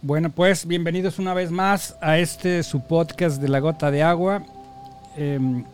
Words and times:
Bueno, 0.00 0.30
pues 0.30 0.64
bienvenidos 0.64 1.18
una 1.18 1.34
vez 1.34 1.50
más 1.50 1.96
a 2.00 2.18
este 2.18 2.62
su 2.62 2.82
podcast 2.82 3.42
de 3.42 3.48
la 3.48 3.58
gota 3.58 3.90
de 3.90 4.04
agua. 4.04 4.44
Em, 5.16 5.64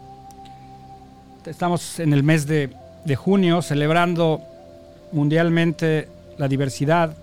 estamos 1.44 2.00
en 2.00 2.14
el 2.14 2.22
mes 2.22 2.46
de, 2.46 2.74
junio 3.16 3.60
celebrando 3.60 4.40
mundialmente 5.12 6.08
la 6.38 6.48
diversidad, 6.48 7.14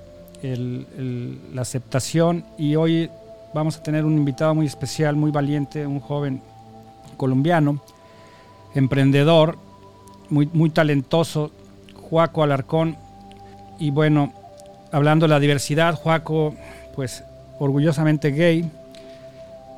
la 0.43 1.61
aceptación 1.63 2.45
y 2.55 2.75
hoy 2.75 3.09
vamos 3.51 3.77
a 3.77 3.83
tener 3.83 4.05
un 4.05 4.15
invitado 4.15 4.53
muy 4.53 4.67
especial, 4.67 5.15
muy 5.15 5.31
valiente, 5.31 5.87
un 5.87 6.01
joven 6.01 6.39
colombiano, 7.17 7.81
emprendedor, 8.75 9.57
muy, 10.29 10.47
muy 10.53 10.69
talentoso, 10.69 11.49
Juaco 11.95 12.43
Alarcón. 12.43 12.95
Y 13.79 13.89
bueno, 13.89 14.33
hablando 14.91 15.25
de 15.25 15.29
la 15.29 15.39
diversidad, 15.39 15.95
Juaco 15.95 16.53
pues 16.95 17.23
orgullosamente 17.59 18.31
gay 18.31 18.69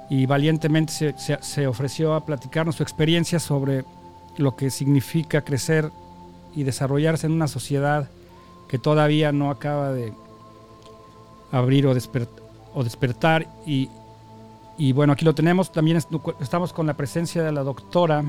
y 0.10 0.26
valientemente 0.26 1.16
se, 1.18 1.68
ofreció 1.68 2.14
a 2.14 2.26
platicarnos 2.26 2.76
su 2.76 2.84
experiencia 2.84 3.40
sobre 3.40 3.84
lo 4.38 4.56
que 4.56 4.70
significa 4.70 5.42
crecer 5.42 5.90
y 6.56 6.64
desarrollarse 6.64 7.26
en 7.28 7.34
una 7.34 7.48
sociedad 7.48 8.10
que 8.68 8.78
todavía 8.78 9.32
no 9.32 9.50
acaba 9.50 9.92
de 9.92 10.14
abrir 11.52 11.88
o, 11.88 11.96
o 12.74 12.84
despertar. 12.84 13.48
Y, 13.66 13.90
y, 14.78 14.92
bueno, 14.92 15.14
aquí 15.14 15.26
lo 15.26 15.36
tenemos. 15.36 15.72
También 15.72 16.00
estamos 16.40 16.74
con 16.74 16.88
la 16.88 16.96
presencia 16.96 17.44
de 17.44 17.52
la 17.52 17.64
doctora 17.64 18.24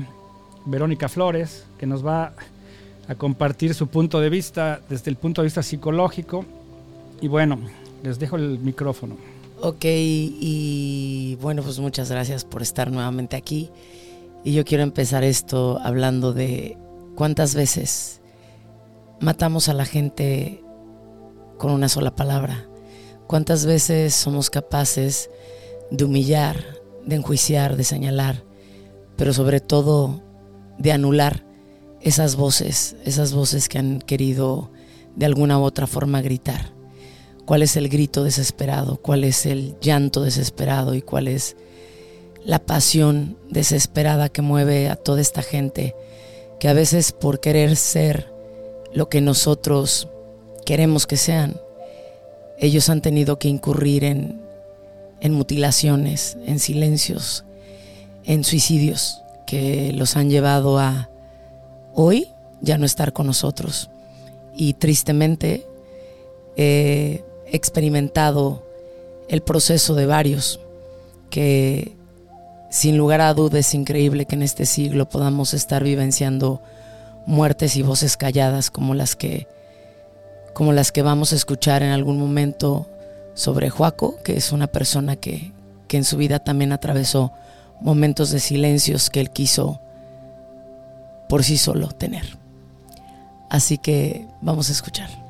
Verónica 0.65 1.09
Flores, 1.09 1.65
que 1.77 1.85
nos 1.85 2.05
va 2.05 2.33
a 3.07 3.15
compartir 3.15 3.73
su 3.73 3.87
punto 3.87 4.19
de 4.19 4.29
vista 4.29 4.81
desde 4.89 5.11
el 5.11 5.17
punto 5.17 5.41
de 5.41 5.47
vista 5.47 5.61
psicológico. 5.61 6.45
Y 7.21 7.27
bueno, 7.27 7.59
les 8.05 8.19
dejo 8.19 8.35
el 8.35 8.59
micrófono. 8.59 9.17
Ok, 9.61 9.85
y 9.85 11.37
bueno, 11.41 11.63
pues 11.63 11.79
muchas 11.79 12.09
gracias 12.11 12.45
por 12.45 12.61
estar 12.61 12.91
nuevamente 12.91 13.35
aquí. 13.35 13.71
Y 14.43 14.53
yo 14.53 14.63
quiero 14.63 14.83
empezar 14.83 15.23
esto 15.23 15.79
hablando 15.83 16.31
de 16.31 16.77
cuántas 17.15 17.55
veces 17.55 18.21
matamos 19.19 19.69
a 19.69 19.73
la 19.73 19.85
gente 19.85 20.63
con 21.57 21.71
una 21.71 21.89
sola 21.89 22.15
palabra. 22.15 22.67
Cuántas 23.27 23.65
veces 23.65 24.13
somos 24.13 24.51
capaces 24.51 25.31
de 25.89 26.05
humillar, 26.05 26.63
de 27.05 27.15
enjuiciar, 27.15 27.75
de 27.75 27.83
señalar, 27.83 28.43
pero 29.15 29.33
sobre 29.33 29.61
todo 29.61 30.21
de 30.77 30.91
anular 30.91 31.43
esas 32.01 32.35
voces, 32.35 32.97
esas 33.03 33.33
voces 33.33 33.67
que 33.67 33.79
han 33.79 33.99
querido 33.99 34.69
de 35.15 35.25
alguna 35.25 35.57
u 35.57 35.63
otra 35.63 35.87
forma 35.87 36.21
gritar 36.21 36.74
cuál 37.45 37.61
es 37.61 37.77
el 37.77 37.89
grito 37.89 38.23
desesperado, 38.23 38.97
cuál 38.97 39.23
es 39.23 39.45
el 39.45 39.75
llanto 39.79 40.21
desesperado 40.21 40.95
y 40.95 41.01
cuál 41.01 41.27
es 41.27 41.55
la 42.43 42.59
pasión 42.59 43.37
desesperada 43.49 44.29
que 44.29 44.41
mueve 44.41 44.89
a 44.89 44.95
toda 44.95 45.21
esta 45.21 45.41
gente 45.41 45.95
que 46.59 46.67
a 46.67 46.73
veces 46.73 47.11
por 47.11 47.39
querer 47.39 47.75
ser 47.75 48.31
lo 48.93 49.09
que 49.09 49.19
nosotros 49.19 50.07
queremos 50.65 51.05
que 51.05 51.17
sean, 51.17 51.59
ellos 52.59 52.89
han 52.89 53.01
tenido 53.01 53.37
que 53.37 53.49
incurrir 53.49 54.03
en, 54.03 54.41
mutilaciones, 55.31 56.37
en 56.45 56.59
silencios, 56.59 57.43
en 58.23 58.43
suicidios 58.43 59.21
que 59.45 59.91
los 59.93 60.15
han 60.15 60.29
llevado 60.29 60.79
a 60.79 61.09
hoy 61.93 62.29
ya 62.61 62.77
no 62.77 62.85
estar 62.85 63.11
con 63.11 63.27
nosotros. 63.27 63.89
Y 64.55 64.73
tristemente 64.73 65.65
eh, 66.55 67.24
experimentado 67.51 68.63
el 69.27 69.41
proceso 69.41 69.95
de 69.95 70.05
varios, 70.05 70.59
que 71.29 71.95
sin 72.69 72.97
lugar 72.97 73.21
a 73.21 73.33
dudas 73.33 73.67
es 73.67 73.73
increíble 73.73 74.25
que 74.25 74.35
en 74.35 74.43
este 74.43 74.65
siglo 74.65 75.07
podamos 75.07 75.53
estar 75.53 75.83
vivenciando 75.83 76.61
muertes 77.25 77.75
y 77.75 77.81
voces 77.81 78.17
calladas 78.17 78.69
como 78.69 78.93
las 78.93 79.15
que 79.15 79.47
como 80.53 80.71
las 80.71 80.91
que 80.91 81.01
vamos 81.01 81.33
a 81.33 81.35
escuchar 81.35 81.83
en 81.83 81.91
algún 81.91 82.17
momento 82.17 82.87
sobre 83.33 83.69
Juaco, 83.69 84.15
que 84.23 84.37
es 84.37 84.53
una 84.53 84.67
persona 84.67 85.17
que, 85.17 85.51
que 85.89 85.97
en 85.97 86.05
su 86.05 86.15
vida 86.15 86.39
también 86.39 86.71
atravesó 86.71 87.33
momentos 87.81 88.31
de 88.31 88.39
silencios 88.39 89.09
que 89.09 89.19
él 89.19 89.31
quiso 89.31 89.81
por 91.27 91.43
sí 91.43 91.57
solo 91.57 91.89
tener. 91.89 92.37
Así 93.49 93.77
que 93.77 94.25
vamos 94.41 94.69
a 94.69 94.71
escuchar. 94.71 95.24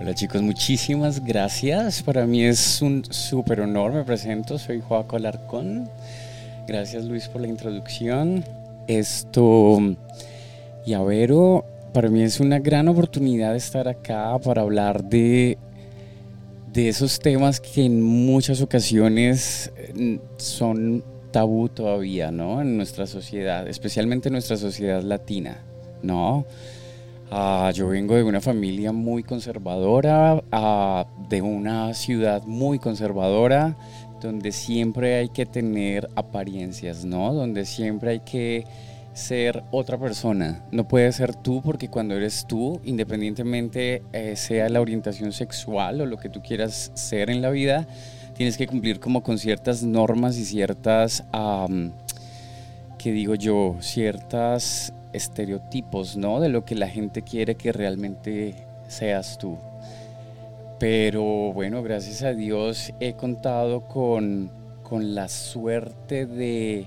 Hola 0.00 0.14
chicos, 0.14 0.42
muchísimas 0.42 1.24
gracias. 1.24 2.04
Para 2.04 2.24
mí 2.24 2.44
es 2.44 2.80
un 2.82 3.04
súper 3.10 3.60
honor. 3.60 3.92
Me 3.92 4.04
presento, 4.04 4.56
soy 4.56 4.80
Joaco 4.80 5.16
Alarcón. 5.16 5.90
Gracias 6.68 7.04
Luis 7.04 7.26
por 7.26 7.40
la 7.40 7.48
introducción. 7.48 8.44
Esto, 8.86 9.80
y 10.86 10.92
a 10.92 11.02
Vero, 11.02 11.64
para 11.92 12.10
mí 12.10 12.22
es 12.22 12.38
una 12.38 12.60
gran 12.60 12.86
oportunidad 12.86 13.56
estar 13.56 13.88
acá 13.88 14.38
para 14.38 14.62
hablar 14.62 15.02
de, 15.02 15.58
de 16.72 16.88
esos 16.88 17.18
temas 17.18 17.58
que 17.58 17.84
en 17.84 18.00
muchas 18.00 18.62
ocasiones 18.62 19.72
eh, 19.76 20.20
son 20.36 21.02
tabú 21.32 21.68
todavía, 21.68 22.30
¿no? 22.30 22.60
En 22.60 22.76
nuestra 22.76 23.08
sociedad, 23.08 23.66
especialmente 23.66 24.28
en 24.28 24.34
nuestra 24.34 24.58
sociedad 24.58 25.02
latina, 25.02 25.58
¿no? 26.02 26.46
Ah, 27.30 27.70
yo 27.74 27.88
vengo 27.88 28.14
de 28.14 28.22
una 28.22 28.40
familia 28.40 28.90
muy 28.90 29.22
conservadora, 29.22 30.42
ah, 30.50 31.06
de 31.28 31.42
una 31.42 31.92
ciudad 31.92 32.44
muy 32.44 32.78
conservadora, 32.78 33.76
donde 34.22 34.50
siempre 34.50 35.16
hay 35.16 35.28
que 35.28 35.44
tener 35.44 36.08
apariencias, 36.16 37.04
¿no? 37.04 37.34
Donde 37.34 37.66
siempre 37.66 38.12
hay 38.12 38.20
que 38.20 38.64
ser 39.12 39.62
otra 39.72 39.98
persona. 39.98 40.64
No 40.72 40.88
puedes 40.88 41.16
ser 41.16 41.34
tú 41.34 41.60
porque 41.60 41.88
cuando 41.88 42.14
eres 42.14 42.46
tú, 42.46 42.80
independientemente 42.84 44.02
eh, 44.14 44.34
sea 44.34 44.70
la 44.70 44.80
orientación 44.80 45.32
sexual 45.32 46.00
o 46.00 46.06
lo 46.06 46.16
que 46.16 46.30
tú 46.30 46.40
quieras 46.40 46.92
ser 46.94 47.28
en 47.28 47.42
la 47.42 47.50
vida, 47.50 47.86
tienes 48.34 48.56
que 48.56 48.66
cumplir 48.66 49.00
como 49.00 49.22
con 49.22 49.36
ciertas 49.36 49.82
normas 49.82 50.38
y 50.38 50.46
ciertas, 50.46 51.24
que 52.96 53.12
digo 53.12 53.34
yo, 53.34 53.76
ciertas 53.80 54.94
estereotipos, 55.12 56.16
¿no? 56.16 56.40
De 56.40 56.48
lo 56.48 56.64
que 56.64 56.74
la 56.74 56.88
gente 56.88 57.22
quiere 57.22 57.56
que 57.56 57.72
realmente 57.72 58.54
seas 58.88 59.38
tú. 59.38 59.58
Pero 60.78 61.52
bueno, 61.52 61.82
gracias 61.82 62.22
a 62.22 62.34
Dios 62.34 62.92
he 63.00 63.14
contado 63.14 63.88
con, 63.88 64.50
con 64.82 65.14
la 65.14 65.28
suerte 65.28 66.26
de 66.26 66.86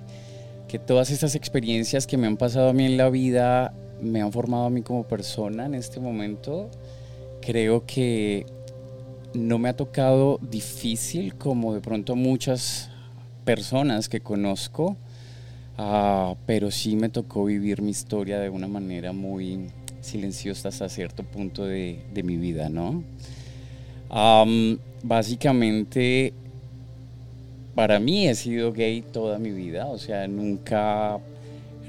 que 0.67 0.79
todas 0.79 1.11
estas 1.11 1.35
experiencias 1.35 2.07
que 2.07 2.17
me 2.17 2.27
han 2.27 2.37
pasado 2.37 2.69
a 2.69 2.73
mí 2.73 2.85
en 2.85 2.95
la 2.95 3.09
vida 3.09 3.73
me 4.01 4.21
han 4.21 4.31
formado 4.31 4.65
a 4.65 4.69
mí 4.69 4.81
como 4.81 5.03
persona 5.03 5.65
en 5.65 5.75
este 5.75 5.99
momento. 5.99 6.69
Creo 7.41 7.85
que 7.85 8.45
no 9.33 9.57
me 9.59 9.69
ha 9.69 9.75
tocado 9.75 10.39
difícil 10.41 11.35
como 11.35 11.73
de 11.73 11.81
pronto 11.81 12.15
muchas 12.15 12.89
personas 13.43 14.07
que 14.07 14.21
conozco 14.21 14.95
Ah, 15.83 16.35
pero 16.45 16.69
sí 16.69 16.95
me 16.95 17.09
tocó 17.09 17.45
vivir 17.45 17.81
mi 17.81 17.89
historia 17.89 18.39
de 18.39 18.49
una 18.49 18.67
manera 18.67 19.13
muy 19.13 19.71
silenciosa 19.99 20.69
hasta 20.69 20.87
cierto 20.87 21.23
punto 21.23 21.65
de, 21.65 22.03
mi 22.23 22.37
vida, 22.37 22.69
¿no? 22.69 23.03
básicamente, 25.01 26.33
para 27.73 27.99
mí 27.99 28.27
he 28.27 28.35
sido 28.35 28.71
gay 28.73 29.01
toda 29.01 29.39
mi 29.39 29.49
vida, 29.49 29.87
o 29.87 29.97
sea, 29.97 30.27
nunca, 30.27 31.17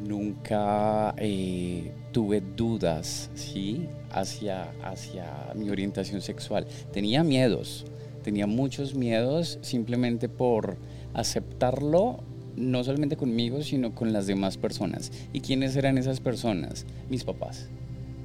nunca 0.02 1.14
eh, 1.18 1.92
tuve 2.12 2.40
dudas, 2.40 3.28
¿sí? 3.34 3.88
Hacia, 4.10 4.70
hacia 4.82 5.26
mi 5.54 5.68
orientación 5.68 6.22
sexual. 6.22 6.66
Tenía 6.94 7.22
miedos, 7.22 7.84
tenía 8.24 8.46
muchos 8.46 8.94
miedos 8.94 9.58
simplemente 9.60 10.30
por 10.30 10.78
aceptarlo 11.12 12.31
no 12.56 12.84
solamente 12.84 13.16
conmigo, 13.16 13.62
sino 13.62 13.94
con 13.94 14.12
las 14.12 14.26
demás 14.26 14.56
personas. 14.56 15.12
¿Y 15.32 15.40
quiénes 15.40 15.76
eran 15.76 15.98
esas 15.98 16.20
personas? 16.20 16.86
Mis 17.08 17.24
papás. 17.24 17.68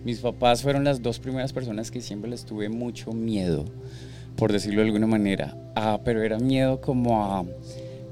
Mis 0.05 0.19
papás 0.19 0.61
fueron 0.61 0.83
las 0.83 1.01
dos 1.01 1.19
primeras 1.19 1.53
personas 1.53 1.91
que 1.91 2.01
siempre 2.01 2.29
les 2.29 2.45
tuve 2.45 2.69
mucho 2.69 3.11
miedo, 3.11 3.65
por 4.35 4.51
decirlo 4.51 4.81
de 4.81 4.87
alguna 4.87 5.07
manera. 5.07 5.57
Ah, 5.75 5.99
pero 6.03 6.23
era 6.23 6.39
miedo 6.39 6.79
como 6.81 7.23
a, 7.23 7.45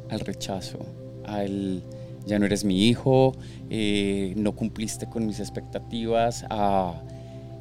al 0.09 0.19
rechazo, 0.19 0.79
al 1.25 1.83
ya 2.25 2.39
no 2.39 2.45
eres 2.45 2.63
mi 2.63 2.87
hijo, 2.87 3.33
eh, 3.69 4.33
no 4.35 4.53
cumpliste 4.53 5.07
con 5.07 5.25
mis 5.25 5.39
expectativas, 5.39 6.45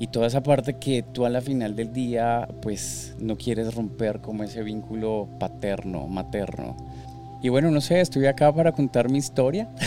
y 0.01 0.09
toda 0.09 0.27
esa 0.27 0.43
parte 0.43 0.79
que 0.79 1.03
tú 1.03 1.25
a 1.25 1.31
la 1.31 1.41
final 1.41 1.77
del 1.77 1.93
día 1.93 2.49
pues 2.63 3.15
no 3.21 3.37
quieres 3.37 3.75
romper 3.75 4.21
como 4.21 4.43
ese 4.43 4.63
vínculo 4.63 5.29
paterno, 5.39 6.07
materno. 6.09 6.77
Y 7.45 7.51
bueno, 7.51 7.71
no 7.71 7.83
sé, 7.83 8.01
estoy 8.01 8.25
acá 8.25 8.51
para 8.55 8.73
contar 8.73 9.11
mi 9.11 9.19
historia. 9.19 9.69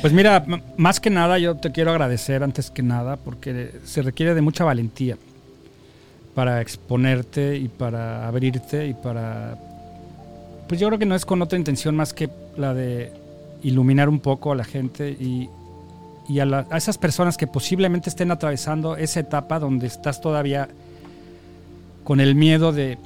Pues 0.00 0.12
mira, 0.12 0.44
más 0.76 1.00
que 1.00 1.08
nada 1.08 1.38
yo 1.38 1.54
te 1.54 1.72
quiero 1.72 1.90
agradecer 1.90 2.42
antes 2.42 2.70
que 2.70 2.82
nada 2.82 3.16
porque 3.16 3.70
se 3.84 4.02
requiere 4.02 4.34
de 4.34 4.42
mucha 4.42 4.62
valentía. 4.64 5.16
para 6.34 6.60
exponerte 6.60 7.56
y 7.56 7.68
para 7.68 8.26
abrirte 8.26 8.86
y 8.86 8.94
para... 8.94 9.56
Pues 10.68 10.80
yo 10.80 10.88
creo 10.88 10.98
que 10.98 11.06
no 11.06 11.14
es 11.14 11.24
con 11.24 11.40
otra 11.40 11.56
intención 11.56 11.94
más 11.94 12.12
que 12.12 12.28
la 12.56 12.74
de 12.74 13.12
iluminar 13.62 14.08
un 14.08 14.18
poco 14.18 14.50
a 14.50 14.56
la 14.56 14.64
gente 14.64 15.16
y 15.18 15.48
a, 16.40 16.66
esas 16.76 16.98
personas 16.98 17.36
que 17.36 17.46
posiblemente 17.46 18.10
estén 18.10 18.32
atravesando 18.32 18.96
esa 18.96 19.20
etapa 19.20 19.60
donde 19.60 19.86
estás 19.86 20.20
todavía 20.20 20.68
con 22.02 22.20
el 22.20 22.34
miedo 22.34 22.72
de, 22.72 22.98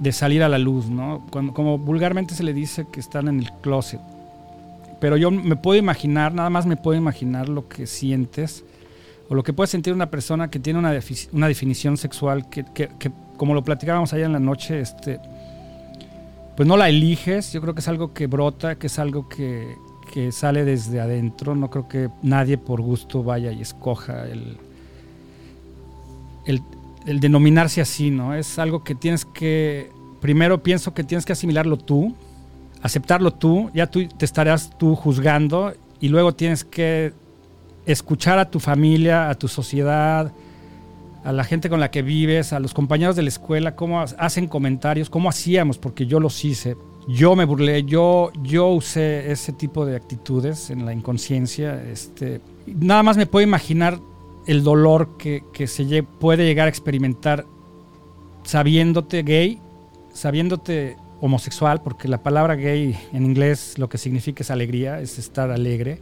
de 0.00 0.12
salir 0.12 0.42
a 0.42 0.48
la 0.48 0.58
luz, 0.58 0.88
¿no? 0.88 1.26
como 1.30 1.78
vulgarmente 1.78 2.34
se 2.34 2.42
le 2.42 2.54
dice 2.54 2.86
que 2.90 2.98
están 3.00 3.28
en 3.28 3.38
el 3.38 3.52
closet. 3.60 4.00
Pero 4.98 5.16
yo 5.16 5.30
me 5.30 5.56
puedo 5.56 5.78
imaginar, 5.78 6.34
nada 6.34 6.50
más 6.50 6.66
me 6.66 6.76
puedo 6.76 6.98
imaginar 6.98 7.48
lo 7.48 7.68
que 7.68 7.86
sientes 7.86 8.64
o 9.28 9.34
lo 9.34 9.42
que 9.42 9.52
puede 9.52 9.68
sentir 9.68 9.92
una 9.92 10.10
persona 10.10 10.50
que 10.50 10.58
tiene 10.58 10.78
una, 10.78 10.98
una 11.32 11.48
definición 11.48 11.96
sexual 11.96 12.48
que, 12.48 12.64
como 13.36 13.54
lo 13.54 13.62
platicábamos 13.62 14.12
allá 14.12 14.26
en 14.26 14.32
la 14.32 14.40
noche, 14.40 14.80
este, 14.80 15.20
pues 16.56 16.66
no 16.66 16.76
la 16.76 16.88
eliges, 16.88 17.52
yo 17.52 17.60
creo 17.60 17.74
que 17.74 17.80
es 17.80 17.88
algo 17.88 18.12
que 18.12 18.26
brota, 18.26 18.76
que 18.76 18.88
es 18.88 18.98
algo 18.98 19.28
que, 19.28 19.76
que 20.12 20.32
sale 20.32 20.64
desde 20.64 21.00
adentro, 21.00 21.54
no 21.54 21.70
creo 21.70 21.88
que 21.88 22.10
nadie 22.22 22.58
por 22.58 22.80
gusto 22.80 23.22
vaya 23.22 23.52
y 23.52 23.60
escoja 23.62 24.26
el, 24.26 24.58
el, 26.46 26.62
el 27.10 27.20
denominarse 27.20 27.80
así, 27.80 28.10
¿no? 28.10 28.34
Es 28.34 28.58
algo 28.58 28.84
que 28.84 28.94
tienes 28.94 29.24
que, 29.24 29.90
primero 30.20 30.62
pienso 30.62 30.94
que 30.94 31.02
tienes 31.02 31.26
que 31.26 31.32
asimilarlo 31.32 31.76
tú, 31.76 32.14
aceptarlo 32.82 33.32
tú, 33.32 33.70
ya 33.74 33.88
tú 33.88 34.06
te 34.06 34.24
estarás 34.24 34.70
tú 34.78 34.94
juzgando 34.94 35.74
y 36.00 36.08
luego 36.08 36.34
tienes 36.34 36.64
que 36.64 37.12
escuchar 37.84 38.38
a 38.38 38.50
tu 38.50 38.60
familia, 38.60 39.28
a 39.28 39.34
tu 39.34 39.48
sociedad, 39.48 40.32
a 41.24 41.32
la 41.32 41.44
gente 41.44 41.68
con 41.68 41.80
la 41.80 41.90
que 41.90 42.02
vives, 42.02 42.52
a 42.52 42.60
los 42.60 42.72
compañeros 42.72 43.16
de 43.16 43.22
la 43.22 43.28
escuela, 43.28 43.74
cómo 43.74 44.00
hacen 44.00 44.46
comentarios, 44.46 45.10
cómo 45.10 45.28
hacíamos, 45.28 45.78
porque 45.78 46.06
yo 46.06 46.20
los 46.20 46.44
hice. 46.44 46.76
Yo 47.08 47.34
me 47.34 47.44
burlé, 47.44 47.82
yo, 47.82 48.30
yo 48.42 48.68
usé 48.68 49.32
ese 49.32 49.52
tipo 49.52 49.84
de 49.84 49.96
actitudes 49.96 50.70
en 50.70 50.86
la 50.86 50.92
inconsciencia. 50.92 51.82
Este, 51.82 52.40
nada 52.66 53.02
más 53.02 53.16
me 53.16 53.26
puedo 53.26 53.42
imaginar 53.42 53.98
el 54.46 54.62
dolor 54.64 55.16
que, 55.18 55.42
que 55.52 55.66
se 55.66 56.02
puede 56.02 56.44
llegar 56.44 56.66
a 56.66 56.70
experimentar 56.70 57.46
sabiéndote 58.44 59.22
gay, 59.22 59.58
sabiéndote 60.12 60.96
homosexual, 61.20 61.82
porque 61.82 62.08
la 62.08 62.22
palabra 62.22 62.56
gay 62.56 62.96
en 63.12 63.24
inglés 63.24 63.78
lo 63.78 63.88
que 63.88 63.98
significa 63.98 64.42
es 64.42 64.50
alegría, 64.50 65.00
es 65.00 65.18
estar 65.18 65.50
alegre. 65.50 65.98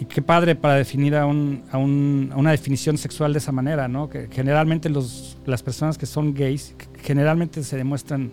Y 0.00 0.06
qué 0.06 0.20
padre 0.20 0.56
para 0.56 0.74
definir 0.74 1.14
a, 1.14 1.24
un, 1.24 1.62
a, 1.70 1.78
un, 1.78 2.30
a 2.32 2.36
una 2.36 2.50
definición 2.50 2.98
sexual 2.98 3.32
de 3.32 3.38
esa 3.38 3.52
manera, 3.52 3.86
¿no? 3.86 4.08
Que 4.08 4.28
generalmente 4.28 4.88
los, 4.88 5.38
las 5.46 5.62
personas 5.62 5.96
que 5.96 6.06
son 6.06 6.34
gays 6.34 6.74
generalmente 7.02 7.62
se 7.62 7.76
demuestran 7.76 8.32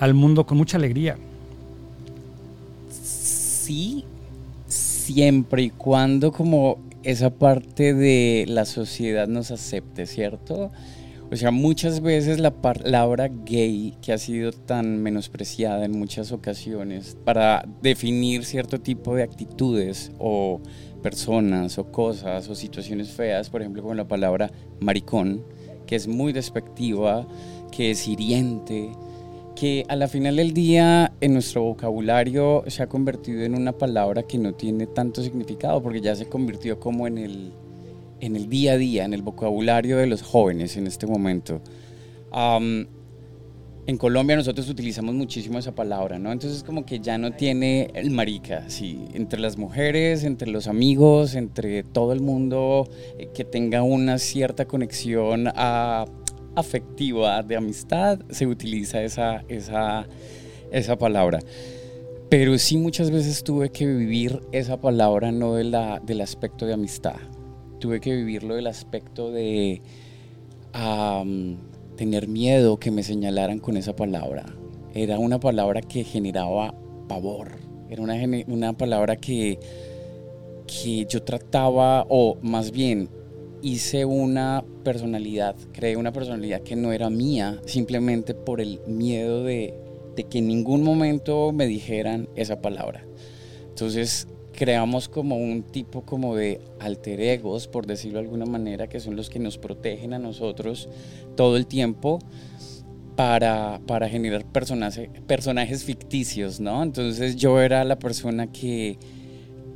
al 0.00 0.14
mundo 0.14 0.44
con 0.44 0.58
mucha 0.58 0.76
alegría. 0.76 1.16
Sí, 2.90 4.04
siempre 4.66 5.62
y 5.62 5.70
cuando 5.70 6.32
como 6.32 6.78
esa 7.08 7.30
parte 7.30 7.94
de 7.94 8.44
la 8.46 8.66
sociedad 8.66 9.28
nos 9.28 9.50
acepte, 9.50 10.04
¿cierto? 10.04 10.70
O 11.32 11.36
sea, 11.36 11.50
muchas 11.50 12.02
veces 12.02 12.38
la 12.38 12.50
palabra 12.50 13.28
gay, 13.28 13.94
que 14.02 14.12
ha 14.12 14.18
sido 14.18 14.52
tan 14.52 15.02
menospreciada 15.02 15.86
en 15.86 15.98
muchas 15.98 16.32
ocasiones 16.32 17.16
para 17.24 17.66
definir 17.80 18.44
cierto 18.44 18.82
tipo 18.82 19.14
de 19.14 19.22
actitudes 19.22 20.12
o 20.18 20.60
personas 21.02 21.78
o 21.78 21.90
cosas 21.90 22.46
o 22.50 22.54
situaciones 22.54 23.08
feas, 23.08 23.48
por 23.48 23.62
ejemplo, 23.62 23.82
con 23.82 23.96
la 23.96 24.06
palabra 24.06 24.50
maricón, 24.78 25.42
que 25.86 25.96
es 25.96 26.08
muy 26.08 26.34
despectiva, 26.34 27.26
que 27.72 27.92
es 27.92 28.06
hiriente, 28.06 28.90
que 29.58 29.84
a 29.88 29.96
la 29.96 30.06
final 30.06 30.36
del 30.36 30.52
día 30.52 31.12
en 31.20 31.32
nuestro 31.32 31.62
vocabulario 31.62 32.62
se 32.68 32.82
ha 32.82 32.86
convertido 32.86 33.42
en 33.42 33.56
una 33.56 33.72
palabra 33.72 34.22
que 34.22 34.38
no 34.38 34.54
tiene 34.54 34.86
tanto 34.86 35.20
significado 35.20 35.82
porque 35.82 36.00
ya 36.00 36.14
se 36.14 36.28
convirtió 36.28 36.78
como 36.78 37.08
en 37.08 37.18
el 37.18 37.52
en 38.20 38.36
el 38.36 38.48
día 38.48 38.72
a 38.72 38.76
día, 38.76 39.04
en 39.04 39.14
el 39.14 39.22
vocabulario 39.22 39.96
de 39.96 40.06
los 40.06 40.22
jóvenes 40.22 40.76
en 40.76 40.86
este 40.86 41.06
momento. 41.06 41.60
en 42.32 43.96
Colombia 43.96 44.36
nosotros 44.36 44.68
utilizamos 44.68 45.14
muchísimo 45.14 45.58
esa 45.58 45.74
palabra, 45.74 46.18
¿no? 46.18 46.30
Entonces 46.30 46.62
como 46.62 46.84
que 46.84 47.00
ya 47.00 47.18
no 47.18 47.32
tiene 47.32 47.90
el 47.94 48.10
marica, 48.10 48.68
sí, 48.68 49.06
entre 49.14 49.40
las 49.40 49.56
mujeres, 49.56 50.24
entre 50.24 50.50
los 50.50 50.68
amigos, 50.68 51.34
entre 51.34 51.82
todo 51.82 52.12
el 52.12 52.20
mundo 52.20 52.88
eh, 53.18 53.30
que 53.34 53.44
tenga 53.44 53.82
una 53.82 54.18
cierta 54.18 54.66
conexión 54.66 55.48
afectiva 56.58 57.42
de 57.42 57.56
amistad, 57.56 58.20
se 58.30 58.46
utiliza 58.46 59.02
esa, 59.02 59.44
esa, 59.48 60.06
esa 60.70 60.96
palabra. 60.96 61.40
Pero 62.28 62.58
sí 62.58 62.76
muchas 62.76 63.10
veces 63.10 63.42
tuve 63.42 63.70
que 63.70 63.86
vivir 63.86 64.40
esa 64.52 64.78
palabra 64.80 65.32
no 65.32 65.54
del 65.54 66.20
aspecto 66.20 66.66
de 66.66 66.74
amistad, 66.74 67.16
tuve 67.80 68.00
que 68.00 68.14
vivirlo 68.14 68.54
del 68.54 68.66
aspecto 68.66 69.30
de 69.30 69.80
tener 71.96 72.28
miedo 72.28 72.78
que 72.78 72.90
me 72.90 73.02
señalaran 73.02 73.58
con 73.58 73.76
esa 73.76 73.96
palabra. 73.96 74.44
Era 74.94 75.18
una 75.18 75.40
palabra 75.40 75.80
que 75.80 76.04
generaba 76.04 76.74
pavor, 77.08 77.52
era 77.88 78.02
una, 78.02 78.14
una 78.46 78.72
palabra 78.74 79.16
que, 79.16 79.58
que 80.66 81.06
yo 81.06 81.22
trataba, 81.22 82.04
o 82.08 82.36
más 82.42 82.70
bien 82.70 83.08
hice 83.62 84.04
una 84.04 84.64
personalidad, 84.84 85.56
creé 85.72 85.96
una 85.96 86.12
personalidad 86.12 86.62
que 86.62 86.76
no 86.76 86.92
era 86.92 87.10
mía, 87.10 87.60
simplemente 87.66 88.34
por 88.34 88.60
el 88.60 88.80
miedo 88.86 89.44
de, 89.44 89.74
de 90.16 90.24
que 90.24 90.38
en 90.38 90.48
ningún 90.48 90.82
momento 90.82 91.52
me 91.52 91.66
dijeran 91.66 92.28
esa 92.36 92.60
palabra. 92.60 93.04
Entonces 93.68 94.26
creamos 94.52 95.08
como 95.08 95.36
un 95.36 95.62
tipo 95.62 96.02
como 96.02 96.34
de 96.34 96.60
alter 96.80 97.20
egos, 97.20 97.68
por 97.68 97.86
decirlo 97.86 98.18
de 98.18 98.24
alguna 98.24 98.44
manera, 98.44 98.88
que 98.88 98.98
son 98.98 99.14
los 99.14 99.30
que 99.30 99.38
nos 99.38 99.56
protegen 99.56 100.14
a 100.14 100.18
nosotros 100.18 100.88
todo 101.36 101.56
el 101.56 101.68
tiempo 101.68 102.18
para, 103.14 103.80
para 103.86 104.08
generar 104.08 104.44
personaje, 104.44 105.10
personajes 105.28 105.84
ficticios, 105.84 106.58
¿no? 106.58 106.82
Entonces 106.82 107.36
yo 107.36 107.60
era 107.60 107.84
la 107.84 108.00
persona 108.00 108.50
que, 108.50 108.98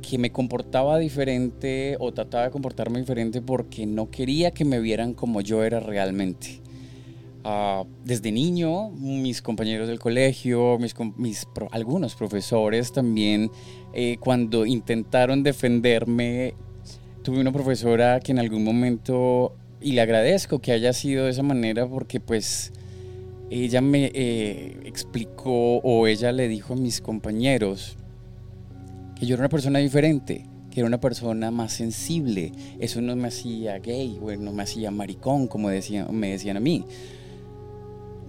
que 0.03 0.17
me 0.17 0.31
comportaba 0.31 0.99
diferente 0.99 1.95
o 1.99 2.11
trataba 2.11 2.43
de 2.43 2.51
comportarme 2.51 2.99
diferente 2.99 3.41
porque 3.41 3.87
no 3.87 4.11
quería 4.11 4.51
que 4.51 4.65
me 4.65 4.79
vieran 4.79 5.13
como 5.13 5.41
yo 5.41 5.63
era 5.63 5.79
realmente. 5.79 6.61
Ah, 7.45 7.83
desde 8.05 8.31
niño, 8.31 8.89
mis 8.91 9.41
compañeros 9.41 9.87
del 9.87 9.99
colegio, 9.99 10.77
mis 10.77 11.47
algunos 11.71 12.15
profesores 12.15 12.91
también, 12.91 13.49
eh, 13.93 14.17
cuando 14.19 14.65
intentaron 14.65 15.41
defenderme, 15.41 16.53
tuve 17.23 17.39
una 17.39 17.51
profesora 17.51 18.19
que 18.19 18.33
en 18.33 18.39
algún 18.39 18.63
momento, 18.63 19.55
y 19.81 19.93
le 19.93 20.01
agradezco 20.01 20.59
que 20.59 20.73
haya 20.73 20.93
sido 20.93 21.25
de 21.25 21.31
esa 21.31 21.43
manera 21.43 21.87
porque 21.87 22.19
pues 22.19 22.71
ella 23.49 23.81
me 23.81 24.11
eh, 24.13 24.77
explicó 24.85 25.77
o 25.77 26.07
ella 26.07 26.31
le 26.31 26.47
dijo 26.47 26.73
a 26.73 26.77
mis 26.77 27.01
compañeros 27.01 27.97
que 29.23 29.27
yo 29.27 29.35
era 29.35 29.43
una 29.43 29.49
persona 29.49 29.79
diferente, 29.79 30.45
que 30.69 30.81
era 30.81 30.87
una 30.87 30.99
persona 30.99 31.49
más 31.49 31.71
sensible. 31.71 32.51
Eso 32.77 32.99
no 33.01 33.15
me 33.15 33.29
hacía 33.29 33.79
gay, 33.79 34.19
no 34.37 34.51
me 34.51 34.63
hacía 34.63 34.91
maricón, 34.91 35.47
como 35.47 35.69
me 35.69 36.27
decían 36.29 36.57
a 36.57 36.59
mí 36.59 36.85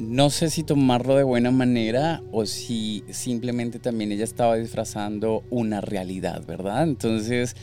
no 0.01 0.31
sé 0.31 0.51
si 0.51 0.63
tomarlo 0.65 1.17
de 1.17 1.23
buena 1.23 1.51
manera 1.51 2.23
o 2.33 2.47
si 2.47 3.05
simplemente 3.11 3.79
también 3.79 4.13
ella 4.13 4.25
estaba 4.25 4.57
disfrazando 4.57 5.45
una 5.51 5.81
realidad, 5.81 6.45
¿verdad? 6.47 6.83
Entonces, 6.83 7.55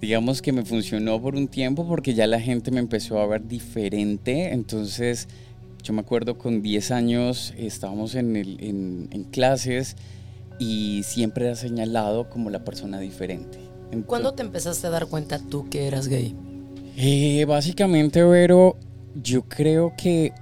digamos 0.00 0.42
que 0.42 0.52
me 0.52 0.64
funcionó 0.64 1.20
por 1.20 1.36
un 1.36 1.48
tiempo 1.48 1.86
porque 1.86 2.14
ya 2.14 2.26
la 2.26 2.40
gente 2.40 2.70
me 2.70 2.80
empezó 2.80 3.20
a 3.20 3.26
ver 3.26 3.46
diferente. 3.46 4.52
Entonces, 4.52 5.28
yo 5.82 5.92
me 5.92 6.00
acuerdo 6.00 6.38
con 6.38 6.62
10 6.62 6.90
años 6.90 7.54
estábamos 7.56 8.14
en, 8.14 8.36
en, 8.36 9.24
clases 9.30 9.96
y 10.58 11.02
siempre 11.04 11.46
era 11.46 11.56
señalado 11.56 12.28
como 12.30 12.50
la 12.50 12.64
persona 12.64 12.98
diferente. 13.00 13.58
¿Cuándo 14.06 14.34
te 14.34 14.42
empezaste 14.42 14.86
a 14.86 14.90
dar 14.90 15.06
cuenta 15.06 15.38
tú 15.38 15.68
que 15.68 15.86
eras 15.86 16.08
gay? 16.08 16.34
Eh, 16.96 17.44
básicamente, 17.46 18.22
Vero, 18.22 18.76
yo 19.14 19.42
creo 19.42 19.94
que 19.96 20.32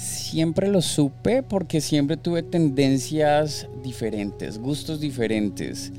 Siempre 0.00 0.68
lo 0.68 0.80
supe 0.80 1.42
porque 1.42 1.82
siempre 1.82 2.16
tuve 2.16 2.42
tendencias 2.42 3.68
diferentes, 3.82 4.58
gustos 4.58 4.98
diferentes. 4.98 5.92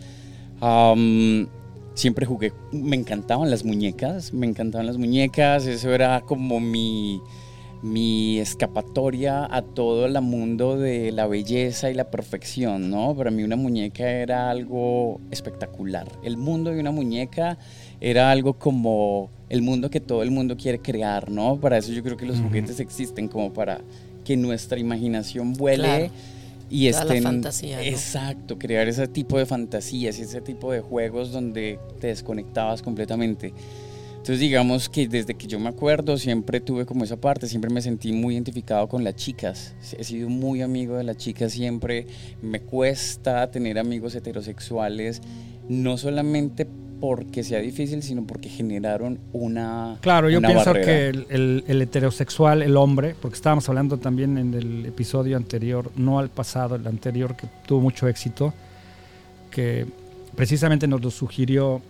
siempre 1.94 2.26
jugué, 2.26 2.52
me 2.72 2.96
encantaban 2.96 3.52
las 3.52 3.64
muñecas, 3.64 4.34
me 4.34 4.48
encantaban 4.48 4.88
las 4.88 4.98
muñecas, 4.98 5.68
eso 5.68 5.94
era 5.94 6.22
como 6.22 6.60
mi, 6.60 7.22
mi 7.82 8.40
escapatoria 8.40 9.48
a 9.50 9.64
todo 9.64 10.06
el 10.06 10.22
mundo 10.22 10.78
de 10.78 11.12
la 11.12 11.26
belleza 11.26 11.90
y 11.90 11.96
la 11.96 12.12
perfección, 12.12 12.92
¿no? 12.92 13.16
Para 13.16 13.32
mí 13.32 13.44
una 13.44 13.56
muñeca 13.56 14.10
era 14.10 14.52
algo 14.52 15.20
espectacular. 15.32 16.08
El 16.24 16.38
mundo 16.38 16.72
de 16.72 16.80
una 16.80 16.92
muñeca 16.92 17.58
era 18.00 18.30
algo 18.30 18.54
como 18.54 19.32
el 19.50 19.64
mundo 19.64 19.90
que 19.90 20.00
todo 20.00 20.22
el 20.22 20.32
mundo 20.32 20.58
quiere 20.58 20.80
crear, 20.80 21.32
¿no? 21.32 21.60
Para 21.60 21.78
eso 21.78 21.92
yo 21.92 22.04
creo 22.04 22.18
que 22.18 22.26
los 22.26 22.40
juguetes 22.40 22.80
existen, 22.80 23.28
como 23.28 23.52
para 23.52 23.82
que 24.24 24.38
nuestra 24.38 24.80
imaginación 24.80 25.54
vuele. 25.54 26.12
Y 26.70 26.88
estén, 26.88 27.24
fantasía, 27.24 27.84
Exacto, 27.84 28.58
crear 28.58 28.88
ese 28.88 29.06
tipo 29.06 29.38
de 29.38 29.46
fantasías 29.46 30.18
y 30.20 30.22
ese 30.22 30.40
tipo 30.40 30.72
de 30.72 30.80
juegos 30.80 31.34
donde 31.34 31.80
te 32.00 32.08
desconectabas 32.08 32.82
completamente. 32.82 33.54
Entonces 34.22 34.40
digamos 34.40 34.88
que 34.88 35.08
desde 35.08 35.34
que 35.34 35.48
yo 35.48 35.60
me 35.60 35.70
acuerdo 35.70 36.16
siempre 36.16 36.62
tuve 36.62 36.86
como 36.86 37.04
esa 37.04 37.18
parte, 37.18 37.48
siempre 37.48 37.72
me 37.72 37.82
sentí 37.82 38.14
muy 38.14 38.36
identificado 38.36 38.88
con 38.88 39.04
las 39.04 39.16
chicas. 39.16 39.74
He 39.98 40.04
sido 40.04 40.30
muy 40.30 40.62
amigo 40.62 40.96
de 40.96 41.04
las 41.04 41.18
chicas 41.18 41.54
siempre. 41.54 42.06
Me 42.40 42.62
cuesta 42.62 43.50
tener 43.50 43.80
amigos 43.80 44.14
heterosexuales, 44.14 45.24
no 45.68 45.98
solamente 45.98 46.68
porque 47.00 47.44
sea 47.44 47.62
difícil, 47.62 48.04
sino 48.04 48.28
porque 48.28 48.48
generaron 48.48 49.18
una. 49.34 49.98
Claro, 50.02 50.30
yo 50.30 50.40
pienso 50.40 50.72
que 50.74 51.08
el, 51.08 51.64
el, 51.66 51.82
heterosexual, 51.82 52.62
el 52.62 52.78
hombre, 52.78 53.16
porque 53.20 53.38
estábamos 53.38 53.68
hablando 53.70 53.98
también 53.98 54.38
en 54.38 54.54
el 54.54 54.86
episodio 54.86 55.36
anterior, 55.36 55.92
no 55.96 56.20
al 56.20 56.30
pasado, 56.30 56.76
el 56.76 56.86
anterior 56.86 57.36
que 57.36 57.48
tuvo 57.66 57.82
mucho 57.82 58.08
éxito, 58.08 58.54
que 59.50 59.88
precisamente 60.36 60.88
nos 60.88 61.02
lo 61.02 61.10
sugirió 61.10 61.82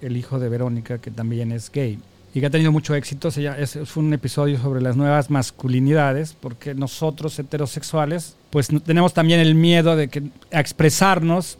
el 0.00 0.16
hijo 0.16 0.38
de 0.38 0.48
Verónica, 0.48 0.98
que 0.98 1.10
también 1.10 1.52
es 1.52 1.70
gay 1.70 1.98
y 2.36 2.40
que 2.40 2.46
ha 2.46 2.50
tenido 2.50 2.70
mucho 2.70 2.94
éxito. 2.94 3.28
Es, 3.28 3.78
fue 3.86 4.02
un 4.02 4.12
episodio 4.12 4.58
sobre 4.58 4.82
las 4.82 4.94
nuevas 4.94 5.30
masculinidades, 5.30 6.36
porque 6.38 6.74
nosotros 6.74 7.38
heterosexuales, 7.38 8.36
pues 8.50 8.68
tenemos 8.84 9.14
también 9.14 9.40
el 9.40 9.54
miedo 9.54 9.96
de 9.96 10.08
que 10.08 10.22
a 10.52 10.60
expresarnos, 10.60 11.56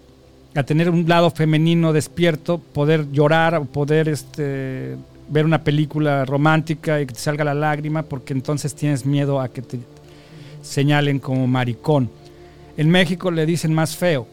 a 0.55 0.64
tener 0.64 0.90
un 0.90 1.09
lado 1.09 1.31
femenino 1.31 1.95
despierto, 1.95 2.59
poder 2.59 3.11
llorar 3.11 3.55
o 3.55 3.64
poder 3.64 4.11
este, 4.11 4.97
ver 5.31 5.47
una 5.47 5.64
película 5.64 6.26
romántica 6.26 7.00
y 7.00 7.07
que 7.07 7.14
te 7.14 7.21
salga 7.21 7.43
la 7.43 7.55
lágrima, 7.55 8.02
porque 8.02 8.35
entonces 8.35 8.75
tienes 8.75 9.07
miedo 9.07 9.40
a 9.40 9.49
que 9.49 9.62
te 9.62 9.78
señalen 10.61 11.21
como 11.21 11.47
maricón. 11.47 12.11
En 12.76 12.90
México 12.90 13.31
le 13.31 13.47
dicen 13.47 13.73
más 13.73 13.97
feo 13.97 14.26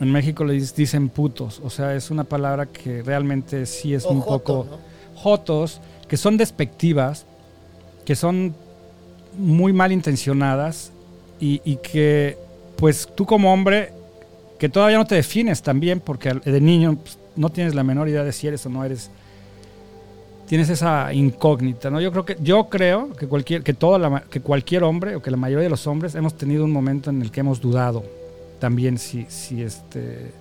en 0.00 0.10
México 0.10 0.44
le 0.44 0.54
dicen 0.54 1.10
putos, 1.10 1.60
o 1.62 1.68
sea, 1.68 1.94
es 1.94 2.10
una 2.10 2.24
palabra 2.24 2.64
que 2.64 3.02
realmente 3.02 3.66
sí 3.66 3.92
es 3.92 4.06
un 4.06 4.22
poco 4.22 4.66
jotos, 5.14 5.82
que 6.08 6.16
son 6.16 6.38
despectivas, 6.38 7.26
que 8.06 8.16
son 8.16 8.54
muy 9.36 9.74
mal 9.74 9.92
intencionadas 9.92 10.90
y, 11.38 11.76
que 11.76 12.38
pues 12.76 13.08
tú 13.14 13.26
como 13.26 13.52
hombre, 13.52 13.92
que 14.58 14.70
todavía 14.70 14.96
no 14.96 15.06
te 15.06 15.16
defines 15.16 15.62
también, 15.62 16.00
porque 16.00 16.32
de 16.32 16.60
niño 16.60 16.96
pues, 16.96 17.18
no 17.36 17.50
tienes 17.50 17.74
la 17.74 17.84
menor 17.84 18.08
idea 18.08 18.24
de 18.24 18.32
si 18.32 18.46
eres 18.46 18.64
o 18.64 18.70
no 18.70 18.82
eres, 18.84 19.10
tienes 20.46 20.70
esa 20.70 21.12
incógnita, 21.12 21.90
¿no? 21.90 22.00
Yo 22.00 22.10
creo 22.10 22.24
que 22.24 22.36
yo 22.40 22.70
creo 22.70 23.12
que 23.12 23.26
cualquier 23.26 23.62
que 23.62 23.74
toda 23.74 24.22
que 24.30 24.40
cualquier 24.40 24.82
hombre 24.82 25.16
o 25.16 25.22
que 25.22 25.30
la 25.30 25.36
mayoría 25.36 25.64
de 25.64 25.70
los 25.70 25.86
hombres 25.86 26.14
hemos 26.14 26.34
tenido 26.34 26.64
un 26.64 26.72
momento 26.72 27.10
en 27.10 27.20
el 27.20 27.30
que 27.30 27.40
hemos 27.40 27.60
dudado 27.60 28.02
también 28.60 28.98
si, 28.98 29.26
si 29.28 29.62
este... 29.62 30.32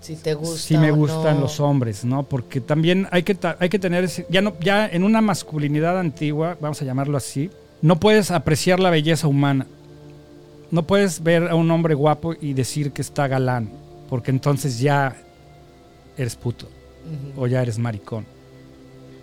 Si 0.00 0.14
te 0.14 0.34
gusta 0.34 0.58
Si 0.58 0.78
me 0.78 0.92
gustan 0.92 1.40
los 1.40 1.58
hombres, 1.58 2.04
¿no? 2.04 2.22
Porque 2.22 2.60
también 2.60 3.08
hay 3.10 3.24
que, 3.24 3.36
hay 3.58 3.68
que 3.68 3.78
tener, 3.78 4.08
ya, 4.30 4.40
no, 4.40 4.58
ya 4.60 4.86
en 4.86 5.02
una 5.02 5.20
masculinidad 5.20 5.98
antigua, 5.98 6.56
vamos 6.60 6.80
a 6.80 6.84
llamarlo 6.84 7.16
así, 7.16 7.50
no 7.82 7.98
puedes 7.98 8.30
apreciar 8.30 8.80
la 8.80 8.90
belleza 8.90 9.26
humana. 9.26 9.66
No 10.70 10.86
puedes 10.86 11.22
ver 11.22 11.48
a 11.48 11.54
un 11.54 11.70
hombre 11.70 11.94
guapo 11.94 12.34
y 12.40 12.52
decir 12.52 12.92
que 12.92 13.02
está 13.02 13.28
galán, 13.28 13.70
porque 14.08 14.30
entonces 14.30 14.78
ya 14.78 15.16
eres 16.16 16.36
puto 16.36 16.68
o 17.36 17.46
ya 17.46 17.62
eres 17.62 17.78
maricón. 17.78 18.26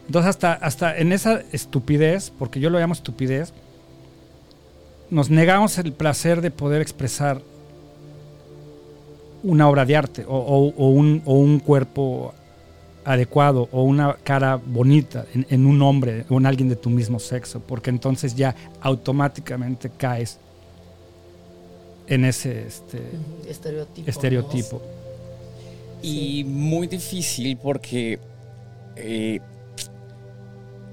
Entonces 0.05 0.29
hasta, 0.29 0.53
hasta 0.53 0.98
en 0.98 1.12
esa 1.12 1.41
estupidez, 1.51 2.32
porque 2.38 2.60
yo 2.60 2.70
lo 2.70 2.79
llamo 2.79 2.93
estupidez, 2.93 3.53
nos 5.10 5.29
negamos 5.29 5.77
el 5.77 5.93
placer 5.93 6.41
de 6.41 6.51
poder 6.51 6.82
expresar 6.82 7.41
una 9.43 9.69
obra 9.69 9.85
de 9.85 9.95
arte 9.95 10.25
o, 10.27 10.73
un, 10.88 11.21
un, 11.25 11.59
cuerpo 11.59 12.33
adecuado 13.03 13.67
o 13.71 13.83
una 13.83 14.15
cara 14.23 14.55
bonita 14.55 15.25
en, 15.33 15.65
un 15.65 15.81
hombre 15.81 16.25
o 16.29 16.38
en 16.38 16.45
alguien 16.45 16.69
de 16.69 16.75
tu 16.75 16.89
mismo 16.89 17.19
sexo, 17.19 17.59
porque 17.59 17.89
entonces 17.89 18.35
ya 18.35 18.55
automáticamente 18.81 19.89
caes 19.89 20.39
en 22.07 22.25
ese 22.25 22.67
este, 22.67 23.01
estereotipo. 24.05 24.81
Y 26.01 26.43
muy 26.45 26.88
difícil 26.88 27.57
porque 27.57 28.19
eh, 28.95 29.39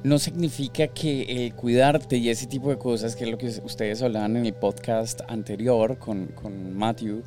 no 0.02 0.18
significa 0.18 0.88
que 0.88 1.46
el 1.46 1.54
cuidarte 1.54 2.16
y 2.16 2.30
ese 2.30 2.46
tipo 2.46 2.70
de 2.70 2.78
cosas, 2.78 3.16
que 3.16 3.24
es 3.24 3.30
lo 3.30 3.38
que 3.38 3.48
ustedes 3.64 4.02
hablaban 4.02 4.36
en 4.36 4.46
el 4.46 4.54
podcast 4.54 5.20
anterior 5.28 5.98
con, 5.98 6.26
con 6.28 6.76
Matthew, 6.76 7.22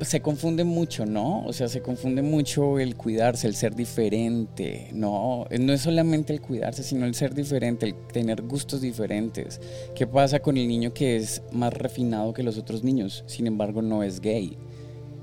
se 0.00 0.20
confunde 0.20 0.64
mucho, 0.64 1.06
¿no? 1.06 1.44
O 1.44 1.52
sea, 1.52 1.68
se 1.68 1.80
confunde 1.80 2.22
mucho 2.22 2.78
el 2.78 2.96
cuidarse, 2.96 3.46
el 3.46 3.54
ser 3.54 3.74
diferente, 3.74 4.88
¿no? 4.92 5.46
No 5.58 5.72
es 5.72 5.82
solamente 5.82 6.32
el 6.32 6.40
cuidarse, 6.40 6.82
sino 6.82 7.06
el 7.06 7.14
ser 7.14 7.34
diferente, 7.34 7.86
el 7.86 7.94
tener 8.12 8.42
gustos 8.42 8.80
diferentes. 8.80 9.60
¿Qué 9.94 10.06
pasa 10.06 10.40
con 10.40 10.56
el 10.56 10.66
niño 10.66 10.92
que 10.92 11.16
es 11.16 11.42
más 11.52 11.72
refinado 11.72 12.32
que 12.32 12.42
los 12.42 12.58
otros 12.58 12.82
niños? 12.82 13.24
Sin 13.26 13.46
embargo, 13.46 13.82
no 13.82 14.02
es 14.02 14.20
gay. 14.20 14.56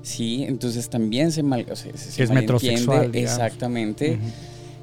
Sí, 0.02 0.44
entonces 0.44 0.88
también 0.88 1.30
se 1.30 1.42
mal, 1.42 1.66
o 1.70 1.76
sea, 1.76 1.94
se 1.96 2.22
es 2.22 2.30
metrosexual. 2.30 3.14
Exactamente. 3.14 4.18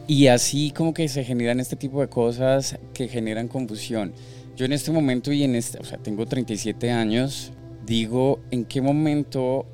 Y 0.08 0.28
así 0.28 0.72
como 0.72 0.94
que 0.94 1.08
se 1.10 1.24
generan 1.24 1.60
este 1.60 1.76
tipo 1.76 2.02
de 2.02 2.08
cosas 2.08 2.78
que 2.94 3.08
generan 3.08 3.48
confusión. 3.48 4.14
Yo 4.56 4.66
en 4.66 4.74
este 4.74 4.92
momento 4.92 5.32
y 5.32 5.44
en 5.44 5.56
este, 5.56 5.80
o 5.80 5.84
sea, 5.84 5.98
tengo 5.98 6.26
37 6.26 6.92
años, 6.92 7.52
digo 7.86 8.40
en 8.52 8.66
qué 8.66 8.82
momento 8.82 9.66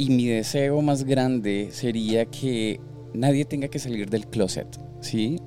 y 0.00 0.08
mi 0.08 0.28
deseo 0.28 0.80
más 0.80 1.04
grande 1.04 1.68
sería 1.72 2.24
que 2.24 2.80
nadie 3.12 3.44
tenga 3.44 3.68
que 3.68 3.78
salir 3.78 4.08
del 4.08 4.26
closet, 4.26 4.66
¿sí? 5.02 5.38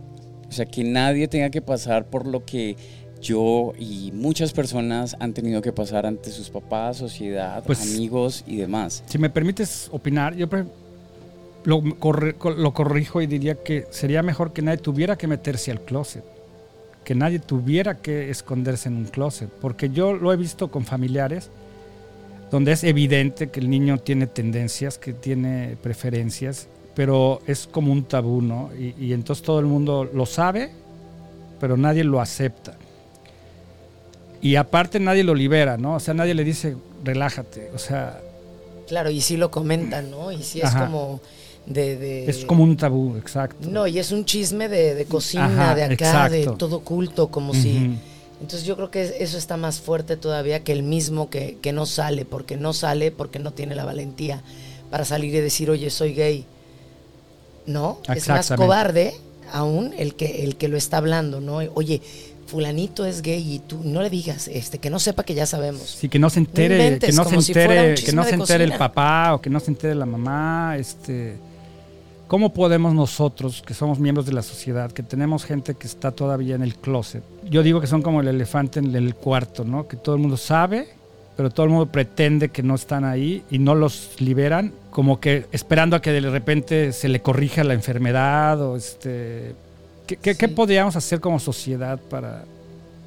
O 0.48 0.52
sea, 0.52 0.68
que 0.68 0.84
nadie 0.84 1.28
tenga 1.28 1.50
que 1.50 1.64
pasar 1.64 2.06
por 2.06 2.28
lo 2.28 2.46
que 2.46 2.78
yo 3.20 3.74
y 3.80 4.12
muchas 4.14 4.54
personas 4.54 5.18
han 5.20 5.34
tenido 5.34 5.64
que 5.64 5.74
pasar 5.74 6.06
ante 6.06 6.30
sus 6.30 6.52
papás, 6.52 6.98
sociedad, 6.98 7.64
pues, 7.66 7.82
amigos 7.82 8.44
y 8.46 8.58
demás. 8.58 9.04
Si 9.08 9.18
me 9.18 9.32
permites 9.32 9.90
opinar, 9.92 10.36
yo 10.36 10.48
lo, 11.64 11.82
lo 11.82 12.74
corrijo 12.76 13.24
y 13.24 13.26
diría 13.26 13.56
que 13.56 13.88
sería 13.90 14.22
mejor 14.22 14.54
que 14.54 14.62
nadie 14.62 14.78
tuviera 14.78 15.18
que 15.18 15.26
meterse 15.26 15.72
al 15.72 15.82
closet, 15.82 16.24
que 17.04 17.16
nadie 17.16 17.40
tuviera 17.40 17.98
que 18.04 18.30
esconderse 18.30 18.88
en 18.88 18.98
un 18.98 19.06
closet, 19.06 19.50
porque 19.50 19.90
yo 19.90 20.14
lo 20.14 20.32
he 20.32 20.38
visto 20.38 20.70
con 20.70 20.86
familiares 20.86 21.50
donde 22.54 22.74
es 22.74 22.84
evidente 22.84 23.50
que 23.50 23.60
el 23.60 23.68
niño 23.68 23.98
tiene 23.98 24.28
tendencias, 24.28 25.00
que 25.00 25.12
tiene 25.12 25.76
preferencias, 25.82 26.68
pero 26.94 27.42
es 27.48 27.66
como 27.66 27.92
un 27.92 28.04
tabú, 28.04 28.44
¿no? 28.44 28.70
Y, 28.78 29.12
entonces 29.12 29.44
todo 29.44 29.60
el 29.60 29.66
mundo 29.66 30.08
lo 30.14 30.28
sabe, 30.28 30.70
pero 31.60 31.78
nadie 31.78 32.04
lo 32.04 32.22
acepta. 32.22 32.76
Y 34.40 34.56
aparte 34.56 35.00
nadie 35.00 35.24
lo 35.24 35.34
libera, 35.34 35.78
¿no? 35.78 35.96
O 35.96 36.00
sea, 36.00 36.14
nadie 36.14 36.36
le 36.36 36.44
dice, 36.44 36.78
relájate, 37.04 37.72
o 37.74 37.80
sea... 37.80 38.22
Claro, 38.88 39.10
y 39.10 39.22
sí 39.22 39.36
lo 39.36 39.50
comentan, 39.50 40.12
¿no? 40.12 40.32
Y 40.32 40.44
sí 40.44 40.62
es 40.62 40.76
como... 40.76 41.22
De, 41.66 42.30
Es 42.30 42.46
como 42.46 42.64
un 42.64 42.78
tabú, 42.78 43.18
exacto. 43.18 43.68
No, 43.68 43.88
y 43.88 43.98
es 43.98 44.12
un 44.12 44.26
chisme 44.26 44.70
de, 44.70 45.06
cocina, 45.06 45.74
de 45.74 45.86
acá, 45.86 46.30
de 46.30 46.46
todo 46.56 46.82
culto, 46.82 47.30
como 47.30 47.56
si 47.56 47.98
entonces 48.44 48.68
yo 48.68 48.76
creo 48.76 48.92
que 48.92 49.16
eso 49.22 49.38
está 49.38 49.56
más 49.56 49.80
fuerte 49.80 50.18
todavía 50.18 50.66
que 50.66 50.74
el 50.74 50.84
mismo 50.84 51.30
que, 51.30 51.58
no 51.74 51.86
sale, 51.86 52.26
porque 52.26 52.58
no 52.58 52.74
sale, 52.74 53.10
porque 53.10 53.40
no 53.40 53.54
tiene 53.54 53.74
la 53.74 53.86
valentía 53.86 54.42
para 54.92 55.06
salir 55.06 55.34
y 55.34 55.40
decir, 55.40 55.70
oye, 55.70 55.90
soy 55.90 56.14
gay. 56.14 56.46
No, 57.66 58.02
es 58.14 58.28
más 58.28 58.52
cobarde 58.52 59.14
aún 59.54 59.94
el 59.98 60.16
que, 60.16 60.44
el 60.44 60.58
que 60.58 60.68
lo 60.68 60.76
está 60.76 60.98
hablando, 60.98 61.40
¿no? 61.40 61.60
Oye, 61.74 62.02
fulanito 62.46 63.06
es 63.06 63.22
gay 63.22 63.54
y 63.54 63.60
tú 63.60 63.80
no 63.82 64.02
le 64.02 64.10
digas, 64.10 64.50
este, 64.50 64.78
que 64.78 64.90
no 64.90 65.00
sepa 65.00 65.24
que 65.24 65.36
ya 65.36 65.46
sabemos. 65.46 65.84
Sí, 65.84 66.10
que 66.10 66.20
no 66.20 66.30
se 66.30 66.40
entere, 66.40 67.00
que 67.00 67.14
no 67.14 67.24
se 67.24 67.36
entere, 67.36 67.96
que 67.96 68.12
no 68.12 68.26
se 68.26 68.36
entere 68.36 68.66
el 68.66 68.74
papá 68.74 69.36
o 69.36 69.42
que 69.42 69.50
no 69.50 69.62
se 69.62 69.72
entere 69.72 69.96
la 69.96 70.06
mamá, 70.06 70.76
este 70.78 71.38
¿Cómo 72.34 72.52
podemos 72.52 72.96
nosotros, 72.96 73.62
que 73.62 73.76
somos 73.76 74.00
miembros 74.00 74.26
de 74.26 74.34
la 74.34 74.42
sociedad, 74.42 74.92
que 74.92 75.04
tenemos 75.04 75.46
gente 75.46 75.76
que 75.76 75.86
está 75.86 76.10
todavía 76.10 76.56
en 76.56 76.64
el 76.64 76.74
closet? 76.74 77.24
Yo 77.48 77.62
digo 77.62 77.80
que 77.80 77.86
son 77.86 78.02
como 78.02 78.22
el 78.22 78.28
elefante 78.28 78.80
en 78.80 78.96
el 78.96 79.14
cuarto, 79.14 79.64
¿no? 79.64 79.88
Que 79.88 79.98
todo 79.98 80.16
el 80.16 80.22
mundo 80.22 80.36
sabe, 80.36 80.88
pero 81.38 81.52
todo 81.52 81.68
el 81.68 81.72
mundo 81.72 81.92
pretende 81.92 82.50
que 82.50 82.64
no 82.64 82.74
están 82.74 83.06
ahí 83.06 83.44
y 83.52 83.60
no 83.60 83.76
los 83.76 84.20
liberan, 84.20 84.74
como 84.90 85.20
que 85.20 85.46
esperando 85.52 85.96
a 85.96 86.02
que 86.02 86.12
de 86.12 86.22
repente 86.22 86.92
se 86.92 87.08
le 87.08 87.22
corrija 87.22 87.64
la 87.64 87.76
enfermedad 87.76 88.60
o 88.64 88.78
este 88.78 89.54
¿Qué, 90.08 90.48
podríamos 90.48 90.96
hacer 90.96 91.20
como 91.20 91.38
sociedad 91.40 92.00
para, 92.10 92.46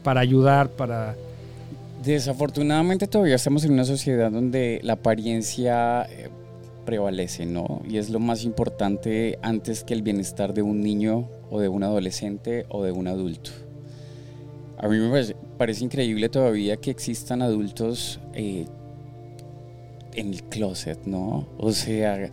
para 0.04 0.20
ayudar, 0.20 0.68
para... 0.68 1.16
Desafortunadamente 2.04 3.08
todavía 3.08 3.34
estamos 3.34 3.64
en 3.64 3.72
una 3.72 3.84
sociedad 3.84 4.30
donde 4.30 4.78
la 4.84 4.92
apariencia 4.92 6.02
eh, 6.04 6.28
prevalece, 6.86 7.44
¿no? 7.44 7.82
Y 7.86 7.98
es 7.98 8.08
lo 8.08 8.18
más 8.18 8.44
importante 8.44 9.38
antes 9.42 9.84
que 9.84 9.92
el 9.92 10.00
bienestar 10.00 10.54
de 10.54 10.62
un 10.62 10.80
niño 10.80 11.28
o 11.50 11.60
de 11.60 11.68
un 11.68 11.82
adolescente 11.82 12.64
o 12.70 12.82
de 12.82 12.92
un 12.92 13.08
adulto. 13.08 13.50
A 14.78 14.88
mí 14.88 14.98
me 14.98 15.34
parece, 15.58 15.84
increíble 15.84 16.30
todavía 16.30 16.78
que 16.78 16.90
existan 16.90 17.42
adultos 17.42 18.20
eh, 18.34 18.66
en 20.14 20.32
el 20.32 20.42
closet, 20.44 21.04
¿no? 21.04 21.46
O 21.58 21.72
sea, 21.72 22.30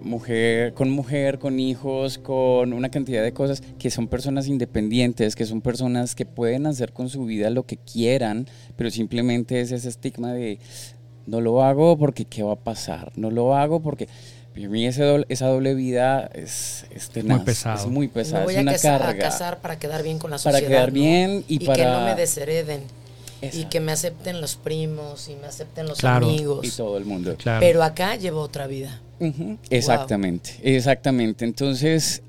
mujer 0.00 0.74
con 0.74 0.90
mujer, 0.90 1.38
con 1.38 1.60
hijos, 1.60 2.18
con 2.18 2.72
una 2.72 2.90
cantidad 2.90 3.22
de 3.22 3.32
cosas, 3.32 3.62
que 3.78 3.90
son 3.90 4.08
personas 4.08 4.46
independientes, 4.46 5.36
que 5.36 5.46
son 5.46 5.60
personas 5.60 6.14
que 6.14 6.26
pueden 6.26 6.66
hacer 6.66 6.92
con 6.92 7.08
su 7.08 7.24
vida 7.24 7.50
lo 7.50 7.64
que 7.64 7.76
quieran, 7.76 8.46
pero 8.76 8.90
simplemente 8.90 9.60
es 9.60 9.72
ese 9.72 9.88
estigma 9.88 10.32
de 10.32 10.58
no 11.30 11.40
lo 11.40 11.62
hago 11.62 11.96
porque 11.96 12.24
qué 12.24 12.42
va 12.42 12.54
a 12.54 12.56
pasar, 12.56 13.12
no 13.14 13.30
lo 13.30 13.54
hago 13.54 13.80
porque 13.80 14.08
para 14.52 14.68
mí 14.68 14.84
esa 14.84 15.46
doble 15.46 15.74
vida 15.74 16.28
es, 16.34 16.84
es 16.90 17.24
muy 17.24 17.38
pesado. 17.40 17.78
Es 17.78 17.86
muy 17.86 18.08
pesado, 18.08 18.44
voy 18.44 18.56
es 18.56 18.60
una 18.60 18.72
a 18.72 18.78
carga. 18.78 19.10
a 19.10 19.16
casar 19.16 19.60
para 19.60 19.78
quedar 19.78 20.02
bien 20.02 20.18
con 20.18 20.32
la 20.32 20.38
sociedad. 20.38 20.58
Para 20.58 20.68
quedar 20.68 20.90
bien 20.90 21.44
y, 21.46 21.64
para... 21.64 21.76
que 21.76 21.84
no 21.84 22.04
me 22.04 22.16
deshereden. 22.16 22.82
Y 23.40 23.64
que 23.66 23.80
me 23.80 23.92
acepten 23.92 24.40
los 24.40 24.56
primos 24.56 25.28
y 25.28 25.36
me 25.36 25.46
acepten 25.46 25.86
los 25.86 26.02
amigos. 26.04 26.66
Y 26.66 26.70
todo 26.72 26.98
el 26.98 27.04
mundo. 27.04 27.36
Pero 27.60 27.82
acá 27.84 28.16
llevo 28.16 28.40
otra 28.40 28.66
vida. 28.66 29.00
Exactamente, 29.70 30.56
exactamente. 30.62 31.44
Entonces, 31.44 32.22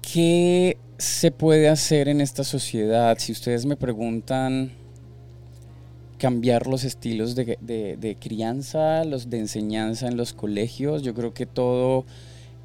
¿qué 0.00 0.78
se 0.96 1.32
puede 1.32 1.68
hacer 1.68 2.08
en 2.08 2.20
esta 2.20 2.44
sociedad? 2.44 3.18
Si 3.18 3.32
ustedes 3.32 3.66
me 3.66 3.76
preguntan 3.76 4.72
cambiar 6.20 6.66
los 6.66 6.84
estilos 6.84 7.34
de, 7.34 8.16
crianza, 8.20 9.04
los 9.04 9.30
de 9.30 9.38
enseñanza 9.38 10.06
en 10.06 10.18
los 10.18 10.34
colegios. 10.34 11.02
Yo 11.02 11.14
creo 11.14 11.32
que 11.32 11.46
todo 11.46 12.04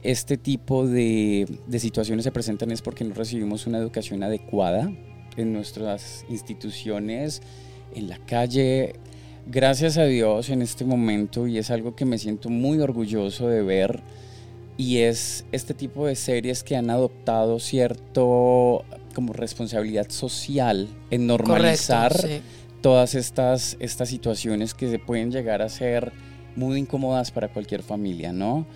este 0.04 0.36
tipo 0.38 0.86
de, 0.86 1.48
situaciones 1.80 2.26
se 2.26 2.32
presentan 2.34 2.72
es 2.72 2.82
porque 2.82 3.06
no 3.06 3.16
recibimos 3.16 3.66
una 3.66 3.78
educación 3.78 4.24
adecuada 4.24 4.92
en 5.38 5.54
nuestras 5.54 6.26
instituciones, 6.30 7.42
en 7.96 8.10
la 8.10 8.18
calle. 8.18 8.96
Gracias 9.48 9.98
a 9.98 10.04
Dios 10.04 10.50
en 10.50 10.62
este 10.62 10.84
momento, 10.84 11.48
y 11.48 11.58
es 11.58 11.72
algo 11.72 11.96
que 11.96 12.04
me 12.04 12.18
siento 12.18 12.50
muy 12.50 12.80
orgulloso 12.80 13.48
de 13.48 13.64
ver, 13.64 14.02
y 14.76 14.98
es 14.98 15.46
este 15.54 15.74
tipo 15.74 16.06
de 16.08 16.16
series 16.16 16.62
que 16.62 16.76
han 16.76 16.90
adoptado 16.90 17.60
cierto 17.60 18.84
como 19.14 19.32
responsabilidad 19.32 20.10
social 20.10 20.90
en 21.10 21.28
normalizar 21.28 22.12
todas 22.86 23.16
estas, 23.16 23.78
estas 23.80 24.10
situaciones 24.10 24.76
que 24.76 24.88
se 24.88 25.00
pueden 25.00 25.32
llegar 25.32 25.64
a 25.64 25.70
ser 25.70 26.14
muy 26.56 26.78
incómodas 26.78 27.32
para 27.32 27.48
cualquier 27.48 27.82
familia, 27.82 28.32
¿no? 28.32 28.68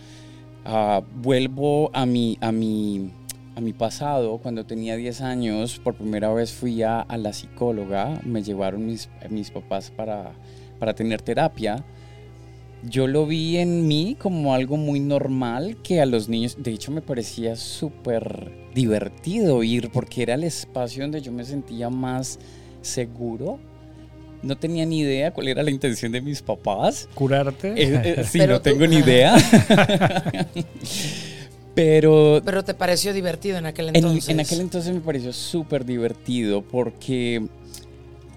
Ah, 0.66 1.04
vuelvo 1.22 1.92
a 1.94 2.08
mi, 2.08 2.36
a, 2.42 2.52
mi, 2.52 3.12
a 3.56 3.62
mi 3.62 3.72
pasado, 3.72 4.40
cuando 4.40 4.66
tenía 4.66 4.96
10 4.96 5.22
años, 5.22 5.78
por 5.78 5.94
primera 5.94 6.34
vez 6.34 6.52
fui 6.52 6.82
a, 6.82 7.06
la 7.20 7.32
psicóloga, 7.34 8.20
me 8.26 8.42
llevaron 8.42 8.88
mis, 8.88 9.10
mis 9.30 9.52
papás 9.52 9.92
para, 9.92 10.32
para 10.80 10.96
tener 10.96 11.22
terapia. 11.22 11.86
Yo 12.82 13.06
lo 13.06 13.28
vi 13.28 13.58
en 13.58 13.88
mí 13.88 14.18
como 14.18 14.56
algo 14.56 14.76
muy 14.76 15.00
normal 15.00 15.78
que 15.84 16.02
a 16.02 16.08
los 16.08 16.28
niños, 16.30 16.58
de 16.58 16.72
hecho 16.72 16.92
me 16.92 17.04
parecía 17.04 17.56
súper 17.56 18.72
divertido 18.74 19.62
ir 19.62 19.92
porque 19.92 20.24
era 20.24 20.34
el 20.34 20.46
espacio 20.46 21.04
donde 21.04 21.22
yo 21.22 21.32
me 21.32 21.44
sentía 21.44 21.92
más 21.92 22.40
seguro 22.82 23.60
no 24.42 24.58
tenía 24.58 24.86
ni 24.86 25.00
idea 25.00 25.32
cuál 25.32 25.48
era 25.48 25.64
la 25.64 25.72
intención 25.72 26.12
de 26.12 26.22
mis 26.22 26.42
papás. 26.42 27.10
¿Curarte? 27.14 27.70
Eh, 27.70 28.02
eh, 28.20 28.24
sí, 28.30 28.40
no 28.40 28.62
tengo 28.62 28.88
ni 28.88 28.98
idea. 29.00 29.36
Pero... 31.76 32.42
Pero 32.44 32.64
te 32.64 32.74
pareció 32.74 33.14
divertido 33.14 33.58
en 33.58 33.66
aquel 33.66 33.90
entonces. 33.94 34.30
En, 34.30 34.40
aquel 34.40 34.62
entonces 34.62 34.94
me 34.94 35.02
pareció 35.02 35.34
súper 35.34 35.86
divertido 35.86 36.62
porque, 36.62 37.48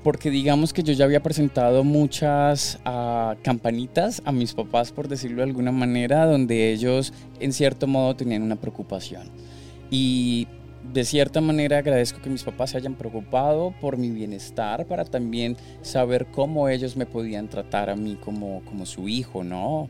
porque 0.02 0.30
digamos 0.30 0.73
que 0.73 0.82
yo 0.82 0.92
ya 0.92 1.04
había 1.04 1.23
presentado 1.23 1.85
muchas 1.85 2.78
ah, 2.84 3.36
campanitas 3.43 4.23
a 4.25 4.32
mis 4.32 4.54
papás, 4.54 4.93
por 4.93 5.08
decirlo 5.08 5.38
de 5.38 5.49
alguna 5.49 5.73
manera, 5.73 6.26
donde 6.26 6.73
ellos 6.73 7.12
en 7.41 7.52
cierto 7.52 7.86
modo 7.86 8.15
tenían 8.17 8.43
una 8.43 8.56
preocupación. 8.56 9.28
Y 9.91 10.47
de 10.92 11.04
cierta 11.04 11.40
manera 11.40 11.78
agradezco 11.78 12.21
que 12.21 12.30
mis 12.30 12.42
papás 12.42 12.71
se 12.71 12.76
hayan 12.76 12.95
preocupado 12.95 13.75
por 13.80 13.97
mi 13.97 14.10
bienestar 14.10 14.86
para 14.86 15.04
también 15.04 15.56
saber 15.82 16.26
cómo 16.26 16.68
ellos 16.68 16.97
me 16.97 17.06
podían 17.06 17.49
tratar 17.49 17.90
a 17.90 17.97
mí 17.97 18.16
como, 18.16 18.62
como 18.64 18.86
su 18.86 19.08
hijo, 19.08 19.45
¿no? 19.45 19.88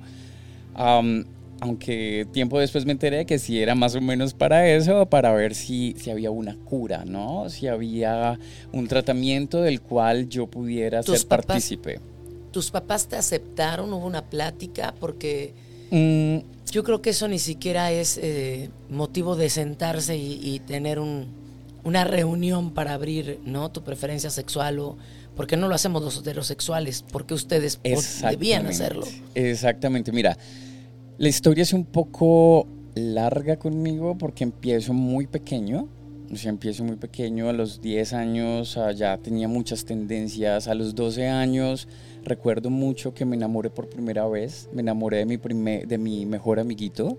aunque 1.62 2.26
tiempo 2.32 2.58
después 2.58 2.84
me 2.84 2.90
enteré 2.90 3.24
que 3.24 3.38
sí 3.38 3.62
era 3.62 3.76
más 3.76 3.94
o 3.94 4.00
menos 4.00 4.34
para 4.34 4.68
eso, 4.68 5.06
para 5.06 5.32
ver 5.32 5.54
si, 5.54 5.94
si 5.96 6.10
había 6.10 6.32
una 6.32 6.56
cura, 6.56 7.04
¿no? 7.04 7.48
Si 7.50 7.68
había 7.68 8.36
un 8.72 8.88
tratamiento 8.88 9.62
del 9.62 9.80
cual 9.80 10.28
yo 10.28 10.48
pudiera 10.48 11.04
ser 11.04 11.24
partícipe. 11.28 12.00
¿Tus 12.50 12.72
papás 12.72 13.06
te 13.06 13.14
aceptaron? 13.14 13.92
¿Hubo 13.92 14.04
una 14.04 14.22
plática? 14.22 14.92
Porque 14.98 15.54
Mm, 15.92 16.38
yo 16.70 16.84
creo 16.84 17.02
que 17.02 17.10
eso 17.10 17.28
ni 17.28 17.38
siquiera 17.38 17.92
es 17.92 18.18
eh, 18.20 18.70
motivo 18.88 19.36
de 19.36 19.50
sentarse 19.50 20.16
y, 20.16 20.58
tener 20.60 20.98
una 20.98 22.04
reunión 22.04 22.72
para 22.72 22.94
abrir 22.94 23.40
¿no? 23.44 23.70
tu 23.70 23.84
preferencia 23.84 24.30
sexual 24.30 24.78
o 24.78 24.96
por 25.36 25.46
qué 25.46 25.58
no 25.58 25.68
lo 25.68 25.74
hacemos 25.74 26.02
los 26.02 26.18
heterosexuales, 26.18 27.02
por 27.02 27.26
qué 27.26 27.34
ustedes 27.34 27.78
debían 27.82 28.66
hacerlo. 28.66 29.06
Exactamente, 29.34 30.12
mira, 30.12 30.38
la 31.18 31.28
historia 31.28 31.60
es 31.60 31.74
un 31.74 31.84
poco 31.84 32.66
larga 32.94 33.58
conmigo 33.58 34.16
porque 34.16 34.44
empiezo 34.44 34.94
muy 34.94 35.26
pequeño. 35.26 35.88
O 36.32 36.36
sea, 36.36 36.48
empiezo 36.48 36.82
muy 36.84 36.96
pequeño, 36.96 37.50
a 37.50 37.52
los 37.52 37.82
10 37.82 38.14
años 38.14 38.78
ya 38.96 39.18
tenía 39.18 39.48
muchas 39.48 39.84
tendencias, 39.84 40.66
a 40.66 40.74
los 40.74 40.94
12 40.94 41.28
años 41.28 41.86
Recuerdo 42.24 42.70
mucho 42.70 43.14
que 43.14 43.24
me 43.24 43.36
enamoré 43.36 43.70
por 43.70 43.88
primera 43.88 44.26
vez, 44.28 44.68
me 44.72 44.82
enamoré 44.82 45.18
de 45.18 45.26
mi, 45.26 45.38
primer, 45.38 45.86
de 45.86 45.98
mi 45.98 46.26
mejor 46.26 46.60
amiguito. 46.60 47.18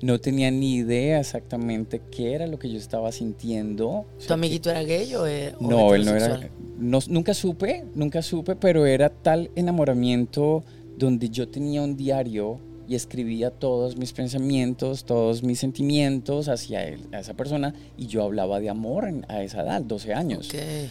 No 0.00 0.20
tenía 0.20 0.50
ni 0.50 0.76
idea 0.76 1.18
exactamente 1.18 2.00
qué 2.10 2.34
era 2.34 2.46
lo 2.46 2.58
que 2.58 2.70
yo 2.70 2.78
estaba 2.78 3.10
sintiendo. 3.10 4.06
¿Tu 4.26 4.32
amiguito 4.32 4.70
era 4.70 4.82
gay 4.84 5.12
o, 5.14 5.26
eh, 5.26 5.54
No, 5.60 5.94
él 5.94 6.04
no 6.04 6.14
era. 6.14 6.48
nunca 6.78 7.34
supe, 7.34 7.84
nunca 7.94 8.22
supe, 8.22 8.54
pero 8.54 8.86
era 8.86 9.10
tal 9.10 9.50
enamoramiento 9.56 10.62
donde 10.96 11.28
yo 11.30 11.48
tenía 11.48 11.82
un 11.82 11.96
diario 11.96 12.60
y 12.88 12.94
escribía 12.94 13.50
todos 13.50 13.96
mis 13.96 14.12
pensamientos, 14.12 15.04
todos 15.04 15.42
mis 15.42 15.58
sentimientos 15.58 16.48
hacia 16.48 16.86
él, 16.86 17.00
a 17.12 17.20
esa 17.20 17.34
persona, 17.34 17.74
y 17.98 18.06
yo 18.06 18.22
hablaba 18.22 18.60
de 18.60 18.70
amor 18.70 19.12
a 19.28 19.42
esa 19.42 19.62
edad, 19.62 19.82
12 19.82 20.14
años. 20.14 20.48
Okay. 20.48 20.90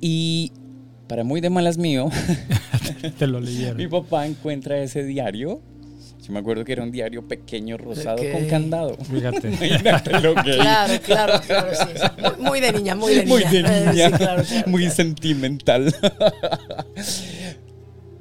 Y 0.00 0.52
para 1.10 1.24
muy 1.24 1.40
de 1.40 1.50
malas 1.50 1.76
mío, 1.76 2.08
te 3.18 3.26
lo 3.26 3.40
leyeron. 3.40 3.78
mi 3.78 3.88
papá 3.88 4.28
encuentra 4.28 4.80
ese 4.80 5.02
diario. 5.02 5.60
Yo 6.22 6.32
me 6.32 6.38
acuerdo 6.38 6.64
que 6.64 6.70
era 6.70 6.84
un 6.84 6.92
diario 6.92 7.26
pequeño 7.26 7.76
rosado 7.78 8.22
con 8.30 8.46
candado. 8.46 8.96
Fíjate. 8.96 9.50
lo 10.22 10.36
que 10.36 10.54
Claro, 10.54 10.94
claro, 11.04 11.40
claro, 11.44 11.70
sí. 11.74 12.40
Muy, 12.40 12.60
de 12.60 12.72
niña, 12.74 12.94
muy 12.94 13.12
de 13.12 13.24
niña. 13.24 13.34
Muy 13.34 13.42
de 13.42 13.62
niña. 13.62 14.10
muy 14.66 14.88
sentimental. 14.88 15.92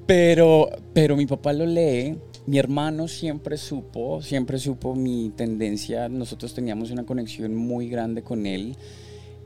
pero, 0.08 0.70
pero 0.92 1.16
mi 1.16 1.28
papá 1.28 1.54
lo 1.54 1.68
lee. 1.68 2.18
Mi 2.48 2.58
hermano 2.58 3.08
siempre 3.08 3.58
supo, 3.58 4.24
siempre 4.24 4.58
supo 4.58 4.96
mi 4.96 5.32
tendencia. 5.36 6.10
Nosotros 6.10 6.56
teníamos 6.56 6.90
una 6.90 7.06
conexión 7.06 7.54
muy 7.54 7.88
grande 7.88 8.24
con 8.24 8.48
él 8.48 8.76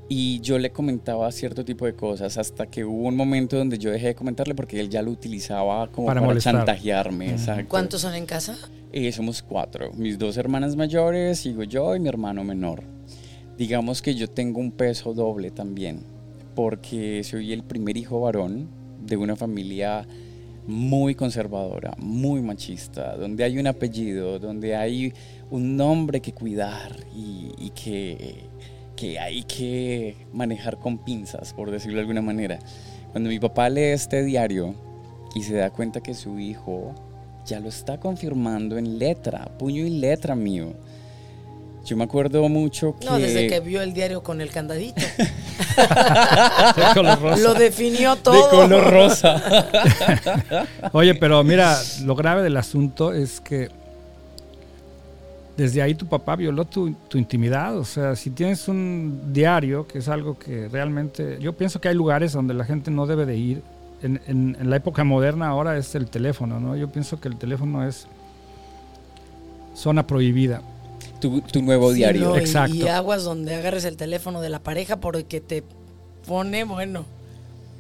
y 0.10 0.40
yo 0.42 0.60
le 0.60 0.72
comentaba 0.72 1.32
cierto 1.32 1.64
tipo 1.64 1.86
de 1.86 1.96
cosas 1.96 2.38
hasta 2.38 2.68
que 2.68 2.84
hubo 2.84 3.08
un 3.08 3.16
momento 3.16 3.58
donde 3.58 3.78
yo 3.78 3.92
dejé 3.92 4.08
de 4.08 4.16
comentarle 4.16 4.54
porque 4.54 4.80
él 4.80 4.90
ya 4.90 5.02
lo 5.02 5.12
utilizaba 5.12 5.88
como 5.92 6.08
para, 6.08 6.38
chantajearme. 6.38 7.36
¿Cuántos 7.68 8.02
son 8.02 8.16
en 8.16 8.26
casa? 8.26 8.58
Eh, 8.92 9.12
somos 9.12 9.42
cuatro, 9.42 9.92
mis 9.94 10.20
dos 10.20 10.38
hermanas 10.38 10.76
mayores, 10.76 11.40
sigo 11.40 11.64
yo 11.64 11.96
y 11.96 12.00
mi 12.00 12.10
hermano 12.10 12.44
menor. 12.44 12.84
Digamos 13.58 14.02
que 14.02 14.14
yo 14.16 14.30
tengo 14.30 14.60
un 14.60 14.72
peso 14.72 15.14
doble 15.14 15.52
también, 15.52 16.04
porque 16.56 17.24
soy 17.24 17.54
el 17.54 17.64
primer 17.64 17.98
hijo 17.98 18.22
varón 18.22 18.68
de 19.06 19.18
una 19.18 19.36
familia 19.36 20.06
muy 20.68 21.16
conservadora, 21.16 21.94
muy 21.98 22.42
machista, 22.42 23.16
donde 23.18 23.44
hay 23.44 23.58
un 23.58 23.68
apellido, 23.68 24.40
donde 24.40 24.76
hay 24.76 25.14
un 25.50 25.76
nombre 25.76 26.22
que 26.22 26.34
cuidar 26.34 26.96
y, 27.16 27.52
y 27.58 27.70
que 27.72 28.46
que 29.04 29.20
hay 29.20 29.44
que 29.44 30.16
manejar 30.32 30.78
con 30.80 30.98
pinzas, 30.98 31.54
por 31.54 31.72
decirlo 31.72 31.96
de 31.98 32.02
alguna 32.04 32.22
manera. 32.22 32.60
Cuando 33.12 33.30
mi 33.30 33.38
papá 33.38 33.68
lee 33.68 33.92
este 33.92 34.24
diario 34.24 34.76
y 35.36 35.44
se 35.44 35.56
da 35.56 35.72
cuenta 35.72 36.00
que 36.00 36.14
su 36.14 36.40
hijo 36.40 36.96
ya 37.46 37.60
lo 37.60 37.68
está 37.68 38.00
confirmando 38.00 38.78
en 38.78 38.98
letra, 39.00 39.52
puño 39.60 39.86
y 39.86 39.90
letra 39.90 40.36
mío, 40.36 40.74
Yo 41.86 41.98
me 41.98 42.06
acuerdo 42.06 42.48
mucho 42.48 42.96
que... 42.98 43.06
No, 43.06 43.20
desde 43.20 43.48
que 43.48 43.60
vio 43.60 43.82
el 43.82 43.94
diario 43.94 44.24
con 44.24 44.40
el 44.40 44.50
candadito. 44.52 45.02
De 45.18 46.84
color 46.94 47.22
rosa. 47.22 47.44
Lo 47.44 47.54
definió 47.56 48.16
De 48.16 48.22
todo. 48.22 48.50
color 48.50 48.90
rosa. 48.90 49.68
Oye, 50.94 51.14
pero 51.14 51.44
mira, 51.44 51.78
lo 52.06 52.16
grave 52.16 52.42
del 52.42 52.56
asunto 52.56 53.12
es 53.12 53.42
que 53.42 53.70
desde 55.58 55.82
ahí 55.82 55.94
tu 55.96 56.08
papá 56.08 56.36
violó 56.36 56.66
tu, 56.66 56.94
tu 57.08 57.18
intimidad. 57.18 57.78
O 57.78 57.86
sea, 57.86 58.16
si 58.16 58.30
tienes 58.32 58.68
un 58.68 59.32
diario, 59.34 59.86
que 59.88 60.00
es 60.00 60.08
algo 60.08 60.38
que 60.40 60.68
realmente... 60.70 61.38
Yo 61.40 61.54
pienso 61.54 61.80
que 61.80 61.90
hay 61.90 61.96
lugares 61.96 62.34
donde 62.34 62.54
la 62.54 62.66
gente 62.66 62.90
no 62.92 63.06
debe 63.06 63.26
de 63.26 63.38
ir. 63.38 63.62
En, 64.02 64.20
en- 64.28 64.58
en 64.60 64.70
la 64.70 64.76
época 64.76 65.04
moderna 65.04 65.48
ahora 65.48 65.78
es 65.78 65.96
el 65.96 66.08
teléfono, 66.10 66.60
¿no? 66.60 66.76
Yo 66.76 66.90
pienso 66.92 67.20
que 67.22 67.28
el 67.30 67.38
teléfono 67.38 67.88
es 67.88 68.08
zona 69.76 70.06
prohibida. 70.06 70.62
tu, 71.20 71.40
tu 71.42 71.62
nuevo 71.62 71.90
Sí, 71.92 71.98
diario. 71.98 72.30
no, 72.30 72.36
y- 72.36 72.40
Exacto. 72.40 72.76
Y, 72.76 72.88
aguas 72.88 73.24
donde 73.24 73.56
agarres 73.56 73.86
el 73.86 73.96
teléfono 73.96 74.42
de 74.42 74.50
la 74.50 74.60
pareja 74.60 74.98
porque 74.98 75.40
te 75.40 75.64
pone, 76.28 76.64
bueno, 76.66 77.06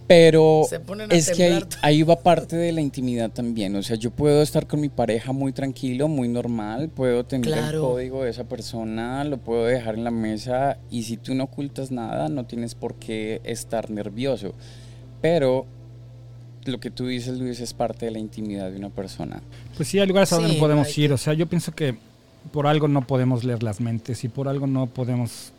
Pero 0.07 0.63
se 0.69 0.79
ponen 0.79 1.11
a 1.11 1.15
es 1.15 1.31
que 1.31 1.63
ahí, 1.81 2.03
va 2.03 2.17
parte 2.17 2.55
de 2.55 2.71
la 2.71 2.81
intimidad 2.81 3.31
también. 3.31 3.75
O 3.75 3.83
sea, 3.83 3.95
yo 3.95 4.11
puedo 4.11 4.41
estar 4.41 4.67
con 4.67 4.81
mi 4.81 4.89
pareja 4.89 5.31
muy 5.31 5.53
tranquilo, 5.53 6.07
muy 6.07 6.27
normal, 6.27 6.89
puedo 6.89 7.25
tener 7.25 7.57
el 7.57 7.79
código 7.79 8.23
de 8.23 8.29
esa 8.29 8.43
persona, 8.43 9.23
lo 9.23 9.37
puedo 9.37 9.65
dejar 9.65 9.95
en 9.95 10.03
la 10.03 10.11
mesa 10.11 10.77
y 10.89 11.03
si 11.03 11.17
tú 11.17 11.33
no 11.35 11.45
ocultas 11.45 11.91
nada, 11.91 12.29
no 12.29 12.45
tienes 12.45 12.75
por 12.75 12.95
qué 12.95 13.41
estar 13.43 13.89
nervioso. 13.89 14.53
Pero 15.21 15.65
lo 16.65 16.79
que 16.79 16.91
tú 16.91 17.07
dices, 17.07 17.37
Luis, 17.37 17.59
es 17.59 17.73
parte 17.73 18.05
de 18.05 18.11
la 18.11 18.19
intimidad 18.19 18.71
de 18.71 18.77
una 18.77 18.89
persona. 18.89 19.41
Pues 19.75 19.87
sí, 19.87 19.99
hay 19.99 20.07
lugares 20.07 20.31
a 20.33 20.35
donde 20.35 20.51
Sí, 20.51 20.55
no 20.55 20.61
podemos 20.61 20.97
ir. 20.97 21.13
O 21.13 21.17
sea, 21.17 21.33
yo 21.33 21.47
pienso 21.47 21.71
que 21.71 21.95
por 22.51 22.67
algo 22.67 22.87
no 22.87 23.07
podemos 23.07 23.43
leer 23.43 23.63
las 23.63 23.79
mentes 23.79 24.23
y 24.23 24.27
por 24.27 24.47
algo 24.47 24.67
no 24.67 24.87
podemos 24.87 25.52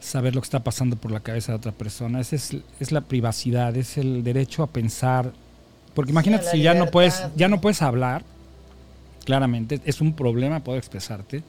saber 0.00 0.34
lo 0.34 0.40
que 0.40 0.46
está 0.46 0.62
pasando 0.62 0.96
por 0.96 1.10
la 1.10 1.20
cabeza 1.20 1.52
de 1.52 1.56
otra 1.58 1.72
persona. 1.72 2.20
Esa 2.20 2.36
es, 2.36 2.56
es 2.80 2.92
la 2.92 3.00
privacidad, 3.00 3.76
es 3.76 3.96
el 3.98 4.22
derecho 4.22 4.62
a 4.62 4.66
pensar. 4.68 5.32
Porque 5.94 6.12
imagínate 6.12 6.50
si 6.50 6.62
ya 6.62 6.74
no 6.74 6.86
puedes, 6.90 7.22
ya 7.36 7.48
no 7.48 7.60
puedes 7.60 7.80
hablar, 7.82 8.22
claramente, 9.24 9.80
es 9.84 10.00
un 10.00 10.12
problema 10.14 10.60
poder 10.62 10.78
expresarte. 10.78 11.42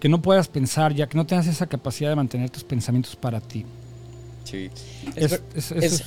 Que 0.00 0.08
no 0.08 0.22
puedas 0.22 0.48
pensar, 0.48 0.94
ya 0.94 1.08
que 1.08 1.16
no 1.18 1.26
tengas 1.26 1.46
esa 1.48 1.66
capacidad 1.66 2.10
de 2.10 2.16
mantener 2.16 2.50
tus 2.50 2.64
pensamientos 2.64 3.16
para 3.16 3.40
ti. 3.40 3.64
Sí. 4.44 4.70
Es, 5.14 5.42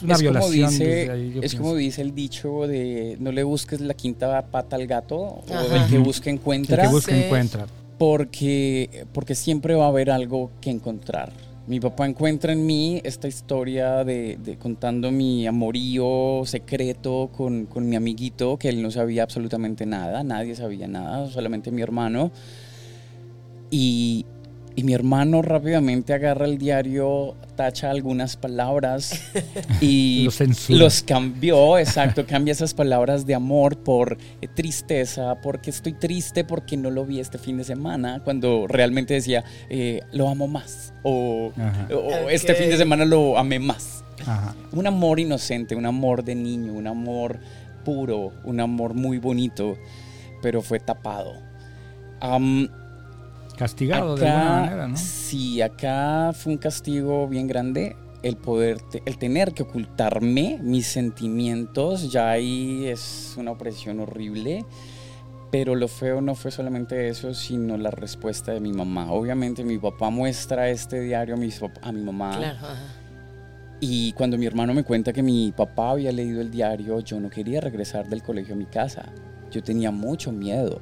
una 0.02 0.16
como 0.16 0.20
violación. 0.20 0.70
dice- 0.72 1.12
ahí, 1.12 1.34
yo 1.36 1.42
es 1.44 1.54
como 1.56 1.76
dice 1.76 2.02
el 2.02 2.16
dicho 2.16 2.66
de 2.68 3.16
no 3.20 3.32
le 3.32 3.44
busques 3.44 3.80
la 3.82 3.94
quinta 3.94 4.42
pata 4.48 4.78
al 4.78 4.88
gato 4.88 5.16
o 5.18 5.44
Ajá. 5.54 5.84
el 5.84 5.90
que 5.92 5.98
busca 6.00 6.30
el 6.32 6.38
encuentra. 6.38 6.82
que 6.82 6.88
busca 6.88 7.14
Sí. 7.14 7.22
encuentra. 7.24 7.68
Porque, 8.02 9.06
porque 9.14 9.36
siempre 9.36 9.76
va 9.76 9.86
a 9.86 9.90
haber 9.90 10.10
algo 10.10 10.50
que 10.60 10.72
encontrar. 10.72 11.32
Mi 11.68 11.80
papá 11.80 12.08
encuentra 12.08 12.52
en 12.52 12.66
mí 12.66 13.00
esta 13.04 13.28
historia 13.28 14.04
de, 14.04 14.40
de 14.44 14.58
contando 14.58 15.12
mi 15.12 15.46
amorío 15.46 16.42
secreto 16.46 17.30
con, 17.32 17.68
con 17.68 17.88
mi 17.88 17.96
amiguito, 17.96 18.58
que 18.58 18.70
él 18.70 18.82
no 18.82 18.90
sabía 18.90 19.22
absolutamente 19.22 19.86
nada, 19.86 20.24
nadie 20.24 20.56
sabía 20.56 20.88
nada, 20.88 21.30
solamente 21.30 21.70
mi 21.70 21.84
hermano. 21.84 22.32
Y, 23.70 24.26
y 24.76 24.84
mi 24.84 24.94
hermano 24.94 25.42
rápidamente 25.42 26.14
agarra 26.14 26.46
el 26.46 26.58
diario, 26.58 27.36
tacha 27.56 27.90
algunas 27.92 28.38
palabras 28.38 29.22
y 29.82 30.28
los 30.70 31.04
cambió, 31.04 31.78
exacto, 31.78 32.26
cambia 32.26 32.54
esas 32.54 32.74
palabras 32.74 33.26
de 33.26 33.36
amor 33.36 33.78
por 33.78 34.18
eh, 34.42 34.48
tristeza, 34.48 35.36
porque 35.42 35.70
estoy 35.70 35.94
triste 35.94 36.44
porque 36.44 36.78
no 36.78 36.90
lo 36.90 37.06
vi 37.06 37.20
este 37.20 37.38
fin 37.38 37.58
de 37.58 37.64
semana, 37.64 38.22
cuando 38.24 38.66
realmente 38.68 39.14
decía, 39.16 39.44
eh, 39.70 40.02
lo 40.14 40.30
amo 40.30 40.48
más, 40.48 40.94
o, 41.04 41.52
o 41.94 42.30
este 42.30 42.54
Ok. 42.54 42.58
fin 42.58 42.70
de 42.70 42.78
semana 42.78 43.06
lo 43.06 43.38
amé 43.38 43.60
más. 43.60 44.04
Ajá. 44.26 44.56
Un 44.72 44.86
amor 44.88 45.20
inocente, 45.20 45.76
un 45.76 45.86
amor 45.86 46.24
de 46.24 46.36
niño, 46.36 46.74
un 46.74 46.88
amor 46.88 47.40
puro, 47.84 48.32
un 48.44 48.60
amor 48.60 48.94
muy 48.94 49.18
bonito, 49.18 49.76
pero 50.42 50.62
fue 50.62 50.80
tapado. 50.80 51.34
Am, 52.20 52.70
Castigado 53.62 54.16
de 54.16 54.28
alguna 54.28 54.52
Acá, 54.54 54.62
manera, 54.64 54.88
¿no? 54.88 54.98
Sí, 54.98 55.62
acá 55.62 56.32
fue 56.34 56.54
un 56.54 56.58
castigo 56.58 57.28
bien 57.28 57.46
grande 57.48 57.96
el 58.24 58.36
poder, 58.38 58.82
te- 58.82 59.04
el 59.06 59.20
tener 59.20 59.54
que 59.54 59.62
ocultarme 59.64 60.58
mis 60.64 60.88
sentimientos, 60.88 62.12
ya 62.12 62.32
ahí 62.32 62.88
es 62.88 63.36
una 63.38 63.52
opresión 63.52 64.00
horrible. 64.00 64.66
Pero 65.52 65.76
lo 65.76 65.88
feo 65.88 66.22
no 66.22 66.34
fue 66.34 66.50
solamente 66.50 67.08
eso, 67.08 67.34
sino 67.36 67.78
la 67.78 67.92
respuesta 67.92 68.52
de 68.52 68.60
mi 68.62 68.74
mamá. 68.74 69.12
Obviamente 69.12 69.64
mi 69.64 69.78
papá 69.78 70.10
muestra 70.10 70.70
este 70.70 71.00
diario 71.02 71.36
a 71.36 71.38
mi, 71.38 71.50
pap- 71.50 71.78
a 71.84 71.92
mi 71.92 72.02
mamá. 72.02 72.38
Claro, 72.38 72.58
ajá. 72.58 72.78
Y 73.80 74.14
cuando 74.14 74.38
mi 74.40 74.46
hermano 74.48 74.74
me 74.74 74.84
cuenta 74.84 75.12
que 75.14 75.22
mi 75.22 75.52
papá 75.52 75.92
había 75.92 76.12
leído 76.12 76.42
el 76.42 76.50
diario, 76.50 77.00
yo 77.02 77.20
no 77.20 77.30
quería 77.30 77.62
regresar 77.62 78.08
del 78.10 78.24
colegio 78.24 78.56
a 78.56 78.58
mi 78.58 78.66
casa. 78.66 79.12
Yo 79.52 79.62
tenía 79.62 79.92
mucho 79.92 80.32
miedo. 80.32 80.82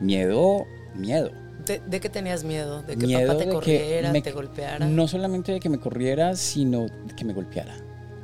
Miedo, 0.00 0.64
miedo. 0.94 1.30
¿De, 1.66 1.80
de 1.86 2.00
qué 2.00 2.08
tenías 2.08 2.44
miedo? 2.44 2.82
¿De 2.82 2.96
que 2.96 3.06
Miedo 3.06 3.26
papá 3.26 3.38
te 3.38 3.44
de 3.44 3.50
que 3.50 3.54
corriera, 3.54 4.12
me- 4.12 4.22
te 4.22 4.32
golpeara? 4.32 4.86
No 4.86 5.06
solamente 5.08 5.52
de 5.52 5.60
que 5.60 5.68
me 5.68 5.78
corriera, 5.78 6.36
sino 6.36 6.82
de 6.82 7.14
que 7.16 7.24
me 7.24 7.32
golpeara. 7.32 7.74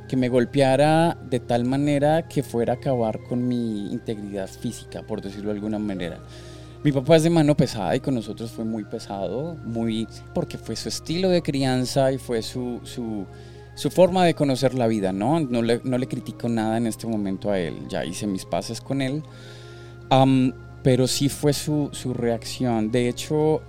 Que 0.07 0.15
me 0.15 0.29
golpeara 0.29 1.17
de 1.29 1.39
tal 1.39 1.65
manera 1.65 2.27
que 2.27 2.43
fuera 2.43 2.73
a 2.73 2.75
acabar 2.77 3.19
con 3.23 3.47
mi 3.47 3.91
integridad 3.91 4.47
física, 4.49 5.03
por 5.03 5.21
decirlo 5.21 5.49
de 5.49 5.55
alguna 5.55 5.79
manera. 5.79 6.19
Mi 6.83 6.91
papá 6.91 7.17
es 7.17 7.23
de 7.23 7.29
mano 7.29 7.57
pesada 7.57 7.95
y 7.95 7.99
con 7.99 8.15
nosotros 8.15 8.51
fue 8.51 8.63
muy 8.63 8.85
pesado, 8.85 9.55
muy 9.65 10.07
porque 10.33 10.57
fue 10.57 10.75
su 10.75 10.87
estilo 10.89 11.27
de 11.29 11.41
crianza 11.41 12.11
y 12.11 12.17
fue 12.19 12.41
su, 12.41 12.79
su, 12.83 13.25
su 13.73 13.89
forma 13.89 14.23
de 14.23 14.35
conocer 14.35 14.75
la 14.75 14.87
vida, 14.87 15.11
¿no? 15.11 15.39
No 15.41 15.61
le, 15.61 15.81
no 15.83 15.97
le 15.97 16.07
critico 16.07 16.47
nada 16.47 16.77
en 16.77 16.87
este 16.87 17.07
momento 17.07 17.49
a 17.51 17.59
él, 17.59 17.75
ya 17.89 18.05
hice 18.05 18.27
mis 18.27 18.45
pases 18.45 18.79
con 18.79 19.01
él. 19.01 19.23
Pero 20.87 21.05
sí 21.05 21.27
fue 21.27 21.51
su, 21.51 21.89
su 21.91 22.13
reacción. 22.13 22.93
De 22.93 23.09
hecho, 23.09 23.61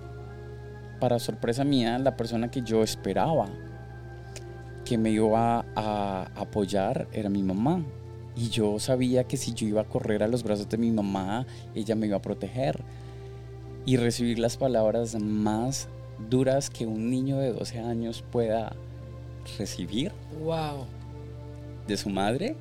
para 1.00 1.18
sorpresa 1.18 1.64
mía, 1.64 1.98
la 1.98 2.16
persona 2.16 2.48
que 2.48 2.62
yo 2.62 2.84
esperaba 2.84 3.48
que 4.84 4.96
me 4.98 5.10
iba 5.10 5.66
a 5.74 6.30
apoyar 6.36 7.08
era 7.12 7.28
mi 7.28 7.42
mamá. 7.42 7.84
Y 8.36 8.50
yo 8.50 8.78
sabía 8.78 9.24
que 9.24 9.36
si 9.36 9.52
yo 9.52 9.66
iba 9.66 9.80
a 9.80 9.84
correr 9.88 10.22
a 10.22 10.28
los 10.28 10.44
brazos 10.44 10.68
de 10.68 10.78
mi 10.78 10.92
mamá, 10.92 11.44
ella 11.74 11.96
me 11.96 12.06
iba 12.06 12.18
a 12.18 12.22
proteger. 12.22 12.84
Y 13.84 13.96
recibir 13.96 14.38
las 14.38 14.56
palabras 14.56 15.20
más 15.20 15.88
duras 16.30 16.70
que 16.70 16.86
un 16.86 17.10
niño 17.10 17.38
de 17.38 17.52
12 17.52 17.80
años 17.80 18.22
pueda 18.30 18.76
recibir 19.58 20.12
Wow, 20.44 20.86
de 21.88 21.96
su 21.96 22.10
madre, 22.10 22.54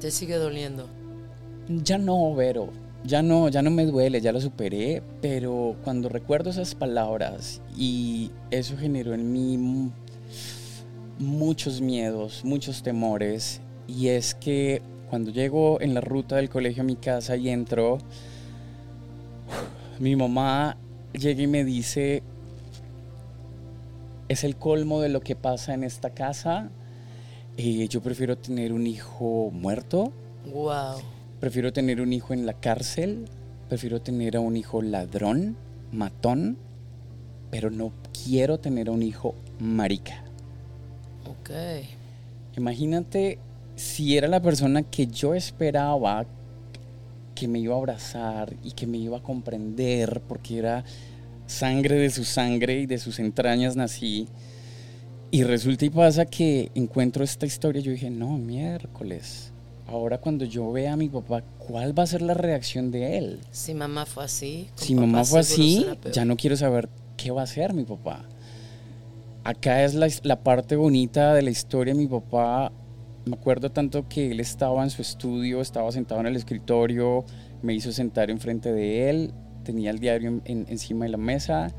te 0.00 0.10
sigue 0.10 0.34
doliendo. 0.34 0.88
ya 1.68 1.96
no, 1.96 2.34
Vero, 2.34 2.70
ya 3.04 3.22
no, 3.22 3.48
ya 3.48 3.62
no 3.62 3.70
me 3.70 3.84
duele, 3.86 4.20
ya 4.20 4.32
lo 4.32 4.40
superé, 4.40 5.02
pero 5.20 5.76
cuando 5.84 6.08
recuerdo 6.08 6.50
esas 6.50 6.74
palabras 6.74 7.60
y 7.76 8.30
eso 8.50 8.76
generó 8.76 9.14
en 9.14 9.30
mí 9.32 9.58
mu- 9.58 9.90
muchos 11.18 11.80
miedos, 11.80 12.44
muchos 12.44 12.82
temores, 12.82 13.60
y 13.86 14.08
es 14.08 14.34
que 14.34 14.80
cuando 15.10 15.30
llego 15.30 15.80
en 15.80 15.94
la 15.94 16.00
ruta 16.00 16.36
del 16.36 16.48
colegio 16.48 16.82
a 16.82 16.86
mi 16.86 16.96
casa 16.96 17.36
y 17.36 17.48
entro, 17.50 17.98
mi 20.00 20.16
mamá 20.16 20.76
llega 21.12 21.42
y 21.42 21.46
me 21.46 21.62
dice, 21.64 22.22
es 24.28 24.44
el 24.44 24.56
colmo 24.56 25.00
de 25.00 25.08
lo 25.10 25.20
que 25.20 25.36
pasa 25.36 25.74
en 25.74 25.84
esta 25.84 26.10
casa, 26.10 26.70
eh, 27.56 27.86
yo 27.88 28.02
prefiero 28.02 28.36
tener 28.36 28.72
un 28.72 28.86
hijo 28.86 29.50
muerto 29.52 30.12
Wow. 30.52 30.98
Prefiero 31.40 31.72
tener 31.72 32.00
un 32.00 32.12
hijo 32.12 32.32
en 32.32 32.46
la 32.46 32.54
cárcel, 32.54 33.26
prefiero 33.68 34.00
tener 34.00 34.36
a 34.36 34.40
un 34.40 34.56
hijo 34.56 34.82
ladrón, 34.82 35.56
matón, 35.92 36.56
pero 37.50 37.70
no 37.70 37.92
quiero 38.24 38.58
tener 38.58 38.88
a 38.88 38.92
un 38.92 39.02
hijo 39.02 39.34
marica. 39.58 40.24
Ok. 41.26 41.50
Imagínate 42.56 43.38
si 43.76 44.16
era 44.16 44.28
la 44.28 44.40
persona 44.40 44.82
que 44.82 45.06
yo 45.06 45.34
esperaba 45.34 46.26
que 47.34 47.48
me 47.48 47.58
iba 47.58 47.74
a 47.74 47.78
abrazar 47.78 48.54
y 48.62 48.72
que 48.72 48.86
me 48.86 48.98
iba 48.98 49.18
a 49.18 49.22
comprender 49.22 50.22
porque 50.28 50.58
era 50.58 50.84
sangre 51.46 51.96
de 51.96 52.10
su 52.10 52.24
sangre 52.24 52.80
y 52.80 52.86
de 52.86 52.98
sus 52.98 53.18
entrañas 53.18 53.76
nací. 53.76 54.28
Y 55.30 55.42
resulta 55.42 55.84
y 55.84 55.90
pasa 55.90 56.26
que 56.26 56.70
encuentro 56.74 57.24
esta 57.24 57.44
historia, 57.44 57.82
yo 57.82 57.90
dije, 57.90 58.08
no, 58.08 58.38
miércoles. 58.38 59.53
Ahora 59.94 60.18
cuando 60.18 60.44
yo 60.44 60.72
vea 60.72 60.94
a 60.94 60.96
mi 60.96 61.08
papá, 61.08 61.42
¿cuál 61.58 61.96
va 61.96 62.02
a 62.02 62.06
ser 62.06 62.20
la 62.20 62.34
reacción 62.34 62.90
de 62.90 63.16
él? 63.16 63.40
Si 63.52 63.74
mamá 63.74 64.06
fue 64.06 64.24
así. 64.24 64.68
Si 64.74 64.96
mamá 64.96 65.24
fue 65.24 65.38
así, 65.38 65.86
ya 66.12 66.24
no 66.24 66.36
quiero 66.36 66.56
saber 66.56 66.88
qué 67.16 67.30
va 67.30 67.42
a 67.42 67.44
hacer 67.44 67.74
mi 67.74 67.84
papá. 67.84 68.24
Acá 69.44 69.84
es 69.84 69.94
la, 69.94 70.08
la 70.24 70.42
parte 70.42 70.74
bonita 70.74 71.32
de 71.32 71.42
la 71.42 71.50
historia. 71.50 71.94
Mi 71.94 72.08
papá, 72.08 72.72
me 73.24 73.34
acuerdo 73.36 73.70
tanto 73.70 74.08
que 74.08 74.32
él 74.32 74.40
estaba 74.40 74.82
en 74.82 74.90
su 74.90 75.00
estudio, 75.00 75.60
estaba 75.60 75.92
sentado 75.92 76.20
en 76.22 76.26
el 76.26 76.34
escritorio, 76.34 77.24
me 77.62 77.72
hizo 77.72 77.92
sentar 77.92 78.30
enfrente 78.30 78.72
de 78.72 79.10
él 79.10 79.32
tenía 79.64 79.90
el 79.90 79.98
diario 79.98 80.42
encima 80.44 81.06
de 81.06 81.10
la 81.10 81.16
mesa. 81.16 81.72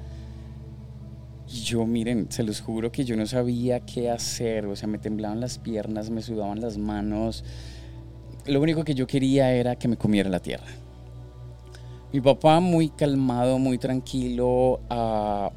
Y 1.47 1.59
yo, 1.59 1.85
miren, 1.85 2.27
se 2.29 2.43
los 2.43 2.59
juro 2.59 2.91
que 2.91 3.05
yo 3.05 3.15
no 3.15 3.27
sabía 3.27 3.81
qué 3.81 4.09
hacer, 4.09 4.65
o 4.65 4.75
sea, 4.75 4.87
me 4.87 4.97
temblaban 4.97 5.39
las 5.39 5.59
piernas, 5.59 6.09
me 6.09 6.21
sudaban 6.21 6.59
las 6.59 6.77
manos. 6.77 7.43
Lo 8.47 8.61
único 8.61 8.83
que 8.83 8.93
yo 8.93 9.07
quería 9.07 9.51
era 9.51 9.75
que 9.75 9.87
me 9.87 9.97
comiera 9.97 10.29
la 10.29 10.39
tierra. 10.39 10.67
Mi 12.13 12.21
papá, 12.21 12.59
muy 12.59 12.89
calmado, 12.89 13.57
muy 13.57 13.79
tranquilo, 13.79 14.81
uh, 14.89 15.49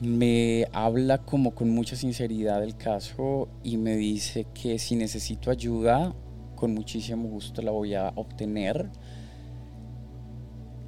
me 0.00 0.66
habla 0.72 1.18
como 1.18 1.54
con 1.54 1.70
mucha 1.70 1.96
sinceridad 1.96 2.60
del 2.60 2.76
caso 2.76 3.48
y 3.62 3.76
me 3.76 3.94
dice 3.96 4.46
que 4.54 4.78
si 4.78 4.96
necesito 4.96 5.50
ayuda, 5.50 6.14
con 6.56 6.72
muchísimo 6.72 7.28
gusto 7.28 7.60
la 7.60 7.72
voy 7.72 7.94
a 7.94 8.12
obtener. 8.16 8.88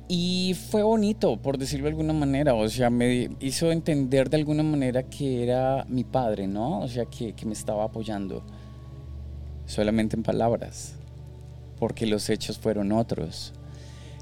Y 0.09 0.57
fue 0.71 0.83
bonito, 0.83 1.37
por 1.41 1.59
decirlo 1.59 1.85
de 1.85 1.91
alguna 1.91 2.15
manera, 2.15 2.55
o 2.55 2.69
sea, 2.69 2.89
me 2.89 3.29
hizo 3.41 3.71
entender 3.71 4.31
de 4.31 4.39
alguna 4.39 4.63
manera 4.63 5.03
que 5.03 5.43
era 5.43 5.85
mi 5.89 6.03
padre, 6.03 6.49
¿no? 6.49 6.81
O 6.81 6.89
sea, 6.89 7.05
que 7.05 7.35
me 7.45 7.53
estaba 7.53 7.85
apoyando, 7.85 8.43
solamente 9.67 10.17
en 10.17 10.25
palabras, 10.25 11.00
porque 11.81 12.07
los 12.07 12.31
hechos 12.31 12.59
fueron 12.59 12.93
otros. 12.93 13.53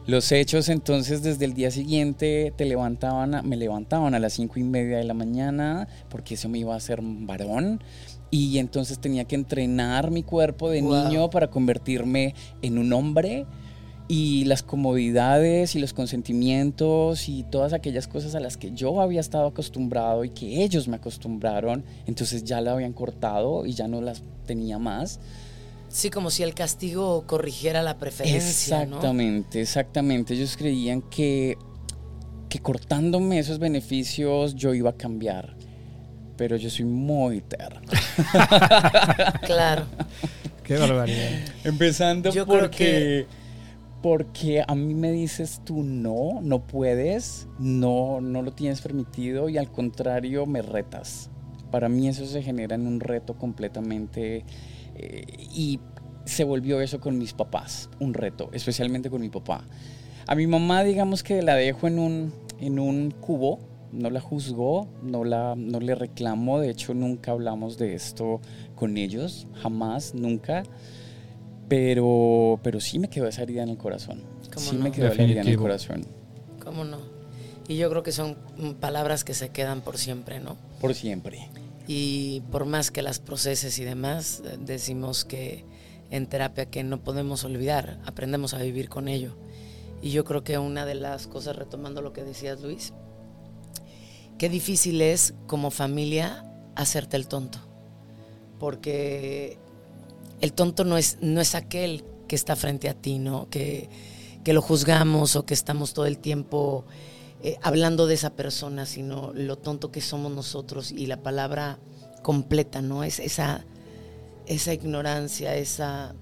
Los 0.07 0.33
hechos 0.33 0.71
entonces 0.71 1.23
desde 1.23 1.45
el 1.45 1.53
día 1.53 1.71
siguiente 1.71 2.55
te 2.57 2.65
levantaban, 2.65 3.47
me 3.47 3.59
levantaban 3.59 4.15
a 4.15 4.19
las 4.19 4.33
cinco 4.33 4.59
y 4.59 4.63
media 4.63 4.97
de 4.97 5.05
la 5.05 5.13
mañana 5.13 5.87
porque 6.09 6.33
eso 6.33 6.49
me 6.49 6.57
iba 6.57 6.73
a 6.73 6.79
hacer 6.79 7.01
varón 7.03 7.83
y 8.31 8.57
entonces 8.57 8.99
tenía 9.01 9.27
que 9.27 9.35
entrenar 9.35 10.11
mi 10.11 10.23
cuerpo 10.23 10.71
de 10.71 10.81
niño 10.81 11.29
para 11.29 11.51
convertirme 11.51 12.35
en 12.63 12.79
un 12.79 12.95
hombre 12.95 13.45
y 14.09 14.47
las 14.47 14.63
comodidades 14.63 15.77
y 15.77 15.79
los 15.79 15.93
consentimientos 15.93 17.29
y 17.29 17.43
todas 17.43 17.75
aquellas 17.75 18.09
cosas 18.09 18.35
a 18.35 18.41
las 18.41 18.57
que 18.57 18.73
yo 18.73 19.03
había 19.03 19.21
estado 19.21 19.49
acostumbrado 19.49 20.25
y 20.25 20.31
que 20.31 20.65
ellos 20.65 20.89
me 20.89 20.97
acostumbraron, 20.97 21.85
entonces 22.07 22.45
ya 22.45 22.63
la 22.63 22.73
habían 22.73 22.95
cortado 22.95 23.67
y 23.67 23.75
ya 23.75 23.87
no 23.89 24.01
las 24.01 24.23
tenía 24.47 24.79
más. 24.79 25.21
Sí, 25.89 26.11
como 26.11 26.31
si 26.31 26.43
el 26.43 26.55
castigo 26.55 27.25
corrigiera 27.27 27.83
la 27.83 27.99
preferencia. 27.99 28.83
Exactamente, 28.83 29.61
exactamente. 29.61 30.35
Ellos 30.35 30.57
creían 30.57 31.03
que, 31.03 31.57
que 32.49 32.59
cortándome 32.59 33.39
esos 33.39 33.59
beneficios 33.59 34.55
yo 34.55 34.75
iba 34.75 34.91
a 34.91 34.97
cambiar. 34.97 35.57
Pero 36.37 36.57
yo 36.57 36.71
soy 36.71 36.85
muy 36.85 37.41
terno. 37.41 37.81
claro. 39.47 39.87
Qué 40.63 40.77
barbaridad. 40.77 41.31
Empezando 41.65 42.31
porque, 42.47 43.27
porque 44.03 44.63
a 44.67 44.75
mí 44.75 44.95
me 44.95 45.11
dices 45.11 45.63
tú 45.65 45.83
no, 45.83 46.41
no 46.43 46.67
puedes, 46.67 47.49
no, 47.59 48.21
no 48.21 48.43
lo 48.43 48.53
tienes 48.53 48.83
permitido 48.83 49.49
y 49.49 49.57
al 49.57 49.73
contrario 49.73 50.45
me 50.45 50.61
retas. 50.61 51.31
Para 51.71 51.89
mí 51.89 52.09
eso 52.09 52.27
se 52.27 52.43
genera 52.43 52.77
en 52.77 52.87
un 52.87 53.01
reto 53.01 53.35
completamente 53.35 54.45
eh, 54.99 55.25
y 55.55 55.81
se 56.25 56.45
volvió 56.45 56.81
eso 56.81 57.01
con 57.01 57.17
mis 57.19 57.33
papás, 57.33 57.89
un 58.01 58.15
reto, 58.15 58.51
especialmente 58.53 59.09
con 59.09 59.21
mi 59.21 59.31
papá. 59.31 59.65
A 60.27 60.35
mi 60.35 60.47
mamá, 60.47 60.85
digamos 60.85 61.23
que 61.23 61.41
la 61.43 61.55
dejo 61.55 61.87
en 61.87 61.99
un, 61.99 62.35
en 62.61 62.79
un 62.79 63.13
cubo, 63.13 63.61
no 63.93 64.11
la 64.11 64.21
juzgó, 64.21 64.89
no, 65.03 65.25
la, 65.25 65.55
no 65.57 65.81
le 65.81 65.95
reclamo, 65.95 66.61
de 66.61 66.71
hecho 66.71 66.93
nunca 66.93 67.31
hablamos 67.31 67.79
de 67.79 67.95
esto 67.95 68.41
con 68.75 68.99
ellos, 68.99 69.47
jamás, 69.55 70.15
nunca. 70.15 70.65
Pero, 71.69 72.61
pero 72.63 72.81
sí 72.81 72.99
me 72.99 73.09
quedó 73.09 73.27
esa 73.29 73.43
herida 73.43 73.63
en 73.63 73.71
el 73.71 73.79
corazón. 73.79 74.23
Sí 74.57 74.77
me 74.77 74.91
quedó 74.91 75.09
esa 75.09 75.23
herida 75.23 75.43
en 75.43 75.49
el 75.49 75.57
corazón. 75.57 76.05
¿Cómo 76.63 76.85
no? 76.85 76.99
Y 77.69 77.77
yo 77.77 77.91
creo 77.91 78.03
que 78.03 78.13
son 78.13 78.37
palabras 78.81 79.25
que 79.25 79.35
se 79.35 79.51
quedan 79.51 79.83
por 79.83 79.99
siempre, 79.99 80.41
¿no? 80.41 80.57
Por 80.81 80.95
siempre 80.95 81.49
y 81.89 82.43
por 82.53 82.67
más 82.67 82.91
que 82.91 83.01
las 83.01 83.19
proceses 83.19 83.79
y 83.79 83.85
demás, 83.85 84.43
eh, 84.45 84.59
decimos 84.61 85.25
que 85.25 85.65
en 86.11 86.27
terapia 86.27 86.67
que 86.67 86.85
no 86.85 87.03
podemos 87.03 87.45
olvidar, 87.45 87.99
aprendemos 88.05 88.53
a 88.53 88.59
vivir 88.59 88.91
con 88.91 89.09
ello. 89.09 89.37
Y 90.03 90.11
yo 90.11 90.25
creo 90.25 90.45
que 90.45 90.59
una 90.59 90.85
de 90.85 90.95
las 90.95 91.27
cosas, 91.27 91.57
retomando 91.57 92.03
lo 92.03 92.13
que 92.13 92.25
decías 92.25 92.61
Luis, 92.61 92.93
qué 94.37 94.51
difícil 94.51 95.01
es 95.01 95.33
como 95.47 95.71
familia 95.71 96.45
hacerte 96.77 97.17
el 97.17 97.27
tonto, 97.27 97.59
porque 98.61 99.59
el 100.43 100.53
tonto 100.53 100.85
no 100.85 100.99
es, 100.99 101.17
no 101.23 101.41
es 101.41 101.55
aquel 101.55 102.05
que 102.29 102.37
está 102.37 102.55
frente 102.55 102.91
a 102.91 102.95
ti, 102.95 103.19
¿no? 103.19 103.49
Que, 103.49 103.89
que 104.45 104.53
lo 104.53 104.61
juzgamos 104.61 105.37
o 105.37 105.47
que 105.47 105.55
estamos 105.55 105.95
todo 105.95 106.05
el 106.05 106.19
tiempo 106.19 106.85
eh, 107.43 107.57
hablando 107.63 108.07
de 108.07 108.15
esa 108.15 108.31
persona, 108.31 108.85
sino 108.85 109.33
lo 109.33 109.57
tonto 109.57 109.93
que 109.93 110.01
somos 110.01 110.33
nosotros 110.33 110.91
y 110.91 111.07
la 111.07 111.19
palabra 111.19 111.79
completa, 112.23 112.83
¿no? 112.83 113.05
Es 113.05 113.21
esa, 113.21 113.65
esa 114.47 114.75
ignorancia, 114.75 115.55
esa, 115.55 116.15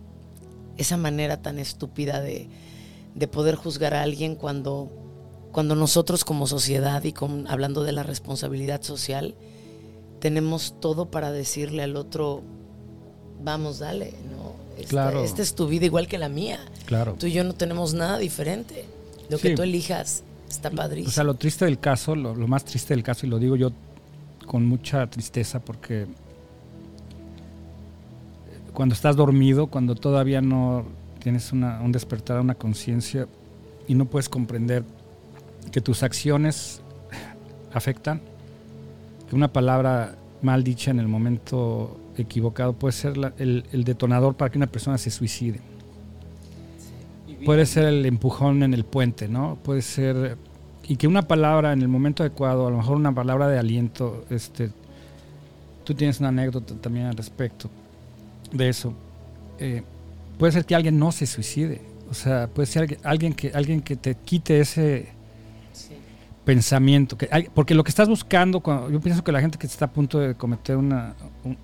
esa 0.76 0.96
manera 0.98 1.40
tan 1.40 1.58
estúpida 1.58 2.20
de, 2.20 2.48
poder 3.32 3.54
juzgar 3.54 3.94
a 3.94 4.02
alguien 4.02 4.34
cuando, 4.34 4.90
cuando 5.52 5.74
nosotros 5.74 6.24
como 6.24 6.46
sociedad 6.46 7.02
y 7.02 7.12
con, 7.12 7.48
hablando 7.48 7.82
de 7.82 7.92
la 7.92 8.02
responsabilidad 8.02 8.82
social, 8.82 9.34
tenemos 10.20 10.74
todo 10.80 11.06
para 11.10 11.32
decirle 11.32 11.82
al 11.82 11.96
otro, 11.96 12.42
vamos, 13.42 13.78
dale, 13.78 14.12
¿no? 14.30 14.54
Esta, 14.76 14.90
claro. 14.90 15.24
esta 15.24 15.40
es 15.40 15.54
tu 15.54 15.66
vida 15.66 15.86
igual 15.86 16.08
que 16.08 16.18
la 16.18 16.28
mía. 16.28 16.60
Claro. 16.84 17.16
Tú 17.18 17.26
y 17.26 17.32
yo 17.32 17.42
no 17.42 17.54
tenemos 17.54 17.94
nada 17.94 18.18
diferente. 18.18 18.84
Lo 19.30 19.38
que 19.38 19.54
tú 19.54 19.62
elijas 19.62 20.22
Está 20.56 20.70
padrísimo. 20.70 21.10
O 21.10 21.12
sea, 21.12 21.24
lo 21.24 21.34
triste 21.34 21.66
del 21.66 21.78
caso, 21.78 22.16
lo, 22.16 22.34
más 22.48 22.64
triste 22.64 22.94
del 22.94 23.02
caso, 23.02 23.26
y 23.26 23.28
lo 23.28 23.38
digo 23.38 23.56
yo 23.56 23.72
con 24.46 24.64
mucha 24.64 25.06
tristeza 25.06 25.60
porque 25.60 26.06
cuando 28.72 28.94
estás 28.94 29.16
dormido, 29.16 29.66
cuando 29.66 29.94
todavía 29.94 30.40
no 30.40 30.86
tienes 31.22 31.52
una, 31.52 31.80
un 31.82 31.92
despertar, 31.92 32.40
una 32.40 32.54
conciencia 32.54 33.28
y 33.86 33.94
no 33.94 34.06
puedes 34.06 34.30
comprender 34.30 34.84
que 35.72 35.82
tus 35.82 36.02
acciones 36.02 36.80
afectan, 37.74 38.22
que 39.28 39.36
una 39.36 39.52
palabra 39.52 40.16
mal 40.40 40.64
dicha 40.64 40.90
en 40.90 41.00
el 41.00 41.08
momento 41.08 42.00
equivocado 42.16 42.72
puede 42.72 42.92
ser 42.92 43.14
el, 43.36 43.64
el 43.72 43.84
detonador 43.84 44.36
para 44.36 44.50
que 44.50 44.56
una 44.56 44.68
persona 44.68 44.96
se 44.96 45.10
suicide. 45.10 45.60
Puede 47.44 47.66
ser 47.66 47.84
el 47.84 48.06
empujón 48.06 48.62
en 48.62 48.74
el 48.74 48.84
puente, 48.84 49.28
¿no? 49.28 49.58
Puede 49.62 49.82
ser. 49.82 50.36
Y 50.88 50.96
que 50.96 51.06
una 51.06 51.22
palabra 51.22 51.72
en 51.72 51.82
el 51.82 51.88
momento 51.88 52.22
adecuado, 52.22 52.66
a 52.66 52.70
lo 52.70 52.78
mejor 52.78 52.96
una 52.96 53.14
palabra 53.14 53.48
de 53.48 53.58
aliento, 53.58 54.24
este. 54.30 54.70
Tú 55.84 55.94
tienes 55.94 56.18
una 56.18 56.30
anécdota 56.30 56.74
también 56.74 57.06
al 57.06 57.16
respecto 57.16 57.70
de 58.52 58.68
eso. 58.68 58.92
Eh, 59.58 59.82
puede 60.38 60.52
ser 60.52 60.64
que 60.64 60.74
alguien 60.74 60.98
no 60.98 61.12
se 61.12 61.26
suicide. 61.26 61.80
O 62.10 62.14
sea, 62.14 62.48
puede 62.48 62.66
ser 62.66 62.98
alguien 63.02 63.32
que, 63.32 63.50
alguien 63.52 63.80
que 63.82 63.96
te 63.96 64.14
quite 64.14 64.60
ese 64.60 65.08
pensamiento. 66.46 67.18
Que, 67.18 67.50
porque 67.52 67.74
lo 67.74 67.84
que 67.84 67.90
estás 67.90 68.08
buscando, 68.08 68.60
cuando, 68.60 68.88
yo 68.90 69.00
pienso 69.00 69.22
que 69.22 69.32
la 69.32 69.40
gente 69.40 69.58
que 69.58 69.66
está 69.66 69.86
a 69.86 69.92
punto 69.92 70.18
de 70.20 70.34
cometer 70.34 70.76
una, 70.76 71.14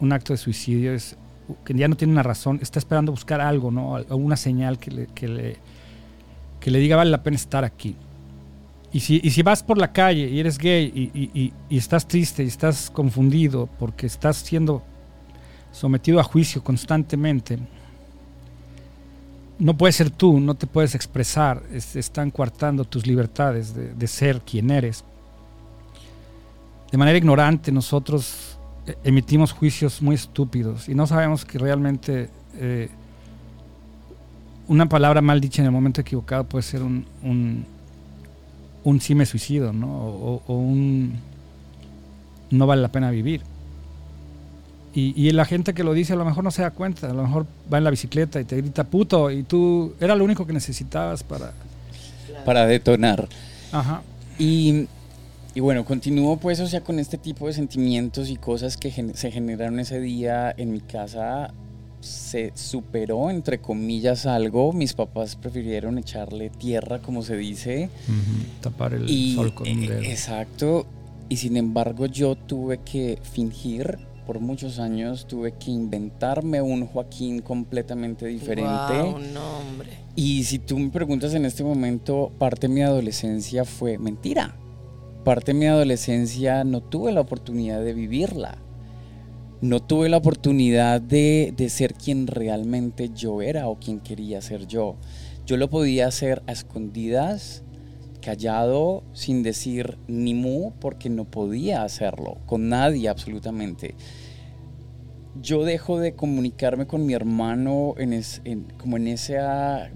un, 0.01 0.13
acto 0.13 0.33
de 0.33 0.37
suicidio 0.37 0.93
es 0.93 1.17
que 1.65 1.75
ya 1.75 1.89
no 1.89 1.97
tiene 1.97 2.13
una 2.13 2.23
razón, 2.23 2.59
está 2.63 2.79
esperando 2.79 3.13
buscar 3.13 3.41
algo, 3.41 3.71
¿no? 3.71 3.97
Una 4.11 4.37
señal 4.37 4.79
que 4.79 4.91
le, 4.91 5.07
que 5.09 5.29
le, 5.29 5.57
que 6.61 6.71
le 6.71 6.79
diga 6.79 6.97
vale 6.97 7.11
la 7.11 7.23
pena 7.23 7.37
estar 7.37 7.65
aquí. 7.65 7.97
Y 8.93 9.01
si, 9.01 9.21
y 9.25 9.31
si 9.31 9.43
vas 9.43 9.63
por 9.63 9.79
la 9.79 9.91
calle 9.91 10.29
y 10.29 10.39
eres 10.39 10.59
gay 10.59 10.85
y, 10.95 11.53
y, 11.71 11.77
estás 11.77 12.07
triste 12.07 12.45
y 12.45 12.49
estás 12.49 12.91
confundido 12.91 13.69
porque 13.79 14.07
estás 14.07 14.37
siendo 14.37 14.83
sometido 15.73 16.21
a 16.21 16.23
juicio 16.23 16.63
constantemente, 16.63 17.59
no 19.59 19.77
puedes 19.77 19.97
ser 19.97 20.11
tú, 20.11 20.41
no 20.41 20.55
te 20.55 20.67
puedes 20.67 20.95
expresar, 20.95 21.63
están 21.73 22.31
coartando 22.31 22.85
tus 22.85 23.07
libertades 23.07 23.75
de, 23.75 24.07
ser 24.07 24.43
quien 24.43 24.71
eres. 24.71 25.05
De 26.91 26.99
manera 26.99 27.17
ignorante 27.17 27.73
nosotros 27.73 28.52
emitimos 29.05 29.53
juicios 29.53 30.03
muy 30.03 30.17
estúpidos 30.17 30.89
y 30.89 30.95
no 30.95 31.07
sabemos 31.07 31.45
que 31.45 31.59
realmente 31.59 32.31
eh, 32.57 32.89
una 34.69 34.89
palabra 34.89 35.21
mal 35.21 35.41
dicha 35.41 35.63
en 35.63 35.67
el 35.67 35.73
momento 35.73 36.01
equivocado 36.01 36.45
puede 36.45 36.63
ser 36.63 36.83
un, 36.83 37.05
un, 37.23 37.65
un 38.85 39.01
sí 39.01 39.15
me 39.15 39.27
suicido, 39.27 39.73
¿no? 39.73 39.89
O, 39.89 40.55
un 40.55 41.15
no 42.51 42.67
vale 42.67 42.83
la 42.83 42.89
pena 42.89 43.11
vivir. 43.11 43.43
Y, 44.95 45.15
y, 45.17 45.31
la 45.31 45.47
gente 45.47 45.73
que 45.73 45.85
lo 45.85 45.95
dice 45.95 46.13
a 46.13 46.17
lo 46.17 46.25
mejor 46.27 46.45
no 46.45 46.51
se 46.51 46.61
da 46.61 46.71
cuenta, 46.71 47.09
a 47.09 47.15
lo 47.15 47.23
mejor 47.23 47.47
va 47.73 47.79
en 47.79 47.85
la 47.85 47.91
bicicleta 47.91 48.39
y 48.41 48.45
te 48.45 48.59
grita 48.59 48.85
puto 48.85 49.31
y 49.31 49.43
tú 49.43 49.95
era 50.01 50.15
lo 50.15 50.23
único 50.23 50.47
que 50.47 50.53
necesitabas 50.53 51.23
para... 51.23 51.55
Para 52.45 52.67
detonar. 52.67 53.27
Ajá. 53.73 54.03
Y, 54.39 54.87
y 55.55 55.61
bueno, 55.61 55.85
continúo 55.85 56.37
pues, 56.37 56.61
o 56.61 56.67
sea, 56.67 56.83
con 56.83 56.99
este 56.99 57.19
tipo 57.19 57.47
de 57.47 57.53
sentimientos 57.53 58.31
y 58.31 58.37
cosas 58.37 58.77
que 58.77 58.91
se 59.15 59.31
generaron 59.31 59.81
ese 59.81 60.01
día 60.01 60.55
en 60.57 60.73
mi 60.73 60.81
casa 60.81 61.53
se 62.01 62.53
superó, 62.55 63.31
entre 63.31 63.61
comillas, 63.61 64.27
algo, 64.27 64.73
mis 64.73 64.93
papás 64.93 65.37
prefirieron 65.37 65.99
echarle 65.99 66.51
tierra, 66.51 67.01
como 67.01 67.23
se 67.23 67.37
dice. 67.37 67.91
Tapar 68.61 68.95
el 68.95 69.35
sol 69.35 69.55
con 69.55 69.69
un 69.69 69.81
dedo. 69.87 70.03
Exacto. 70.03 70.87
Y 71.29 71.37
sin 71.37 71.57
embargo 71.57 72.07
yo 72.07 72.35
tuve 72.35 72.79
que 72.79 73.19
fingir 73.23 73.99
por 74.27 74.39
muchos 74.39 74.79
años 74.79 75.27
tuve 75.27 75.53
que 75.53 75.71
inventarme 75.71 76.63
un 76.63 76.87
Joaquín 76.87 77.41
completamente 77.41 78.27
diferente. 78.27 79.03
Wow, 79.03 79.19
nombre. 79.19 79.91
Y 80.15 80.45
si 80.45 80.59
tú 80.59 80.79
me 80.79 80.91
preguntas 80.91 81.35
en 81.35 81.45
este 81.45 81.65
momento, 81.65 82.31
parte 82.39 82.69
de 82.69 82.75
mi 82.75 82.83
adolescencia 82.83 83.65
fue 83.65 83.99
mentira. 83.99 84.55
Parte 85.25 85.53
de 85.53 85.59
mi 85.59 85.67
adolescencia 85.67 86.65
no 86.65 86.81
tuve 86.81 87.13
la 87.13 87.21
oportunidad 87.21 87.81
de 87.81 87.95
vivirla. 87.95 88.59
No 89.61 89.81
tuve 89.81 90.09
la 90.09 90.17
oportunidad 90.17 91.01
de, 91.01 91.55
de 91.57 91.69
ser 91.69 91.95
quien 91.95 92.27
realmente 92.27 93.11
yo 93.15 93.41
era 93.41 93.69
o 93.69 93.79
quien 93.79 94.01
quería 94.01 94.41
ser 94.41 94.67
yo. 94.67 94.97
Yo 95.47 95.57
lo 95.57 95.71
podía 95.71 96.09
hacer 96.09 96.43
a 96.49 96.53
escondidas, 96.53 97.63
callado, 98.21 99.05
sin 99.13 99.45
decir 99.45 99.97
ni 100.09 100.35
mu, 100.35 100.73
porque 100.81 101.09
no 101.09 101.25
podía 101.25 101.85
hacerlo, 101.85 102.39
con 102.47 102.69
nadie 102.69 103.09
absolutamente. 103.09 103.95
Yo 105.41 105.65
dejo 105.65 106.01
de 106.01 106.17
comunicarme 106.17 106.89
con 106.89 107.07
mi 107.07 107.15
hermano 107.15 107.95
como 108.77 108.97
en 108.97 109.07
ese 109.07 109.39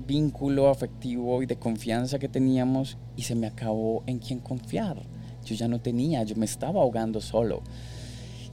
vínculo 0.06 0.68
afectivo 0.68 1.42
y 1.42 1.46
de 1.46 1.56
confianza 1.56 2.20
que 2.20 2.28
teníamos 2.28 2.96
y 3.16 3.22
se 3.22 3.34
me 3.34 3.48
acabó 3.48 4.04
en 4.06 4.20
quién 4.20 4.38
confiar. 4.38 5.15
Yo 5.46 5.54
ya 5.54 5.68
no 5.68 5.80
tenía, 5.80 6.22
yo 6.24 6.36
me 6.36 6.44
estaba 6.44 6.80
ahogando 6.80 7.20
solo. 7.20 7.62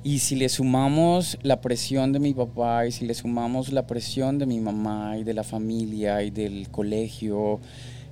Y 0.04 0.20
si 0.20 0.36
le 0.36 0.50
sumamos 0.50 1.38
la 1.44 1.62
presión 1.62 2.12
de 2.12 2.20
mi 2.20 2.34
papá 2.34 2.86
y 2.86 2.92
si 2.92 3.06
le 3.06 3.14
sumamos 3.14 3.72
la 3.72 3.88
presión 3.88 4.38
de 4.38 4.46
mi 4.46 4.60
mamá 4.60 5.18
y 5.18 5.24
de 5.24 5.34
la 5.34 5.44
familia 5.44 6.22
y 6.24 6.30
del 6.30 6.70
colegio 6.70 7.60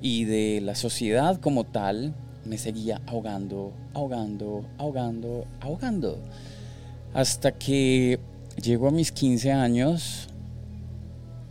y 0.01 0.25
de 0.25 0.61
la 0.61 0.75
sociedad 0.75 1.39
como 1.39 1.65
tal, 1.65 2.13
me 2.45 2.57
seguía 2.57 3.01
ahogando, 3.05 3.73
ahogando, 3.93 4.65
ahogando, 4.77 5.45
ahogando. 5.59 6.17
Hasta 7.13 7.51
que 7.51 8.19
llego 8.61 8.87
a 8.87 8.91
mis 8.91 9.11
15 9.11 9.51
años, 9.51 10.29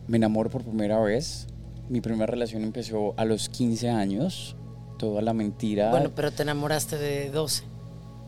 me 0.08 0.16
enamoro 0.16 0.50
por 0.50 0.64
primera 0.64 0.98
vez. 1.00 1.46
Mi 1.88 2.00
primera 2.00 2.26
relación 2.26 2.62
empezó 2.62 3.14
a 3.16 3.24
los 3.24 3.48
15 3.48 3.90
años, 3.90 4.56
toda 5.00 5.22
la 5.22 5.32
mentira. 5.32 5.90
Bueno, 5.90 6.12
pero 6.14 6.30
te 6.30 6.42
enamoraste 6.42 6.98
de 6.98 7.30
12. 7.30 7.64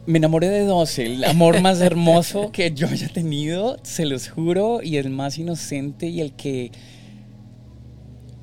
Me 0.07 0.17
enamoré 0.17 0.49
de 0.49 0.65
12, 0.65 1.05
el 1.05 1.25
amor 1.25 1.61
más 1.61 1.81
hermoso 1.83 2.51
que 2.51 2.73
yo 2.73 2.89
haya 2.89 3.09
tenido, 3.09 3.77
se 3.83 4.07
los 4.07 4.31
juro, 4.31 4.81
y 4.83 4.97
el 4.97 5.11
más 5.11 5.37
inocente 5.37 6.07
y 6.09 6.23
el 6.23 6.33
que 6.33 6.73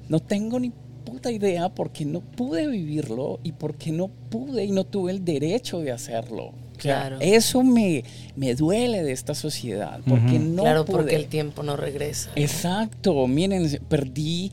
no 0.10 0.20
tengo 0.20 0.60
ni 0.60 0.72
puta 1.04 1.32
idea 1.32 1.70
porque 1.70 2.06
no 2.06 2.22
pude 2.22 2.68
vivirlo 2.68 3.40
y 3.44 3.54
porque 3.54 3.92
no 3.92 4.08
pude 4.08 4.64
y 4.64 4.72
no 4.72 4.84
tuve 4.84 5.12
el 5.12 5.26
derecho 5.26 5.80
de 5.80 5.92
hacerlo. 5.92 6.54
Claro. 6.78 7.18
eso 7.20 7.62
me, 7.62 8.06
me 8.38 8.56
duele 8.56 9.04
de 9.04 9.12
esta 9.12 9.36
sociedad, 9.36 10.00
porque 10.08 10.40
no 10.40 10.62
Claro, 10.62 10.86
porque 10.86 11.16
el 11.16 11.26
tiempo 11.26 11.62
no 11.62 11.76
regresa. 11.76 12.32
Exacto, 12.38 13.28
miren, 13.28 13.70
perdí, 13.90 14.50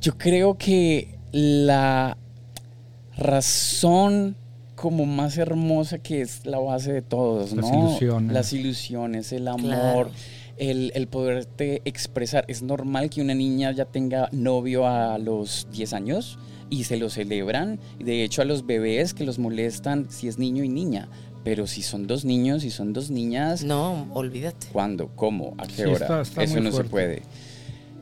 yo 0.00 0.16
creo 0.16 0.56
que 0.56 1.18
la 1.32 2.16
razón 3.16 4.36
como 4.74 5.04
más 5.04 5.36
hermosa 5.36 5.98
que 5.98 6.22
es 6.22 6.46
la 6.46 6.58
base 6.58 6.92
de 6.92 7.02
todos, 7.02 7.52
Las 7.52 7.70
ilusiones. 7.70 8.32
Las 8.32 8.52
ilusiones, 8.52 9.32
el 9.32 9.48
amor 9.48 10.10
el, 10.60 10.92
el, 10.94 11.08
poderte 11.08 11.80
expresar. 11.84 12.44
Es 12.46 12.62
normal 12.62 13.10
que 13.10 13.20
una 13.22 13.34
niña 13.34 13.72
ya 13.72 13.86
tenga 13.86 14.28
novio 14.30 14.86
a 14.86 15.18
los 15.18 15.66
10 15.72 15.92
años 15.94 16.38
y 16.68 16.84
se 16.84 16.98
lo 16.98 17.10
celebran. 17.10 17.80
De 17.98 18.22
hecho, 18.22 18.42
a 18.42 18.44
los 18.44 18.66
bebés 18.66 19.14
que 19.14 19.24
los 19.24 19.38
molestan 19.38 20.06
si 20.10 20.28
es 20.28 20.38
niño 20.38 20.62
y 20.62 20.68
niña. 20.68 21.08
Pero 21.42 21.66
si 21.66 21.80
son 21.80 22.06
dos 22.06 22.26
niños 22.26 22.64
y 22.64 22.70
son 22.70 22.92
dos 22.92 23.10
niñas. 23.10 23.64
No, 23.64 24.06
olvídate. 24.12 24.66
¿Cuándo? 24.70 25.08
¿Cómo? 25.16 25.54
¿A 25.56 25.66
qué 25.66 25.86
hora? 25.86 26.22
Eso 26.22 26.60
no 26.60 26.70
se 26.70 26.84
puede. 26.84 27.22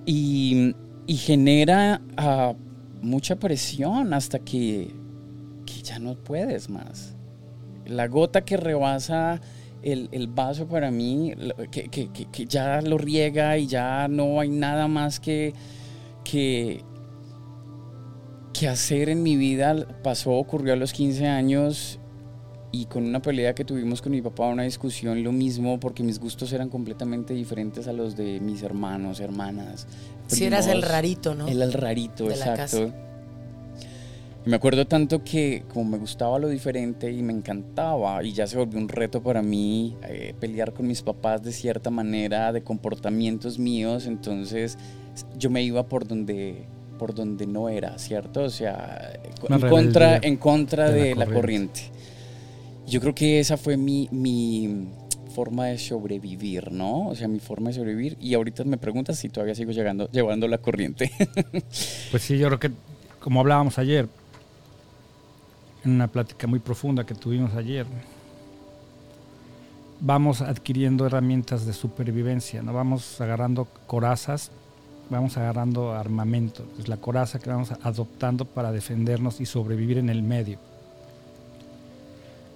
Y, 0.04 0.74
y 1.06 1.16
genera 1.16 2.00
uh, 2.18 2.54
mucha 3.02 3.36
presión 3.36 4.12
hasta 4.14 4.38
que, 4.38 4.94
que 5.66 5.82
ya 5.82 5.98
no 5.98 6.14
puedes 6.16 6.68
más. 6.68 7.14
La 7.86 8.06
gota 8.06 8.44
que 8.44 8.56
rebasa 8.56 9.40
el, 9.82 10.28
vaso 10.28 10.66
para 10.66 10.90
mí, 10.90 11.32
que, 11.70 12.46
ya 12.46 12.80
lo 12.82 12.98
riega 12.98 13.56
y 13.58 13.66
ya 13.66 14.08
no 14.08 14.40
hay 14.40 14.50
nada 14.50 14.88
más 14.88 15.20
que, 15.20 15.54
que, 16.24 16.82
que 18.52 18.68
hacer 18.68 19.08
en 19.08 19.22
mi 19.22 19.36
vida. 19.36 19.86
Pasó, 20.02 20.32
ocurrió 20.32 20.72
a 20.72 20.76
los 20.76 20.92
15 20.92 21.26
años 21.26 21.98
y 22.70 22.84
con 22.86 23.04
una 23.06 23.22
pelea 23.22 23.54
que 23.54 23.64
tuvimos 23.64 24.02
con 24.02 24.12
mi 24.12 24.20
papá, 24.20 24.46
una 24.48 24.64
discusión, 24.64 25.22
lo 25.22 25.32
mismo, 25.32 25.80
porque 25.80 26.02
mis 26.02 26.18
gustos 26.18 26.52
eran 26.52 26.68
completamente 26.68 27.32
diferentes 27.32 27.88
a 27.88 27.92
los 27.92 28.16
de 28.16 28.40
mis 28.40 28.62
hermanos, 28.62 29.20
hermanas. 29.20 29.86
Si 30.28 30.44
eras 30.44 30.66
el 30.68 30.82
rarito, 30.82 31.34
¿no? 31.34 31.48
Era 31.48 31.64
el 31.64 31.72
rarito, 31.72 32.30
exacto 32.30 32.92
me 34.48 34.56
acuerdo 34.56 34.86
tanto 34.86 35.22
que 35.22 35.64
como 35.74 35.90
me 35.90 35.98
gustaba 35.98 36.38
lo 36.38 36.48
diferente 36.48 37.12
y 37.12 37.22
me 37.22 37.34
encantaba 37.34 38.22
y 38.24 38.32
ya 38.32 38.46
se 38.46 38.56
volvió 38.56 38.78
un 38.78 38.88
reto 38.88 39.22
para 39.22 39.42
mí 39.42 39.94
eh, 40.08 40.34
pelear 40.40 40.72
con 40.72 40.86
mis 40.86 41.02
papás 41.02 41.42
de 41.42 41.52
cierta 41.52 41.90
manera, 41.90 42.50
de 42.50 42.62
comportamientos 42.62 43.58
míos, 43.58 44.06
entonces 44.06 44.78
yo 45.36 45.50
me 45.50 45.62
iba 45.62 45.86
por 45.86 46.06
donde 46.06 46.64
por 46.98 47.14
donde 47.14 47.46
no 47.46 47.68
era, 47.68 47.98
¿cierto? 47.98 48.44
O 48.44 48.50
sea, 48.50 49.20
en 49.48 49.60
contra, 49.60 50.16
en 50.16 50.36
contra 50.36 50.90
de, 50.90 51.14
la, 51.14 51.26
corriente. 51.26 51.82
Yo 52.86 53.00
creo 53.00 53.14
que 53.14 53.38
esa 53.38 53.56
fue 53.56 53.76
mi, 53.76 54.08
mi 54.10 54.88
forma 55.38 55.66
de 55.66 55.78
sobrevivir, 55.78 56.72
¿no? 56.72 57.06
O 57.06 57.14
sea, 57.14 57.28
mi 57.28 57.38
forma 57.38 57.68
de 57.68 57.74
sobrevivir. 57.74 58.16
Y 58.20 58.34
ahorita 58.34 58.64
me 58.64 58.76
preguntas 58.76 59.20
si 59.20 59.28
todavía 59.28 59.54
sigo 59.54 59.70
llegando, 59.70 60.10
llevando 60.10 60.48
la 60.48 60.58
corriente. 60.58 61.12
pues 62.10 62.24
sí, 62.24 62.36
yo 62.38 62.48
creo 62.48 62.58
que, 62.58 62.72
como 63.20 63.38
hablábamos 63.38 63.78
ayer, 63.78 64.08
en 65.84 65.92
una 65.92 66.08
plática 66.08 66.48
muy 66.48 66.58
profunda 66.58 67.06
que 67.06 67.14
tuvimos 67.14 67.54
ayer, 67.54 67.86
vamos 70.00 70.40
adquiriendo 70.40 71.06
herramientas 71.06 71.64
de 71.66 71.72
supervivencia, 71.72 72.60
¿no? 72.60 72.72
Vamos 72.72 73.20
agarrando 73.20 73.68
corazas, 73.86 74.50
vamos 75.08 75.36
agarrando 75.36 75.92
armamento. 75.92 76.64
Es 76.80 76.88
la 76.88 76.96
coraza 76.96 77.38
que 77.38 77.48
vamos 77.48 77.70
adoptando 77.80 78.44
para 78.44 78.72
defendernos 78.72 79.40
y 79.40 79.46
sobrevivir 79.46 79.98
en 79.98 80.08
el 80.08 80.24
medio. 80.24 80.58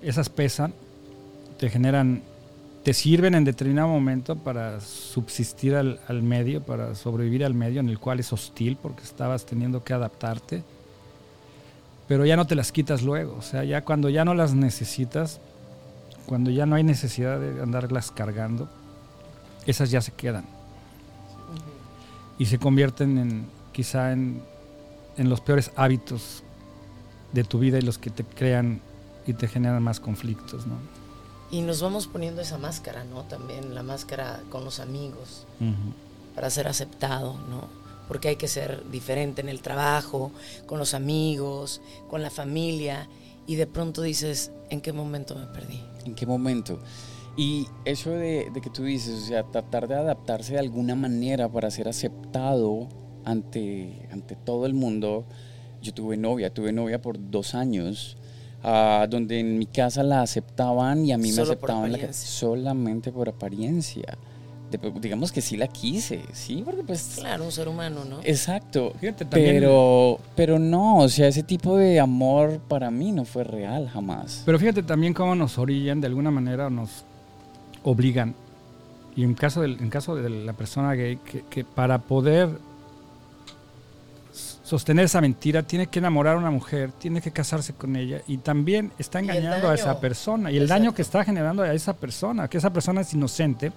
Esas 0.03 0.29
pesan, 0.29 0.75
te 1.61 1.71
generan, 1.71 2.25
te 2.83 2.95
sirven 2.95 3.35
en 3.35 3.45
determinado 3.45 3.89
momento 3.89 4.37
para 4.37 4.81
subsistir 4.81 5.75
al, 5.75 6.23
medio, 6.23 6.63
para 6.63 6.95
sobrevivir 6.95 7.45
al 7.45 7.55
medio 7.55 7.81
en 7.81 7.89
el 7.89 7.99
cual 7.99 8.21
es 8.21 8.33
hostil 8.33 8.77
porque 8.81 9.03
estabas 9.03 9.47
teniendo 9.47 9.85
que 9.85 9.93
adaptarte 9.93 10.65
pero 12.13 12.27
ya 12.27 12.37
no 12.37 12.47
te 12.47 12.55
las 12.55 12.73
quitas 12.73 13.03
luego. 13.03 13.37
O 13.39 13.43
sea, 13.43 13.65
ya 13.65 13.87
cuando 13.87 14.11
ya 14.11 14.25
no 14.25 14.35
las 14.35 14.53
necesitas, 14.53 15.41
cuando 16.27 16.51
ya 16.51 16.67
no 16.67 16.77
hay 16.77 16.83
necesidad 16.83 17.41
de 17.41 17.63
andarlas 17.63 18.11
cargando, 18.11 18.69
esas 19.67 19.91
ya 19.91 20.03
se 20.03 20.13
quedan. 20.13 20.45
Y 22.39 22.45
se 22.45 22.59
convierten 22.59 23.17
en 23.17 23.47
quizá 23.73 24.13
en, 24.13 24.43
en 25.17 25.31
los 25.31 25.41
peores 25.41 25.71
hábitos 25.75 26.43
de 27.33 27.45
tu 27.45 27.59
vida 27.59 27.79
y 27.79 27.81
los 27.81 27.97
que 27.97 28.11
te 28.11 28.25
crean 28.25 28.83
y 29.27 29.33
te 29.33 29.49
generan 29.49 29.83
más 29.83 29.99
conflictos, 29.99 30.67
¿no? 30.67 30.75
Y 31.53 31.61
nos 31.61 31.81
vamos 31.81 32.09
poniendo 32.09 32.41
esa 32.41 32.59
máscara, 32.59 33.05
¿no? 33.05 33.23
También 33.23 33.75
la 33.75 33.85
máscara 33.85 34.41
con 34.51 34.65
los 34.65 34.81
amigos, 34.81 35.47
para 36.35 36.51
ser 36.51 36.67
aceptado, 36.67 37.39
¿no? 37.49 37.83
porque 38.09 38.29
hay 38.29 38.37
que 38.37 38.49
ser 38.49 38.91
diferente 38.91 39.41
en 39.41 39.49
el 39.49 39.63
trabajo, 39.63 40.33
con 40.67 40.79
los 40.79 40.93
amigos, 40.93 41.81
con 42.11 42.21
la 42.21 42.29
familia, 42.29 43.09
y 43.47 43.57
de 43.57 43.67
pronto 43.67 44.03
dices, 44.03 44.51
¿en 44.69 44.83
qué 44.83 44.93
momento 44.93 45.35
me 45.35 45.47
perdí? 45.47 45.81
¿En 46.05 46.15
qué 46.15 46.27
momento? 46.27 46.79
Y 47.37 47.67
eso 47.85 48.11
de, 48.11 48.53
que 48.63 48.71
tú 48.71 48.85
dices, 48.85 49.23
o 49.23 49.27
sea, 49.27 49.45
tratar 49.45 49.89
de 49.89 49.95
adaptarse 49.95 50.53
de 50.53 50.59
alguna 50.59 50.95
manera 50.95 51.51
para 51.51 51.71
ser 51.71 51.89
aceptado 51.89 52.89
ante, 53.25 54.09
ante 54.13 54.37
todo 54.37 54.67
el 54.67 54.75
mundo. 54.75 55.25
Yo 55.81 55.95
tuve 55.95 56.17
novia, 56.17 56.53
tuve 56.53 56.73
novia 56.73 57.01
por 57.01 57.31
dos 57.31 57.55
años, 57.55 58.19
ah, 58.63 59.07
donde 59.09 59.41
en 59.41 59.59
mi 59.59 59.67
casa 59.67 60.03
la 60.03 60.23
aceptaban 60.23 61.05
y 61.05 61.13
a 61.13 61.19
mí 61.19 61.33
me 61.33 61.43
aceptaban 61.43 62.13
solamente 62.13 63.13
por 63.13 63.29
apariencia 63.29 64.19
digamos 65.01 65.33
que 65.33 65.43
sí 65.43 65.59
la 65.59 65.69
quise, 65.69 66.23
sí, 66.33 66.63
porque 66.65 66.83
pues... 66.83 67.17
Claro, 67.19 67.45
un 67.45 67.53
ser 67.53 67.69
humano, 67.69 68.07
¿no? 68.07 68.21
Exacto, 68.25 68.95
pero, 69.31 70.19
pero 70.35 70.59
no, 70.59 71.01
o 71.01 71.09
sea, 71.11 71.29
ese 71.29 71.43
tipo 71.43 71.77
de 71.77 72.01
amor 72.01 72.59
para 72.69 72.91
mí 72.91 73.13
no 73.13 73.27
fue 73.27 73.45
real 73.45 73.89
jamás. 73.89 74.43
Pero 74.47 74.59
fíjate 74.59 74.83
también 74.83 75.13
cómo 75.13 75.35
nos 75.35 75.59
orillan, 75.59 76.01
de 76.01 76.07
alguna 76.07 76.31
manera 76.31 76.71
nos 76.71 77.05
obligan 77.83 78.35
y 79.15 79.25
en 79.25 79.35
caso, 79.35 79.61
del, 79.61 79.79
en 79.81 79.91
caso 79.91 80.15
de 80.15 80.29
la 80.31 80.53
persona 80.55 80.95
gay, 80.95 81.19
que, 81.51 81.65
para 81.65 81.99
poder 81.99 82.49
sostener 84.73 85.05
esa 85.05 85.21
mentira 85.21 85.63
tiene 85.63 85.89
que 85.89 85.99
enamorar 85.99 86.37
a 86.37 86.39
una 86.39 86.51
mujer, 86.51 86.93
tiene 86.93 87.21
que 87.21 87.31
casarse 87.31 87.75
con 87.75 87.95
ella 87.95 88.23
y 88.27 88.39
también 88.39 88.91
está 88.99 89.21
engañando 89.21 89.69
a 89.69 89.75
esa 89.75 90.01
persona 90.01 90.51
y 90.51 90.57
el 90.57 90.67
daño 90.67 90.95
que 90.95 91.03
está 91.03 91.23
generando 91.27 91.63
a 91.63 91.75
esa 91.75 91.93
persona, 91.95 92.49
que 92.49 92.57
esa 92.57 92.73
persona 92.73 93.03
es 93.03 93.13
inocente, 93.13 93.71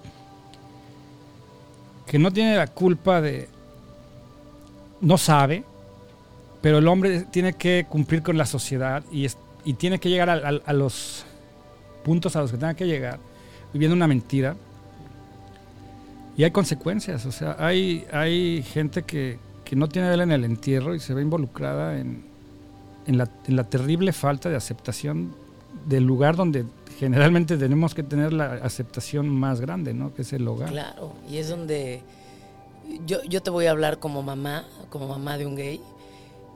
que 2.06 2.18
no 2.18 2.30
tiene 2.30 2.56
la 2.56 2.68
culpa 2.68 3.20
de, 3.20 3.46
no 5.02 5.18
sabe, 5.18 5.64
pero 6.62 6.78
el 6.78 6.88
hombre 6.88 7.26
tiene 7.30 7.52
que 7.52 7.84
cumplir 7.86 8.22
con 8.22 8.38
la 8.38 8.46
sociedad 8.46 9.04
y, 9.12 9.26
y 9.66 9.74
tiene 9.74 9.98
que 9.98 10.08
llegar 10.08 10.30
a 10.30 10.72
los 10.72 11.26
puntos 12.06 12.36
a 12.36 12.40
los 12.40 12.52
que 12.52 12.56
tenga 12.56 12.72
que 12.72 12.86
llegar, 12.86 13.18
viviendo 13.70 13.94
una 13.94 14.06
mentira. 14.06 14.56
Y 16.38 16.44
hay 16.44 16.52
consecuencias, 16.52 17.26
o 17.26 17.32
sea, 17.32 17.54
hay, 17.58 18.06
hay 18.12 18.62
gente 18.62 19.02
que, 19.02 19.38
no 19.74 19.88
tiene 19.88 20.08
vela 20.08 20.22
en 20.22 20.32
el 20.32 20.44
entierro 20.44 20.94
y 20.94 21.00
se 21.00 21.14
ve 21.14 21.22
involucrada 21.22 21.98
en, 21.98 22.24
en, 23.06 23.18
la, 23.18 23.64
terrible 23.64 24.12
falta 24.12 24.48
de 24.48 24.56
aceptación 24.56 25.34
del 25.86 26.04
lugar 26.04 26.36
donde 26.36 26.64
generalmente 26.98 27.56
tenemos 27.56 27.94
que 27.94 28.02
tener 28.02 28.32
la 28.32 28.54
aceptación 28.54 29.28
más 29.28 29.60
grande, 29.60 29.94
¿no? 29.94 30.14
Que 30.14 30.22
es 30.22 30.32
el 30.32 30.46
hogar. 30.46 30.70
Claro, 30.70 31.14
y 31.28 31.38
es 31.38 31.48
donde 31.48 32.02
yo, 33.06 33.22
yo 33.24 33.42
te 33.42 33.50
voy 33.50 33.66
a 33.66 33.70
hablar 33.70 33.98
como 33.98 34.22
mamá, 34.22 34.64
como 34.90 35.08
mamá 35.08 35.38
de 35.38 35.46
un 35.46 35.56
gay, 35.56 35.80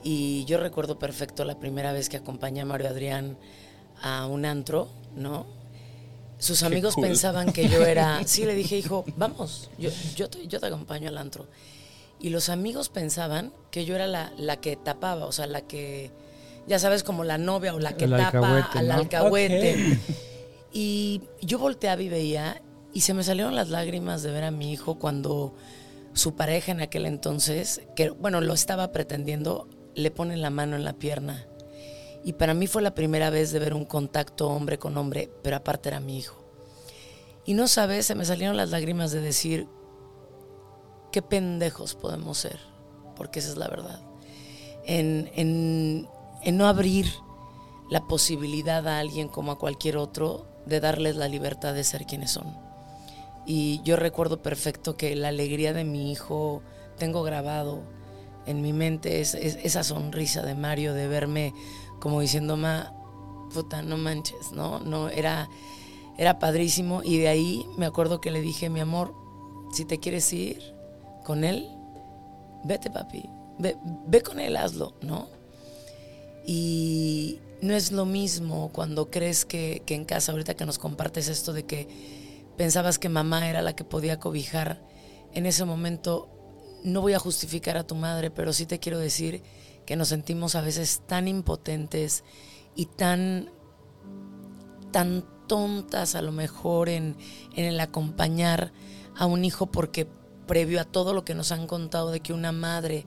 y 0.02 0.44
yo 0.46 0.58
recuerdo 0.58 0.98
perfecto 0.98 1.44
la 1.44 1.58
primera 1.58 1.92
vez 1.92 2.08
que 2.08 2.16
acompañé 2.16 2.60
a 2.60 2.64
Mario 2.64 2.88
Adrián 2.88 3.36
a 4.02 4.26
un 4.26 4.44
antro, 4.44 4.88
¿no? 5.16 5.46
Sus 6.38 6.62
amigos 6.62 6.96
pensaban 6.96 7.52
que 7.52 7.68
yo 7.68 7.84
era. 7.84 8.20
Sí, 8.26 8.46
le 8.46 8.54
dije, 8.54 8.78
hijo, 8.78 9.04
vamos, 9.16 9.70
yo, 9.78 9.90
yo, 10.16 10.30
te, 10.30 10.46
yo 10.46 10.58
te 10.58 10.66
acompaño 10.66 11.08
al 11.08 11.18
antro. 11.18 11.46
Y 12.20 12.30
los 12.30 12.48
amigos 12.48 12.88
pensaban 12.88 13.52
que 13.70 13.84
yo 13.84 13.94
era 13.94 14.06
la, 14.06 14.32
la 14.36 14.60
que 14.60 14.76
tapaba, 14.76 15.26
o 15.26 15.32
sea, 15.32 15.46
la 15.46 15.62
que. 15.62 16.10
Ya 16.66 16.78
sabes, 16.78 17.02
como 17.02 17.24
la 17.24 17.38
novia 17.38 17.74
o 17.74 17.78
la 17.78 17.96
que 17.96 18.06
tapa 18.06 18.70
al 18.72 18.90
alcahuete. 18.90 19.98
Y 20.72 21.22
yo 21.42 21.58
volteaba 21.58 22.00
y 22.00 22.08
veía, 22.08 22.62
y 22.92 23.00
se 23.00 23.12
me 23.12 23.24
salieron 23.24 23.56
las 23.56 23.70
lágrimas 23.70 24.22
de 24.22 24.30
ver 24.30 24.44
a 24.44 24.52
mi 24.52 24.72
hijo 24.72 25.00
cuando 25.00 25.52
su 26.12 26.36
pareja 26.36 26.70
en 26.70 26.80
aquel 26.80 27.06
entonces, 27.06 27.82
que 27.96 28.10
bueno, 28.10 28.40
lo 28.40 28.54
estaba 28.54 28.92
pretendiendo, 28.92 29.66
le 29.96 30.12
pone 30.12 30.36
la 30.36 30.50
mano 30.50 30.76
en 30.76 30.84
la 30.84 30.92
pierna 30.92 31.48
y 32.24 32.34
para 32.34 32.54
mí 32.54 32.66
fue 32.66 32.82
la 32.82 32.94
primera 32.94 33.30
vez 33.30 33.50
de 33.52 33.58
ver 33.58 33.74
un 33.74 33.84
contacto 33.84 34.48
hombre 34.48 34.78
con 34.78 34.96
hombre, 34.96 35.30
pero 35.42 35.56
aparte 35.56 35.88
era 35.88 36.00
mi 36.00 36.18
hijo. 36.18 36.36
Y 37.46 37.54
no 37.54 37.66
sabes, 37.68 38.06
se 38.06 38.14
me 38.14 38.24
salieron 38.24 38.56
las 38.56 38.70
lágrimas 38.70 39.10
de 39.10 39.20
decir, 39.20 39.66
qué 41.10 41.22
pendejos 41.22 41.94
podemos 41.94 42.38
ser, 42.38 42.58
porque 43.16 43.38
esa 43.38 43.50
es 43.50 43.56
la 43.56 43.68
verdad. 43.68 44.00
En, 44.86 45.30
en, 45.34 46.08
en 46.42 46.56
no 46.56 46.66
abrir 46.66 47.06
la 47.90 48.06
posibilidad 48.06 48.86
a 48.86 48.98
alguien 48.98 49.28
como 49.28 49.52
a 49.52 49.58
cualquier 49.58 49.96
otro 49.96 50.46
de 50.66 50.80
darles 50.80 51.16
la 51.16 51.28
libertad 51.28 51.74
de 51.74 51.84
ser 51.84 52.06
quienes 52.06 52.30
son. 52.30 52.56
Y 53.46 53.80
yo 53.82 53.96
recuerdo 53.96 54.42
perfecto 54.42 54.96
que 54.96 55.16
la 55.16 55.28
alegría 55.28 55.72
de 55.72 55.84
mi 55.84 56.12
hijo, 56.12 56.62
tengo 56.98 57.22
grabado 57.22 57.82
en 58.46 58.62
mi 58.62 58.72
mente 58.72 59.20
esa 59.20 59.82
sonrisa 59.82 60.42
de 60.42 60.54
Mario 60.54 60.94
de 60.94 61.08
verme 61.08 61.52
como 61.98 62.20
diciendo, 62.20 62.56
ma, 62.56 62.92
puta, 63.52 63.82
no 63.82 63.96
manches, 63.96 64.52
¿no? 64.52 64.80
No, 64.80 65.08
era, 65.08 65.48
era 66.16 66.38
padrísimo 66.38 67.02
y 67.02 67.18
de 67.18 67.28
ahí 67.28 67.66
me 67.76 67.86
acuerdo 67.86 68.20
que 68.20 68.30
le 68.30 68.40
dije, 68.40 68.70
mi 68.70 68.80
amor, 68.80 69.14
si 69.72 69.84
te 69.84 69.98
quieres 69.98 70.32
ir 70.32 70.74
con 71.30 71.44
él, 71.44 71.68
vete, 72.64 72.90
papi, 72.90 73.30
ve, 73.56 73.76
ve 74.08 74.20
con 74.20 74.40
él, 74.40 74.56
hazlo, 74.56 74.96
¿no? 75.00 75.28
Y 76.44 77.38
no 77.62 77.72
es 77.72 77.92
lo 77.92 78.04
mismo 78.04 78.70
cuando 78.72 79.12
crees 79.12 79.44
que, 79.44 79.84
que 79.86 79.94
en 79.94 80.04
casa, 80.04 80.32
ahorita 80.32 80.54
que 80.54 80.66
nos 80.66 80.80
compartes 80.80 81.28
esto 81.28 81.52
de 81.52 81.66
que 81.66 81.86
pensabas 82.56 82.98
que 82.98 83.08
mamá 83.08 83.48
era 83.48 83.62
la 83.62 83.76
que 83.76 83.84
podía 83.84 84.18
cobijar, 84.18 84.82
en 85.32 85.46
ese 85.46 85.64
momento 85.64 86.28
no 86.82 87.00
voy 87.00 87.12
a 87.12 87.20
justificar 87.20 87.76
a 87.76 87.86
tu 87.86 87.94
madre, 87.94 88.32
pero 88.32 88.52
sí 88.52 88.66
te 88.66 88.80
quiero 88.80 88.98
decir 88.98 89.44
que 89.86 89.94
nos 89.94 90.08
sentimos 90.08 90.56
a 90.56 90.62
veces 90.62 91.02
tan 91.06 91.28
impotentes 91.28 92.24
y 92.74 92.86
tan, 92.86 93.52
tan 94.90 95.24
tontas 95.46 96.16
a 96.16 96.22
lo 96.22 96.32
mejor 96.32 96.88
en, 96.88 97.16
en 97.54 97.66
el 97.66 97.78
acompañar 97.78 98.72
a 99.16 99.26
un 99.26 99.44
hijo 99.44 99.66
porque 99.66 100.08
previo 100.50 100.80
a 100.80 100.84
todo 100.84 101.14
lo 101.14 101.24
que 101.24 101.36
nos 101.36 101.52
han 101.52 101.68
contado 101.68 102.10
de 102.10 102.18
que 102.18 102.32
una 102.32 102.50
madre 102.50 103.06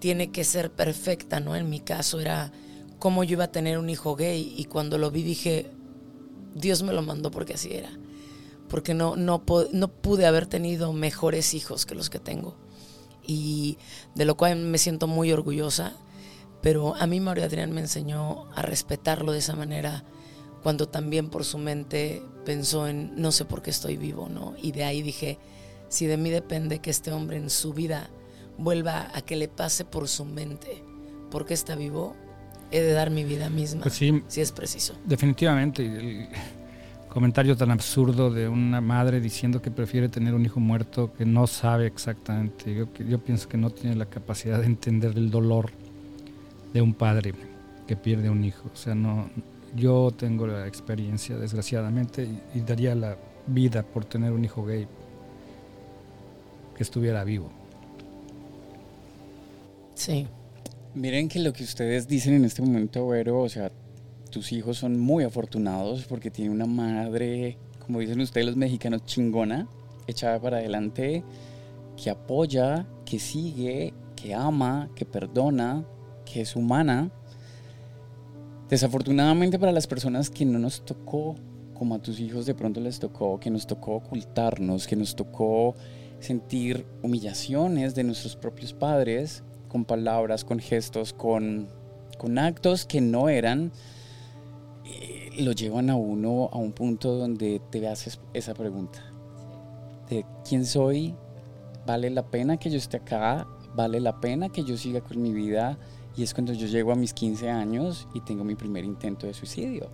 tiene 0.00 0.32
que 0.32 0.42
ser 0.42 0.72
perfecta, 0.72 1.38
¿no? 1.38 1.54
En 1.54 1.70
mi 1.70 1.78
caso 1.78 2.18
era 2.18 2.50
cómo 2.98 3.22
yo 3.22 3.34
iba 3.34 3.44
a 3.44 3.52
tener 3.52 3.78
un 3.78 3.88
hijo 3.88 4.16
gay 4.16 4.52
y 4.56 4.64
cuando 4.64 4.98
lo 4.98 5.12
vi 5.12 5.22
dije, 5.22 5.70
Dios 6.56 6.82
me 6.82 6.92
lo 6.92 7.02
mandó 7.02 7.30
porque 7.30 7.54
así 7.54 7.72
era, 7.72 7.90
porque 8.68 8.94
no, 8.94 9.14
no, 9.14 9.44
no 9.72 9.88
pude 9.92 10.26
haber 10.26 10.48
tenido 10.48 10.92
mejores 10.92 11.54
hijos 11.54 11.86
que 11.86 11.94
los 11.94 12.10
que 12.10 12.18
tengo 12.18 12.56
y 13.24 13.78
de 14.16 14.24
lo 14.24 14.36
cual 14.36 14.56
me 14.56 14.78
siento 14.78 15.06
muy 15.06 15.30
orgullosa 15.30 15.94
pero 16.62 16.94
a 16.96 17.06
mí 17.06 17.20
Mario 17.20 17.44
Adrián 17.44 17.72
me 17.72 17.80
enseñó 17.80 18.46
a 18.54 18.62
respetarlo 18.62 19.30
de 19.30 19.38
esa 19.38 19.54
manera 19.54 20.02
cuando 20.64 20.88
también 20.88 21.28
por 21.28 21.44
su 21.44 21.58
mente 21.58 22.22
pensó 22.44 22.88
en 22.88 23.20
no 23.20 23.30
sé 23.30 23.44
por 23.44 23.62
qué 23.62 23.70
estoy 23.70 23.96
vivo, 23.96 24.28
¿no? 24.28 24.54
Y 24.60 24.72
de 24.72 24.84
ahí 24.84 25.02
dije, 25.02 25.38
si 25.92 26.06
de 26.06 26.16
mí 26.16 26.30
depende 26.30 26.78
que 26.78 26.90
este 26.90 27.12
hombre 27.12 27.36
en 27.36 27.50
su 27.50 27.74
vida 27.74 28.08
vuelva 28.56 29.10
a 29.14 29.20
que 29.22 29.36
le 29.36 29.48
pase 29.48 29.84
por 29.84 30.08
su 30.08 30.24
mente 30.24 30.82
por 31.30 31.44
qué 31.44 31.54
está 31.54 31.76
vivo, 31.76 32.14
he 32.70 32.80
de 32.80 32.92
dar 32.92 33.10
mi 33.10 33.24
vida 33.24 33.50
misma, 33.50 33.82
pues 33.82 33.94
si 33.94 34.40
es 34.40 34.52
preciso. 34.52 34.94
Definitivamente. 35.04 35.84
El 35.84 36.28
comentario 37.08 37.54
tan 37.56 37.70
absurdo 37.70 38.30
de 38.30 38.48
una 38.48 38.80
madre 38.80 39.20
diciendo 39.20 39.60
que 39.60 39.70
prefiere 39.70 40.08
tener 40.08 40.32
un 40.32 40.46
hijo 40.46 40.60
muerto 40.60 41.12
que 41.12 41.26
no 41.26 41.46
sabe 41.46 41.86
exactamente. 41.86 42.74
Yo, 42.74 42.88
yo 43.06 43.18
pienso 43.18 43.50
que 43.50 43.58
no 43.58 43.68
tiene 43.68 43.96
la 43.96 44.06
capacidad 44.06 44.60
de 44.60 44.66
entender 44.66 45.12
el 45.16 45.30
dolor 45.30 45.70
de 46.72 46.80
un 46.80 46.94
padre 46.94 47.34
que 47.86 47.96
pierde 47.96 48.30
un 48.30 48.42
hijo. 48.44 48.70
O 48.72 48.76
sea, 48.76 48.94
no, 48.94 49.28
yo 49.76 50.10
tengo 50.16 50.46
la 50.46 50.66
experiencia, 50.66 51.36
desgraciadamente, 51.36 52.28
y, 52.54 52.60
daría 52.60 52.94
la 52.94 53.18
vida 53.46 53.82
por 53.82 54.04
tener 54.04 54.32
un 54.32 54.44
hijo 54.44 54.64
gay 54.64 54.86
que 56.76 56.82
estuviera 56.82 57.24
vivo. 57.24 57.50
Sí. 59.94 60.26
Miren 60.94 61.28
que 61.28 61.38
lo 61.38 61.52
que 61.52 61.64
ustedes 61.64 62.06
dicen 62.06 62.34
en 62.34 62.44
este 62.44 62.60
momento, 62.60 63.06
Vero, 63.08 63.40
o 63.40 63.48
sea, 63.48 63.70
tus 64.30 64.52
hijos 64.52 64.78
son 64.78 64.98
muy 64.98 65.24
afortunados 65.24 66.04
porque 66.06 66.30
tienen 66.30 66.52
una 66.52 66.66
madre, 66.66 67.56
como 67.78 68.00
dicen 68.00 68.20
ustedes 68.20 68.46
los 68.46 68.56
mexicanos, 68.56 69.04
chingona, 69.04 69.68
echada 70.06 70.40
para 70.40 70.58
adelante, 70.58 71.22
que 72.02 72.10
apoya, 72.10 72.86
que 73.04 73.18
sigue, 73.18 73.94
que 74.16 74.34
ama, 74.34 74.90
que 74.94 75.04
perdona, 75.04 75.84
que 76.24 76.40
es 76.40 76.56
humana. 76.56 77.10
Desafortunadamente 78.68 79.58
para 79.58 79.72
las 79.72 79.86
personas 79.86 80.30
que 80.30 80.44
no 80.44 80.58
nos 80.58 80.84
tocó, 80.84 81.36
como 81.74 81.94
a 81.94 81.98
tus 81.98 82.20
hijos 82.20 82.46
de 82.46 82.54
pronto 82.54 82.80
les 82.80 82.98
tocó, 82.98 83.38
que 83.38 83.50
nos 83.50 83.66
tocó 83.66 83.96
ocultarnos, 83.96 84.86
que 84.86 84.96
nos 84.96 85.14
tocó 85.14 85.74
sentir 86.22 86.86
humillaciones 87.02 87.94
de 87.94 88.04
nuestros 88.04 88.36
propios 88.36 88.72
padres, 88.72 89.42
con 89.68 89.84
palabras, 89.84 90.44
con 90.44 90.58
gestos, 90.58 91.12
con, 91.12 91.68
con 92.18 92.38
actos 92.38 92.86
que 92.86 93.00
no 93.00 93.28
eran, 93.28 93.72
eh, 94.84 95.30
lo 95.38 95.52
llevan 95.52 95.90
a 95.90 95.96
uno 95.96 96.48
a 96.52 96.58
un 96.58 96.72
punto 96.72 97.16
donde 97.16 97.60
te 97.70 97.86
haces 97.88 98.20
esa 98.34 98.54
pregunta. 98.54 99.04
De 100.08 100.24
quién 100.48 100.64
soy, 100.66 101.14
vale 101.86 102.10
la 102.10 102.30
pena 102.30 102.56
que 102.56 102.70
yo 102.70 102.76
esté 102.76 102.98
acá, 102.98 103.46
vale 103.74 104.00
la 104.00 104.20
pena 104.20 104.50
que 104.50 104.64
yo 104.64 104.76
siga 104.76 105.00
con 105.00 105.20
mi 105.20 105.32
vida 105.32 105.78
y 106.16 106.22
es 106.22 106.34
cuando 106.34 106.52
yo 106.52 106.66
llego 106.66 106.92
a 106.92 106.96
mis 106.96 107.14
15 107.14 107.50
años 107.50 108.06
y 108.14 108.20
tengo 108.20 108.44
mi 108.44 108.54
primer 108.54 108.84
intento 108.84 109.26
de 109.26 109.34
suicidio. 109.34 109.90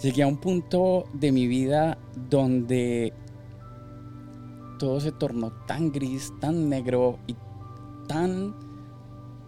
Llegué 0.00 0.22
a 0.22 0.28
un 0.28 0.38
punto 0.38 1.06
de 1.12 1.32
mi 1.32 1.48
vida 1.48 1.98
donde 2.30 3.12
todo 4.78 5.00
se 5.00 5.12
tornó 5.12 5.50
tan 5.66 5.92
gris, 5.92 6.32
tan 6.40 6.68
negro 6.68 7.18
y 7.26 7.36
tan 8.06 8.54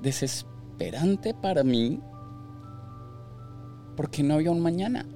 desesperante 0.02 1.34
para 1.34 1.62
mí 1.62 2.00
porque 3.96 4.22
no 4.22 4.34
había 4.34 4.50
un 4.50 4.60
mañana. 4.60 5.06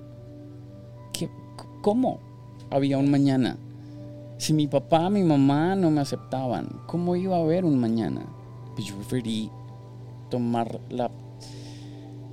¿Qué, 1.12 1.28
¿Cómo 1.82 2.20
había 2.70 2.98
un 2.98 3.10
mañana? 3.10 3.56
Si 4.38 4.52
mi 4.52 4.66
papá, 4.66 5.08
mi 5.10 5.22
mamá 5.22 5.74
no 5.74 5.90
me 5.90 6.00
aceptaban, 6.00 6.68
¿cómo 6.86 7.16
iba 7.16 7.36
a 7.36 7.40
haber 7.40 7.64
un 7.64 7.78
mañana? 7.78 8.26
Pues 8.74 8.86
yo 8.88 8.96
preferí 8.96 9.50
tomar 10.30 10.80
la 10.90 11.10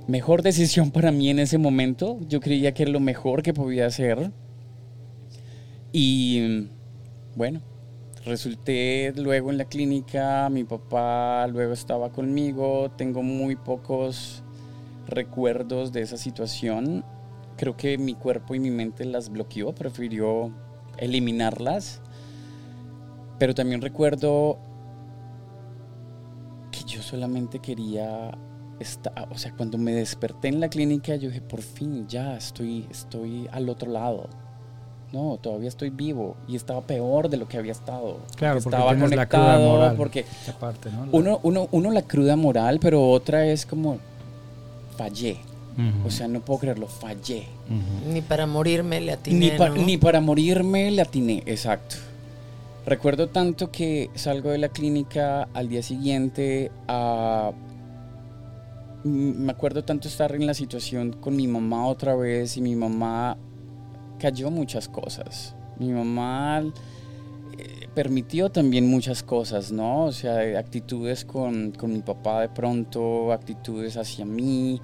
mejor 0.08 0.42
decisión 0.42 0.90
para 0.90 1.10
mí 1.10 1.30
en 1.30 1.38
ese 1.38 1.58
momento. 1.58 2.18
Yo 2.28 2.40
creía 2.40 2.74
que 2.74 2.82
era 2.82 2.92
lo 2.92 3.00
mejor 3.00 3.42
que 3.42 3.54
podía 3.54 3.86
hacer. 3.86 4.30
Y 5.92 6.68
bueno, 7.34 7.60
resulté 8.24 9.12
luego 9.16 9.50
en 9.50 9.58
la 9.58 9.64
clínica, 9.64 10.48
mi 10.48 10.64
papá 10.64 11.46
luego 11.48 11.72
estaba 11.72 12.12
conmigo, 12.12 12.90
tengo 12.96 13.22
muy 13.22 13.56
pocos 13.56 14.42
recuerdos 15.06 15.92
de 15.92 16.02
esa 16.02 16.16
situación. 16.16 17.04
Creo 17.56 17.76
que 17.76 17.98
mi 17.98 18.14
cuerpo 18.14 18.54
y 18.54 18.60
mi 18.60 18.70
mente 18.70 19.04
las 19.04 19.28
bloqueó, 19.28 19.74
prefirió 19.74 20.52
eliminarlas. 20.98 22.00
Pero 23.38 23.54
también 23.54 23.80
recuerdo 23.80 24.58
que 26.70 26.84
yo 26.86 27.02
solamente 27.02 27.58
quería 27.58 28.36
estar, 28.78 29.28
o 29.30 29.38
sea, 29.38 29.52
cuando 29.56 29.78
me 29.78 29.92
desperté 29.92 30.48
en 30.48 30.60
la 30.60 30.68
clínica, 30.68 31.16
yo 31.16 31.28
dije, 31.28 31.40
por 31.40 31.60
fin, 31.60 32.06
ya 32.06 32.36
estoy, 32.36 32.86
estoy 32.90 33.48
al 33.52 33.68
otro 33.68 33.90
lado. 33.90 34.28
No, 35.12 35.38
todavía 35.42 35.68
estoy 35.68 35.90
vivo 35.90 36.36
y 36.48 36.56
estaba 36.56 36.80
peor 36.80 37.28
de 37.28 37.36
lo 37.36 37.46
que 37.46 37.58
había 37.58 37.72
estado. 37.72 38.18
Claro, 38.36 38.60
porque 38.62 38.76
estaba 38.76 38.94
la 38.94 39.00
conectado, 39.00 39.44
cruda 39.44 39.58
moral. 39.68 39.96
porque 39.96 40.24
¿no? 40.90 41.04
La- 41.06 41.12
uno, 41.12 41.40
uno, 41.42 41.68
uno 41.70 41.90
la 41.90 42.02
cruda 42.02 42.34
moral, 42.36 42.78
pero 42.80 43.10
otra 43.10 43.44
es 43.46 43.66
como 43.66 43.98
fallé. 44.96 45.38
O 46.06 46.10
sea, 46.10 46.28
no 46.28 46.40
puedo 46.40 46.60
creerlo, 46.60 46.86
fallé. 46.86 47.46
Ni 48.10 48.20
para 48.20 48.46
morirme 48.46 49.00
le 49.00 49.12
atiné, 49.12 49.38
Ni, 49.38 49.50
pa- 49.56 49.68
¿no? 49.70 49.76
ni 49.76 49.96
para 49.96 50.20
morirme 50.20 50.90
le 50.90 51.00
atiné, 51.02 51.42
exacto. 51.46 51.96
Recuerdo 52.84 53.28
tanto 53.28 53.70
que 53.70 54.10
salgo 54.14 54.50
de 54.50 54.58
la 54.58 54.68
clínica 54.68 55.48
al 55.54 55.68
día 55.68 55.82
siguiente 55.82 56.70
a... 56.88 57.52
Me 59.04 59.50
acuerdo 59.50 59.82
tanto 59.82 60.08
estar 60.08 60.34
en 60.34 60.46
la 60.46 60.54
situación 60.54 61.12
con 61.12 61.34
mi 61.36 61.46
mamá 61.48 61.86
otra 61.86 62.14
vez 62.14 62.56
y 62.56 62.60
mi 62.60 62.76
mamá 62.76 63.36
cayó 64.22 64.50
muchas 64.52 64.88
cosas. 64.88 65.54
Mi 65.78 65.88
mamá 65.90 66.60
eh, 67.58 67.88
permitió 67.94 68.50
también 68.50 68.88
muchas 68.88 69.22
cosas, 69.24 69.72
¿no? 69.72 70.04
O 70.04 70.12
sea, 70.12 70.34
de 70.36 70.56
actitudes 70.56 71.24
con, 71.24 71.72
con 71.72 71.92
mi 71.92 72.00
papá 72.02 72.40
de 72.42 72.48
pronto, 72.48 73.32
actitudes 73.32 73.96
hacia 73.96 74.24
mí, 74.24 74.80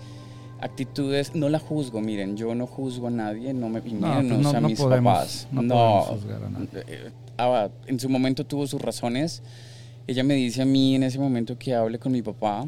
actitudes, 0.61 1.35
no 1.37 1.49
la 1.49 1.61
juzgo, 1.61 2.01
miren, 2.01 2.37
yo 2.37 2.53
no 2.57 2.67
juzgo 2.67 3.07
a 3.07 3.11
nadie, 3.11 3.55
no 3.55 3.69
me 3.69 3.81
y 3.85 3.93
No, 3.93 4.09
menos 4.23 4.27
pues 4.33 4.41
no- 4.53 4.59
a 4.59 4.61
no 4.61 4.69
mis 4.69 4.79
podemos- 4.81 5.13
papás. 5.15 5.49
no 5.53 5.63
No, 5.63 5.75
podemos 5.75 6.07
juzgar 6.09 6.45
a 6.45 6.51
nadie. 6.51 6.69
eh, 6.89 7.11
ah, 7.39 7.69
en 7.87 8.01
su 8.01 8.09
momento 8.09 8.45
tuvo 8.45 8.67
sus 8.67 8.83
razones. 8.83 9.43
Ella 10.09 10.25
me 10.25 10.35
dice 10.35 10.63
a 10.63 10.65
mí 10.65 10.97
en 10.97 11.05
ese 11.05 11.19
momento 11.21 11.57
que 11.59 11.75
hable 11.75 11.99
con 12.01 12.11
mi 12.13 12.23
papá. 12.23 12.67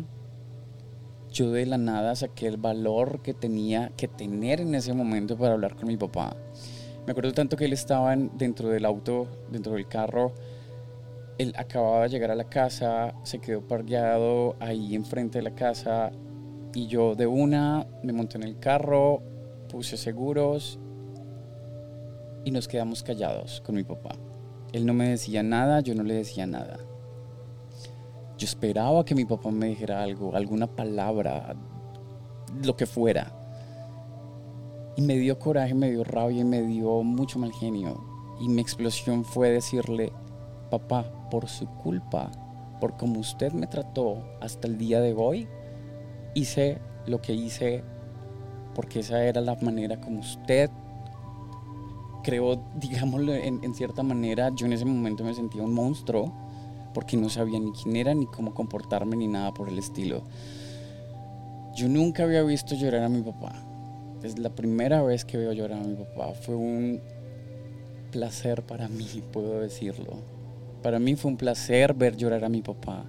Yo 1.33 1.53
de 1.53 1.65
la 1.67 1.79
nada 1.79 2.17
saqué 2.17 2.49
el 2.49 2.57
valor 2.57 3.23
que 3.23 3.35
tenía 3.35 3.93
que 3.97 4.09
tener 4.09 4.61
en 4.61 4.75
ese 4.75 4.93
momento 4.93 5.37
para 5.37 5.55
hablar 5.55 5.77
con 5.77 5.87
mi 5.87 5.97
papá. 5.97 6.37
Me 7.07 7.13
acuerdo 7.13 7.33
tanto 7.33 7.57
que 7.57 7.65
él 7.67 7.73
estaba 7.73 8.13
en- 8.13 8.31
dentro 8.37 8.69
del 8.69 8.85
auto, 8.85 9.27
dentro 9.51 9.75
del 9.75 9.87
carro. 9.87 10.33
Él 11.39 11.55
acababa 11.57 12.03
de 12.03 12.09
llegar 12.11 12.31
a 12.31 12.35
la 12.35 12.49
casa, 12.51 13.15
se 13.23 13.39
quedó 13.39 13.67
parqueado 13.67 14.57
ahí 14.61 14.95
enfrente 14.95 15.39
de 15.39 15.43
la 15.43 15.55
casa 15.55 16.11
y 16.75 16.87
yo 16.87 17.15
de 17.15 17.27
una 17.27 17.87
me 18.03 18.13
monté 18.13 18.37
en 18.37 18.43
el 18.43 18.59
carro, 18.59 19.23
puse 19.69 19.97
seguros 19.97 20.79
y 22.45 22.51
nos 22.51 22.69
quedamos 22.69 23.03
callados 23.03 23.61
con 23.65 23.77
mi 23.77 23.85
papá. 23.85 24.11
Él 24.73 24.85
no 24.85 24.95
me 24.95 25.09
decía 25.09 25.43
nada, 25.43 25.81
yo 25.81 25.95
no 25.95 26.03
le 26.03 26.15
decía 26.15 26.47
nada. 26.47 26.79
Yo 28.41 28.47
esperaba 28.47 29.05
que 29.05 29.15
mi 29.15 29.27
papá 29.27 29.51
me 29.51 29.67
dijera 29.67 30.03
algo, 30.03 30.35
alguna 30.35 30.67
palabra, 30.67 31.55
lo 32.65 32.75
que 32.75 32.87
fuera. 32.87 33.31
Y 34.97 35.03
me 35.03 35.19
dio 35.19 35.39
coraje, 35.39 35.75
me 35.75 35.91
dio 35.91 36.05
rabia 36.05 36.41
y 36.41 36.45
me 36.45 36.63
dio 36.63 37.03
mucho 37.03 37.39
mal 37.39 37.53
genio. 37.53 38.03
Y 38.41 38.49
mi 38.49 38.63
explosión 38.63 39.27
fue 39.27 39.51
decirle, 39.51 40.11
papá, 40.71 41.29
por 41.31 41.51
su 41.51 41.67
culpa, 41.67 42.31
por 42.81 42.97
como 42.97 43.21
usted 43.21 43.53
me 43.53 43.67
trató 43.67 44.25
hasta 44.41 44.69
el 44.69 44.79
día 44.79 45.03
de 45.03 45.13
hoy, 45.13 45.47
hice 46.35 46.79
lo 47.05 47.21
que 47.21 47.35
hice 47.35 47.85
porque 48.75 49.01
esa 49.01 49.23
era 49.23 49.43
la 49.43 49.57
manera 49.57 50.01
como 50.01 50.21
usted 50.21 50.71
creó, 52.25 52.59
digámoslo 52.77 53.35
en, 53.35 53.63
en 53.63 53.75
cierta 53.75 54.03
manera, 54.03 54.51
yo 54.55 54.65
en 54.65 54.73
ese 54.73 54.87
momento 54.87 55.25
me 55.25 55.35
sentía 55.35 55.63
un 55.63 55.75
monstruo 55.75 56.33
porque 56.95 57.17
no 57.17 57.29
sabía 57.29 57.59
ni 57.59 57.73
quién 57.73 57.97
era, 57.97 58.15
ni 58.15 58.27
cómo 58.27 58.55
comportarme, 58.55 59.17
ni 59.17 59.29
nada 59.29 59.53
por 59.53 59.69
el 59.69 59.79
estilo. 59.79 60.23
Yo 61.77 61.89
nunca 61.89 62.25
había 62.25 62.43
visto 62.43 62.75
llorar 62.75 63.05
a 63.05 63.09
mi 63.09 63.23
papá. 63.23 63.53
Es 64.23 64.39
la 64.39 64.51
primera 64.51 65.03
vez 65.03 65.25
que 65.25 65.39
veo 65.39 65.53
llorar 65.53 65.81
a 65.81 65.85
mi 65.87 65.95
papá. 65.95 66.33
Fue 66.35 66.55
un 66.55 67.01
placer 68.11 68.63
para 68.63 68.89
mí, 68.89 69.07
puedo 69.33 69.61
decirlo. 69.61 70.19
Para 70.83 70.99
mí 70.99 71.15
fue 71.15 71.31
un 71.31 71.37
placer 71.37 71.95
ver 71.95 72.17
llorar 72.17 72.45
a 72.45 72.49
mi 72.49 72.63
papá. 72.63 73.05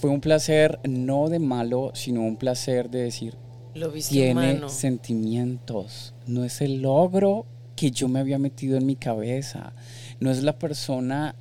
Fue 0.00 0.10
un 0.10 0.20
placer 0.20 0.78
no 0.88 1.28
de 1.28 1.38
malo, 1.38 1.90
sino 1.94 2.22
un 2.22 2.36
placer 2.36 2.90
de 2.90 3.02
decir, 3.02 3.34
Lo 3.74 3.90
tiene 3.92 4.32
humano. 4.32 4.68
sentimientos. 4.68 6.14
No 6.26 6.44
es 6.44 6.60
el 6.60 6.82
logro 6.82 7.46
que 7.76 7.90
yo 7.90 8.08
me 8.08 8.20
había 8.20 8.38
metido 8.38 8.76
en 8.76 8.86
mi 8.86 8.96
cabeza. 8.96 9.74
No 10.20 10.30
es 10.30 10.42
la 10.42 10.58
persona 10.58 11.34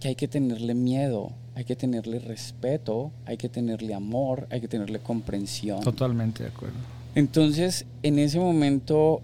que 0.00 0.08
hay 0.08 0.14
que 0.14 0.28
tenerle 0.28 0.74
miedo. 0.74 1.32
Hay 1.54 1.64
que 1.64 1.74
tenerle 1.74 2.20
respeto, 2.20 3.10
hay 3.26 3.36
que 3.36 3.48
tenerle 3.48 3.92
amor, 3.92 4.46
hay 4.50 4.60
que 4.60 4.68
tenerle 4.68 5.00
comprensión. 5.00 5.80
Totalmente 5.80 6.44
de 6.44 6.50
acuerdo. 6.50 6.76
Entonces, 7.16 7.84
en 8.04 8.20
ese 8.20 8.38
momento 8.38 9.22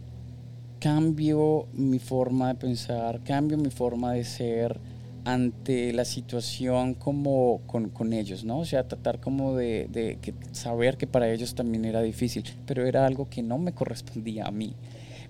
cambio 0.80 1.66
mi 1.72 1.98
forma 1.98 2.48
de 2.48 2.54
pensar, 2.56 3.20
cambio 3.22 3.56
mi 3.56 3.70
forma 3.70 4.14
de 4.14 4.24
ser 4.24 4.80
ante 5.24 5.92
la 5.92 6.04
situación 6.04 6.94
como 6.94 7.60
con, 7.66 7.88
con 7.88 8.12
ellos, 8.12 8.44
¿no? 8.44 8.58
O 8.58 8.64
sea, 8.64 8.86
tratar 8.86 9.20
como 9.20 9.56
de, 9.56 9.88
de 9.90 10.18
que 10.20 10.34
saber 10.52 10.96
que 10.96 11.06
para 11.06 11.32
ellos 11.32 11.54
también 11.54 11.84
era 11.84 12.02
difícil, 12.02 12.44
pero 12.66 12.84
era 12.84 13.06
algo 13.06 13.28
que 13.30 13.42
no 13.42 13.58
me 13.58 13.72
correspondía 13.72 14.46
a 14.46 14.50
mí. 14.50 14.74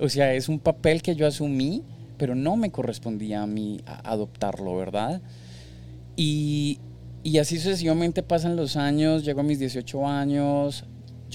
O 0.01 0.09
sea, 0.09 0.34
es 0.34 0.49
un 0.49 0.59
papel 0.59 1.03
que 1.03 1.14
yo 1.14 1.26
asumí, 1.26 1.82
pero 2.16 2.34
no 2.34 2.56
me 2.56 2.70
correspondía 2.70 3.42
a 3.42 3.46
mí 3.46 3.80
adoptarlo, 3.86 4.76
¿verdad? 4.76 5.20
Y, 6.16 6.78
y 7.22 7.38
así 7.38 7.58
sucesivamente 7.58 8.22
pasan 8.22 8.56
los 8.56 8.76
años, 8.76 9.24
llego 9.24 9.40
a 9.40 9.44
mis 9.44 9.58
18 9.58 10.06
años, 10.06 10.84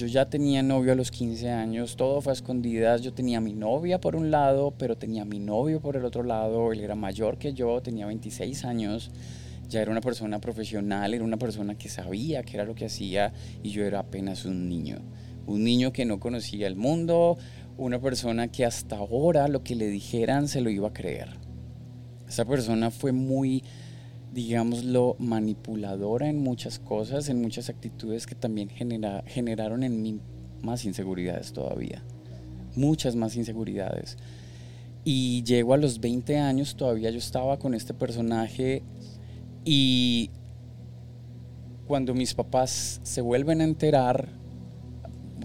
yo 0.00 0.06
ya 0.06 0.30
tenía 0.30 0.62
novio 0.62 0.92
a 0.92 0.94
los 0.94 1.10
15 1.10 1.50
años, 1.50 1.96
todo 1.96 2.22
fue 2.22 2.32
a 2.32 2.34
escondidas, 2.34 3.02
yo 3.02 3.12
tenía 3.12 3.40
mi 3.40 3.52
novia 3.52 4.00
por 4.00 4.16
un 4.16 4.30
lado, 4.30 4.72
pero 4.78 4.96
tenía 4.96 5.26
mi 5.26 5.38
novio 5.38 5.80
por 5.80 5.96
el 5.96 6.06
otro 6.06 6.22
lado, 6.22 6.72
él 6.72 6.80
era 6.80 6.94
mayor 6.94 7.36
que 7.36 7.52
yo, 7.52 7.82
tenía 7.82 8.06
26 8.06 8.64
años, 8.64 9.10
ya 9.68 9.82
era 9.82 9.90
una 9.90 10.00
persona 10.00 10.40
profesional, 10.40 11.12
era 11.12 11.22
una 11.22 11.36
persona 11.36 11.76
que 11.76 11.90
sabía 11.90 12.42
qué 12.42 12.56
era 12.56 12.64
lo 12.64 12.74
que 12.74 12.86
hacía 12.86 13.34
y 13.62 13.70
yo 13.70 13.84
era 13.84 13.98
apenas 13.98 14.46
un 14.46 14.70
niño, 14.70 15.00
un 15.46 15.64
niño 15.64 15.92
que 15.92 16.06
no 16.06 16.18
conocía 16.18 16.66
el 16.66 16.76
mundo, 16.76 17.36
una 17.80 18.00
persona 18.00 18.48
que 18.48 18.64
hasta 18.64 18.96
ahora 18.96 19.48
lo 19.48 19.62
que 19.62 19.74
le 19.74 19.86
dijeran 19.88 20.48
se 20.48 20.60
lo 20.60 20.70
iba 20.70 20.88
a 20.88 20.92
creer. 20.92 21.28
Esa 22.28 22.44
persona 22.44 22.90
fue 22.90 23.12
muy 23.12 23.64
digámoslo, 24.32 25.16
manipuladora 25.18 26.28
en 26.28 26.38
muchas 26.38 26.78
cosas, 26.78 27.28
en 27.28 27.40
muchas 27.42 27.68
actitudes 27.68 28.26
que 28.26 28.34
también 28.34 28.68
genera- 28.68 29.24
generaron 29.26 29.82
en 29.82 30.02
mí 30.02 30.20
más 30.62 30.84
inseguridades 30.84 31.52
todavía, 31.52 32.02
muchas 32.76 33.16
más 33.16 33.36
inseguridades. 33.36 34.18
Y 35.04 35.42
llego 35.42 35.74
a 35.74 35.78
los 35.78 36.00
20 36.00 36.38
años, 36.38 36.76
todavía 36.76 37.10
yo 37.10 37.18
estaba 37.18 37.58
con 37.58 37.74
este 37.74 37.94
personaje 37.94 38.82
y 39.64 40.30
cuando 41.86 42.14
mis 42.14 42.34
papás 42.34 43.00
se 43.02 43.20
vuelven 43.20 43.60
a 43.62 43.64
enterar, 43.64 44.28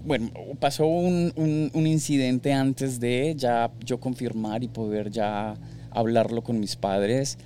bueno, 0.06 0.30
pasó 0.60 0.86
un, 0.86 1.32
un- 1.36 1.70
un 1.74 1.86
incidente 1.86 2.52
antes 2.52 3.00
de 3.00 3.34
ya 3.36 3.70
yo 3.84 3.98
confirmar 4.00 4.62
y 4.62 4.68
poder 4.68 5.10
ya 5.10 5.54
hablarlo 5.90 6.42
con 6.42 6.60
mis 6.60 6.76
padres 6.76 7.38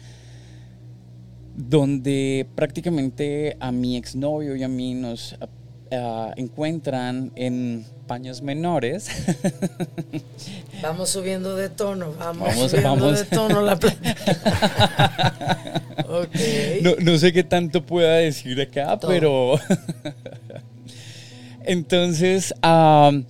donde 1.56 2.46
prácticamente 2.54 3.56
a 3.60 3.72
mi 3.72 3.96
exnovio 3.96 4.56
y 4.56 4.62
a 4.62 4.68
mí 4.68 4.94
nos 4.94 5.36
ah, 5.92 6.32
encuentran 6.36 7.32
en 7.34 7.84
paños 8.06 8.40
menores. 8.42 9.08
Vamos 10.82 11.10
subiendo 11.10 11.56
de 11.56 11.68
tono, 11.68 12.12
vamos, 12.18 12.48
Vamos, 12.48 12.70
subiendo 12.70 12.90
vamos. 12.90 13.18
de 13.18 13.24
tono 13.36 13.60
la 13.62 13.78
pla- 13.78 13.94
ok. 16.08 16.36
no, 16.82 16.94
no 17.00 17.18
sé 17.18 17.32
qué 17.34 17.44
tanto 17.44 17.84
pueda 17.84 18.14
decir 18.16 18.58
acá, 18.60 18.98
Todo. 18.98 19.10
pero... 19.10 19.54
Entonces, 21.70 22.52
am, 22.62 23.26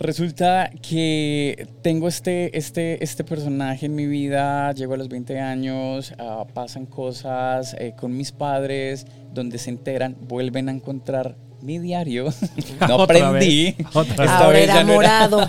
resulta 0.00 0.72
que 0.82 1.68
tengo 1.82 2.08
este, 2.08 2.58
este, 2.58 3.04
este 3.04 3.22
personaje 3.22 3.86
en 3.86 3.94
mi 3.94 4.06
vida, 4.06 4.72
llego 4.72 4.94
a 4.94 4.96
los 4.96 5.08
20 5.08 5.38
años, 5.38 6.12
ah, 6.18 6.44
pasan 6.52 6.86
cosas 6.86 7.76
eh, 7.78 7.94
con 7.96 8.16
mis 8.16 8.32
padres, 8.32 9.06
donde 9.32 9.58
se 9.58 9.70
enteran, 9.70 10.16
vuelven 10.20 10.68
a 10.68 10.72
encontrar 10.72 11.36
mi 11.62 11.78
diario. 11.78 12.26
no 12.88 13.02
aprendí. 13.02 13.76
Ahora 14.18 14.58
era 14.58 14.84
morado. 14.84 15.38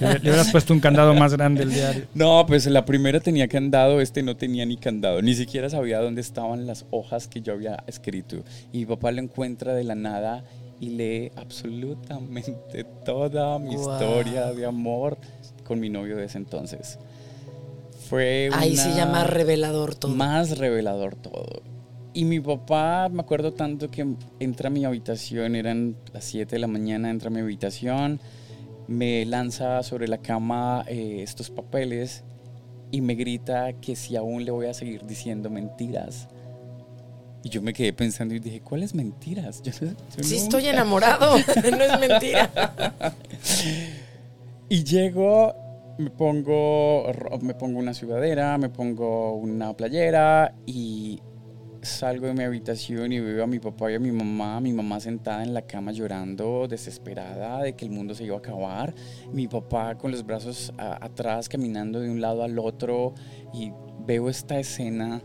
Le, 0.00 0.08
le, 0.08 0.20
hubieras 0.20 0.50
puesto 0.50 0.72
un 0.72 0.80
candado 0.80 1.12
más 1.12 1.34
grande 1.34 1.64
el 1.64 1.70
diario. 1.74 2.04
No, 2.14 2.46
pues 2.46 2.64
la 2.64 2.86
primera 2.86 3.20
tenía 3.20 3.46
candado, 3.46 4.00
este 4.00 4.22
no 4.22 4.38
tenía 4.38 4.64
ni 4.64 4.78
candado. 4.78 5.20
Ni 5.20 5.34
siquiera 5.34 5.68
sabía 5.68 6.00
dónde 6.00 6.22
estaban 6.22 6.66
las 6.66 6.86
hojas 6.90 7.28
que 7.28 7.42
yo 7.42 7.52
había 7.52 7.84
escrito. 7.86 8.38
Y 8.72 8.78
mi 8.78 8.86
papá 8.86 9.12
lo 9.12 9.20
encuentra 9.20 9.74
de 9.74 9.84
la 9.84 9.94
nada 9.94 10.44
y 10.80 10.90
lee 10.90 11.32
absolutamente 11.36 12.84
toda 13.04 13.58
mi 13.58 13.74
historia 13.74 14.52
de 14.52 14.66
amor 14.66 15.18
con 15.64 15.80
mi 15.80 15.90
novio 15.90 16.16
de 16.16 16.26
ese 16.26 16.38
entonces. 16.38 16.98
Fue 18.08 18.50
Ahí 18.52 18.76
se 18.76 18.94
llama 18.94 19.24
revelador 19.24 19.94
todo. 19.94 20.14
Más 20.14 20.58
revelador 20.58 21.16
todo. 21.16 21.62
Y 22.12 22.24
mi 22.26 22.38
papá, 22.38 23.08
me 23.10 23.20
acuerdo 23.20 23.52
tanto 23.54 23.90
que 23.90 24.06
entra 24.38 24.68
a 24.68 24.70
mi 24.70 24.84
habitación, 24.84 25.56
eran 25.56 25.96
las 26.12 26.24
7 26.24 26.54
de 26.54 26.58
la 26.60 26.68
mañana, 26.68 27.10
entra 27.10 27.28
a 27.28 27.32
mi 27.32 27.40
habitación, 27.40 28.20
me 28.86 29.24
lanza 29.24 29.82
sobre 29.82 30.06
la 30.06 30.18
cama 30.18 30.84
eh, 30.86 31.22
estos 31.22 31.50
papeles 31.50 32.22
y 32.92 33.00
me 33.00 33.16
grita 33.16 33.72
que 33.80 33.96
si 33.96 34.14
aún 34.14 34.44
le 34.44 34.52
voy 34.52 34.66
a 34.66 34.74
seguir 34.74 35.04
diciendo 35.06 35.50
mentiras. 35.50 36.28
Y 37.44 37.50
yo 37.50 37.60
me 37.60 37.74
quedé 37.74 37.92
pensando 37.92 38.34
y 38.34 38.40
dije, 38.40 38.62
¿cuáles 38.62 38.94
mentiras? 38.94 39.62
Yo, 39.62 39.70
sí, 39.72 40.36
estoy 40.36 40.66
enamorado, 40.66 41.36
no 41.70 41.84
es 41.84 42.00
mentira. 42.00 42.50
y 44.70 44.82
llego, 44.82 45.54
me 45.98 46.08
pongo, 46.08 47.04
me 47.42 47.52
pongo 47.52 47.78
una 47.78 47.92
sudadera, 47.92 48.56
me 48.56 48.70
pongo 48.70 49.34
una 49.34 49.76
playera 49.76 50.54
y 50.64 51.20
salgo 51.82 52.28
de 52.28 52.32
mi 52.32 52.44
habitación 52.44 53.12
y 53.12 53.20
veo 53.20 53.44
a 53.44 53.46
mi 53.46 53.58
papá 53.58 53.92
y 53.92 53.96
a 53.96 54.00
mi 54.00 54.10
mamá, 54.10 54.58
mi 54.60 54.72
mamá 54.72 54.98
sentada 55.00 55.42
en 55.42 55.52
la 55.52 55.62
cama 55.62 55.92
llorando, 55.92 56.66
desesperada 56.66 57.62
de 57.62 57.74
que 57.74 57.84
el 57.84 57.90
mundo 57.90 58.14
se 58.14 58.24
iba 58.24 58.36
a 58.36 58.38
acabar, 58.38 58.94
mi 59.32 59.48
papá 59.48 59.96
con 59.96 60.10
los 60.10 60.24
brazos 60.24 60.72
atrás 60.78 61.50
caminando 61.50 62.00
de 62.00 62.08
un 62.08 62.22
lado 62.22 62.42
al 62.42 62.58
otro 62.58 63.12
y 63.52 63.70
veo 64.06 64.30
esta 64.30 64.58
escena 64.58 65.22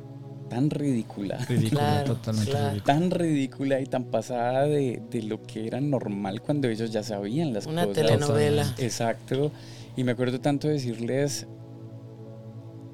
tan 0.49 0.69
ridícula, 0.69 1.37
ridícula 1.47 2.03
totalmente 2.03 2.51
ridícula. 2.51 2.83
tan 2.83 3.11
ridícula 3.11 3.79
y 3.79 3.85
tan 3.85 4.05
pasada 4.05 4.63
de, 4.63 5.01
de, 5.09 5.23
lo 5.23 5.41
que 5.43 5.67
era 5.67 5.79
normal 5.79 6.41
cuando 6.41 6.67
ellos 6.67 6.91
ya 6.91 7.03
sabían 7.03 7.53
las 7.53 7.65
Una 7.65 7.85
cosas. 7.85 8.03
Una 8.03 8.07
telenovela. 8.09 8.75
Exacto. 8.77 9.51
Y 9.95 10.03
me 10.03 10.13
acuerdo 10.13 10.39
tanto 10.41 10.67
de 10.67 10.73
decirles, 10.73 11.47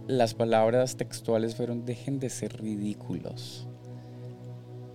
las 0.07 0.33
palabras 0.33 0.97
textuales 0.97 1.55
fueron, 1.55 1.85
dejen 1.85 2.19
de 2.19 2.29
ser 2.29 2.61
ridículos. 2.61 3.67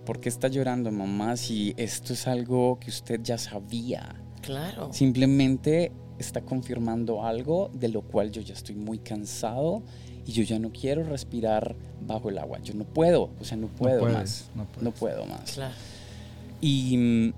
¿Por 0.05 0.19
qué 0.19 0.29
está 0.29 0.47
llorando 0.47 0.91
mamá 0.91 1.37
si 1.37 1.73
esto 1.77 2.13
es 2.13 2.27
algo 2.27 2.79
que 2.79 2.89
usted 2.89 3.21
ya 3.23 3.37
sabía? 3.37 4.15
Claro. 4.41 4.91
Simplemente 4.91 5.91
está 6.17 6.41
confirmando 6.41 7.23
algo 7.23 7.69
de 7.73 7.89
lo 7.89 8.01
cual 8.01 8.31
yo 8.31 8.41
ya 8.41 8.53
estoy 8.53 8.75
muy 8.75 8.99
cansado 8.99 9.83
y 10.25 10.31
yo 10.31 10.43
ya 10.43 10.59
no 10.59 10.71
quiero 10.71 11.03
respirar 11.03 11.75
bajo 12.05 12.29
el 12.29 12.37
agua. 12.37 12.59
Yo 12.63 12.73
no 12.73 12.83
puedo, 12.83 13.31
o 13.39 13.43
sea, 13.43 13.57
no 13.57 13.67
puedo 13.67 14.05
más. 14.05 14.49
No, 14.55 14.67
no, 14.81 14.91
puedo 14.91 15.25
más. 15.25 15.53
Claro. 15.53 15.73
Y, 16.59 17.33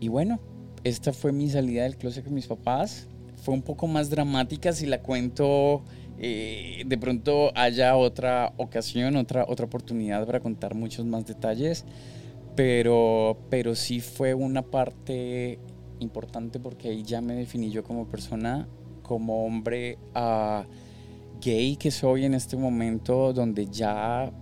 y 0.00 0.08
bueno, 0.08 0.40
esta 0.84 1.12
fue 1.12 1.32
mi 1.32 1.48
salida 1.48 1.82
del 1.82 1.96
closet 1.96 2.24
con 2.24 2.34
mis 2.34 2.46
papás. 2.46 3.06
Fue 3.42 3.54
un 3.54 3.62
poco 3.62 3.86
más 3.86 4.10
dramática 4.10 4.72
si 4.72 4.86
la 4.86 5.02
cuento 5.02 5.82
eh, 6.18 6.82
de 6.86 6.98
pronto 6.98 7.52
haya 7.54 7.96
otra 7.96 8.54
ocasión, 8.56 9.16
otra, 9.16 9.44
otra 9.46 9.66
oportunidad 9.66 10.24
para 10.24 10.40
contar 10.40 10.74
muchos 10.74 11.04
más 11.04 11.26
detalles, 11.26 11.84
pero, 12.54 13.36
pero 13.50 13.74
sí 13.74 14.00
fue 14.00 14.32
una 14.32 14.62
parte 14.62 15.58
importante 16.00 16.58
porque 16.58 16.88
ahí 16.88 17.02
ya 17.02 17.20
me 17.20 17.34
definí 17.34 17.70
yo 17.70 17.84
como 17.84 18.06
persona, 18.06 18.66
como 19.02 19.44
hombre 19.44 19.98
uh, 20.14 20.64
gay 21.40 21.76
que 21.76 21.90
soy 21.90 22.24
en 22.24 22.34
este 22.34 22.56
momento, 22.56 23.32
donde 23.32 23.66
ya 23.66 24.32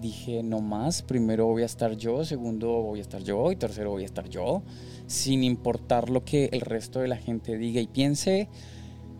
dije 0.00 0.42
no 0.42 0.60
más, 0.60 1.02
primero 1.02 1.46
voy 1.46 1.62
a 1.62 1.66
estar 1.66 1.96
yo, 1.96 2.24
segundo 2.24 2.82
voy 2.82 2.98
a 2.98 3.02
estar 3.02 3.22
yo 3.22 3.52
y 3.52 3.56
tercero 3.56 3.90
voy 3.90 4.02
a 4.02 4.06
estar 4.06 4.28
yo, 4.28 4.62
sin 5.06 5.44
importar 5.44 6.10
lo 6.10 6.24
que 6.24 6.50
el 6.52 6.60
resto 6.60 7.00
de 7.00 7.08
la 7.08 7.16
gente 7.16 7.56
diga 7.56 7.80
y 7.80 7.86
piense 7.86 8.48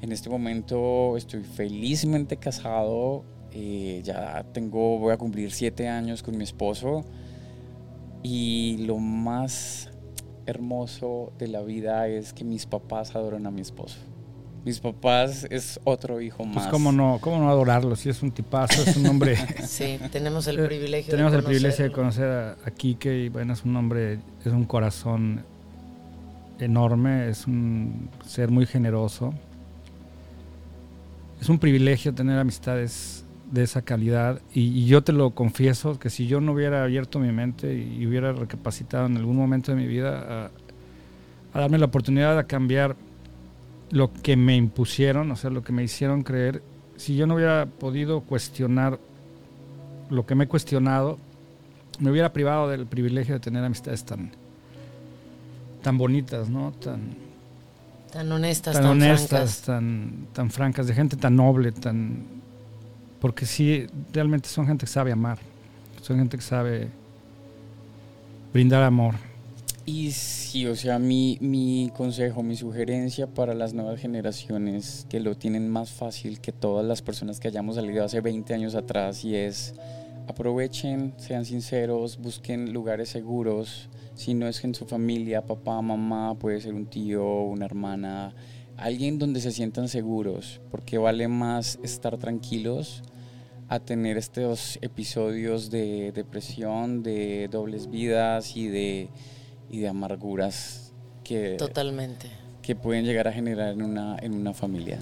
en 0.05 0.13
este 0.13 0.29
momento 0.29 1.17
estoy 1.17 1.43
felizmente 1.43 2.37
casado, 2.37 3.25
eh, 3.53 4.03
ya 4.05 4.45
tengo, 4.53 4.99
voy 4.99 5.13
a 5.13 5.17
cumplir 5.17 5.51
siete 5.51 5.89
años 5.89 6.23
con 6.23 6.37
mi 6.37 6.45
esposo 6.45 7.05
y 8.23 8.79
lo 8.81 8.99
más 8.99 9.91
hermoso 10.45 11.33
de 11.39 11.49
la 11.49 11.63
vida 11.63 12.07
es 12.09 12.35
que 12.35 12.45
mis 12.45 12.67
papás 12.67 13.17
adoran 13.17 13.47
a 13.47 13.51
mi 13.51 13.63
esposo. 13.63 13.97
Mis 14.65 14.81
papás 14.81 15.47
es 15.51 15.79
otro 15.85 16.21
hijo 16.21 16.39
pues 16.39 16.55
más. 16.55 16.67
cómo 16.69 16.91
no, 16.91 17.19
cómo 17.21 17.39
no 17.39 17.51
adorarlo, 17.51 17.97
si 17.97 18.09
es 18.09 18.23
un 18.23 18.31
tipazo, 18.31 18.83
es 18.83 18.97
un 18.97 19.07
hombre... 19.07 19.37
sí, 19.67 19.99
tenemos 20.11 20.47
el 20.47 20.65
privilegio 20.65 21.11
Tenemos 21.11 21.33
de 21.33 21.39
el 21.39 21.45
privilegio 21.45 21.85
de 21.85 21.93
conocer 21.93 22.29
a, 22.29 22.53
a 22.65 22.71
Kike 22.71 23.25
y 23.25 23.29
bueno, 23.29 23.53
es 23.53 23.65
un 23.65 23.77
hombre, 23.77 24.21
es 24.45 24.53
un 24.53 24.65
corazón 24.65 25.45
enorme, 26.59 27.29
es 27.29 27.47
un 27.47 28.09
ser 28.27 28.51
muy 28.51 28.67
generoso. 28.67 29.35
Es 31.41 31.49
un 31.49 31.59
privilegio 31.59 32.15
tener 32.15 32.39
amistades 32.39 33.25
de 33.51 33.63
esa 33.63 33.83
calidad 33.83 34.41
y, 34.53 34.87
yo 34.87 35.03
te 35.03 35.13
lo 35.13 35.31
confieso 35.31 35.99
que 35.99 36.11
si 36.11 36.27
yo 36.27 36.41
no 36.41 36.53
hubiera 36.53 36.83
abierto 36.83 37.19
mi 37.19 37.31
mente 37.33 37.75
y 37.75 38.07
hubiera 38.07 38.33
recapacitado 38.33 39.07
en 39.07 39.17
algún 39.17 39.37
momento 39.37 39.73
de 39.73 39.79
mi 39.79 39.87
vida 39.87 40.51
a, 41.53 41.59
darme 41.59 41.79
la 41.79 41.87
oportunidad 41.87 42.37
de 42.37 42.45
cambiar 42.47 42.97
lo 43.91 44.13
que 44.13 44.37
me 44.37 44.57
impusieron, 44.57 45.31
o 45.31 45.37
sea, 45.37 45.51
lo 45.51 45.63
que 45.63 45.73
me 45.73 45.83
hicieron 45.83 46.23
creer, 46.23 46.63
si 46.97 47.17
yo 47.17 47.27
no 47.27 47.35
hubiera 47.35 47.67
podido 47.67 48.21
cuestionar 48.21 48.99
lo 50.11 50.27
que 50.27 50.35
me 50.35 50.45
he 50.45 50.49
cuestionado, 50.49 51.19
me 52.01 52.11
hubiera 52.11 52.33
privado 52.33 52.69
del 52.69 52.87
privilegio 52.87 53.35
de 53.35 53.41
tener 53.41 53.65
amistades 53.65 54.05
tan, 54.05 54.31
tan 55.83 55.99
bonitas, 55.99 56.49
¿no? 56.49 56.73
Tan, 56.73 57.25
Tan 58.13 58.31
honestas, 58.31 58.75
tan, 58.75 58.83
tan 58.83 58.91
honestas, 58.93 59.29
francas. 59.29 59.63
tan, 59.63 60.27
tan 60.33 60.51
francas, 60.51 60.87
de 60.87 60.95
gente 60.95 61.17
tan 61.17 61.35
noble, 61.35 61.73
tan 61.73 62.25
porque 63.25 63.47
sí, 63.47 63.87
realmente 64.13 64.51
son 64.51 64.67
gente 64.67 64.85
que 64.85 64.93
sabe 64.93 65.11
amar, 65.11 65.39
son 66.03 66.19
gente 66.19 66.37
que 66.37 66.43
sabe 66.43 66.89
brindar 68.53 68.83
amor. 68.83 69.15
Y 69.87 70.13
sí, 70.13 70.67
o 70.67 70.77
sea, 70.77 70.99
mi, 70.99 71.37
mi 71.43 71.91
consejo, 71.95 72.43
mi 72.43 72.57
sugerencia 72.57 73.27
para 73.27 73.53
las 73.53 73.75
nuevas 73.75 74.01
generaciones 74.01 75.07
que 75.11 75.21
lo 75.21 75.37
tienen 75.37 75.69
más 75.69 75.91
fácil 75.91 76.41
que 76.41 76.53
todas 76.53 76.87
las 76.87 77.03
personas 77.03 77.39
que 77.39 77.49
hayamos 77.49 77.77
salido 77.77 78.03
hace 78.03 78.23
20 78.23 78.55
años 78.55 78.75
atrás 78.75 79.25
y 79.27 79.37
es 79.37 79.75
aprovechen, 80.27 81.13
sean 81.19 81.45
sinceros, 81.45 82.17
busquen 82.17 82.73
lugares 82.73 83.11
seguros, 83.11 83.91
si 84.15 84.33
no 84.33 84.49
es 84.49 84.65
en 84.65 84.75
su 84.75 84.87
familia, 84.87 85.45
papá, 85.45 85.83
mamá, 85.83 86.35
puede 86.39 86.63
ser 86.63 86.73
un 86.73 86.87
tío, 86.87 87.43
una 87.43 87.67
hermana, 87.67 88.35
alguien 88.79 89.19
donde 89.19 89.41
se 89.41 89.53
sientan 89.53 89.89
seguros, 89.89 90.63
porque 90.71 90.97
vale 90.97 91.29
más 91.29 91.79
estar 91.83 92.17
tranquilos 92.17 93.03
a 93.69 93.81
tener 93.81 94.17
estos 94.17 94.79
episodios 94.81 95.71
de 95.71 96.13
depresión, 96.13 97.03
de 97.03 97.49
dobles 97.51 97.91
vidas 97.91 98.57
y 98.57 98.69
de, 98.69 99.11
y 99.75 99.81
de 99.81 99.89
amarguras 99.89 100.93
que, 101.25 101.57
Totalmente. 101.59 102.31
que 102.63 102.77
pueden 102.77 103.05
llegar 103.05 103.27
a 103.27 103.33
generar 103.33 103.73
en 103.73 103.83
una, 103.83 104.17
en 104.21 104.33
una 104.33 104.55
familia. 104.55 105.01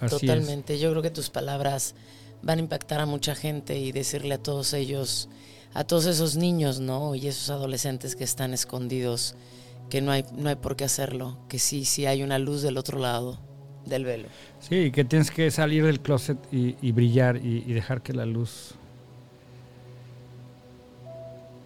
Así 0.00 0.26
Totalmente. 0.26 0.78
Yo 0.80 0.90
creo 0.90 1.02
que 1.02 1.10
tus 1.10 1.30
palabras 1.30 1.94
van 2.42 2.58
a 2.58 2.62
impactar 2.62 3.00
a 3.00 3.06
mucha 3.06 3.36
gente 3.36 3.78
y 3.78 3.92
decirle 3.92 4.34
a 4.34 4.38
todos 4.38 4.72
ellos, 4.72 5.28
a 5.72 5.84
todos 5.84 6.06
esos 6.06 6.36
niños, 6.36 6.80
¿no? 6.80 7.14
Y 7.14 7.28
esos 7.28 7.48
adolescentes 7.50 8.16
que 8.16 8.24
están 8.24 8.52
escondidos, 8.52 9.36
que 9.88 10.00
no 10.00 10.10
hay, 10.10 10.24
no 10.36 10.48
hay 10.48 10.56
por 10.56 10.74
qué 10.74 10.82
hacerlo, 10.82 11.38
que 11.48 11.60
sí, 11.60 11.84
sí 11.84 12.06
hay 12.06 12.24
una 12.24 12.40
luz 12.40 12.62
del 12.62 12.78
otro 12.78 12.98
lado 12.98 13.38
del 13.86 14.04
velo. 14.04 14.26
Sí, 14.58 14.90
que 14.90 15.04
tienes 15.04 15.30
que 15.30 15.48
salir 15.52 15.84
del 15.84 16.00
closet 16.00 16.38
y, 16.50 16.90
brillar 16.90 17.36
y, 17.36 17.64
y, 17.64 17.72
dejar 17.72 18.02
que 18.02 18.12
la 18.12 18.26
luz 18.26 18.74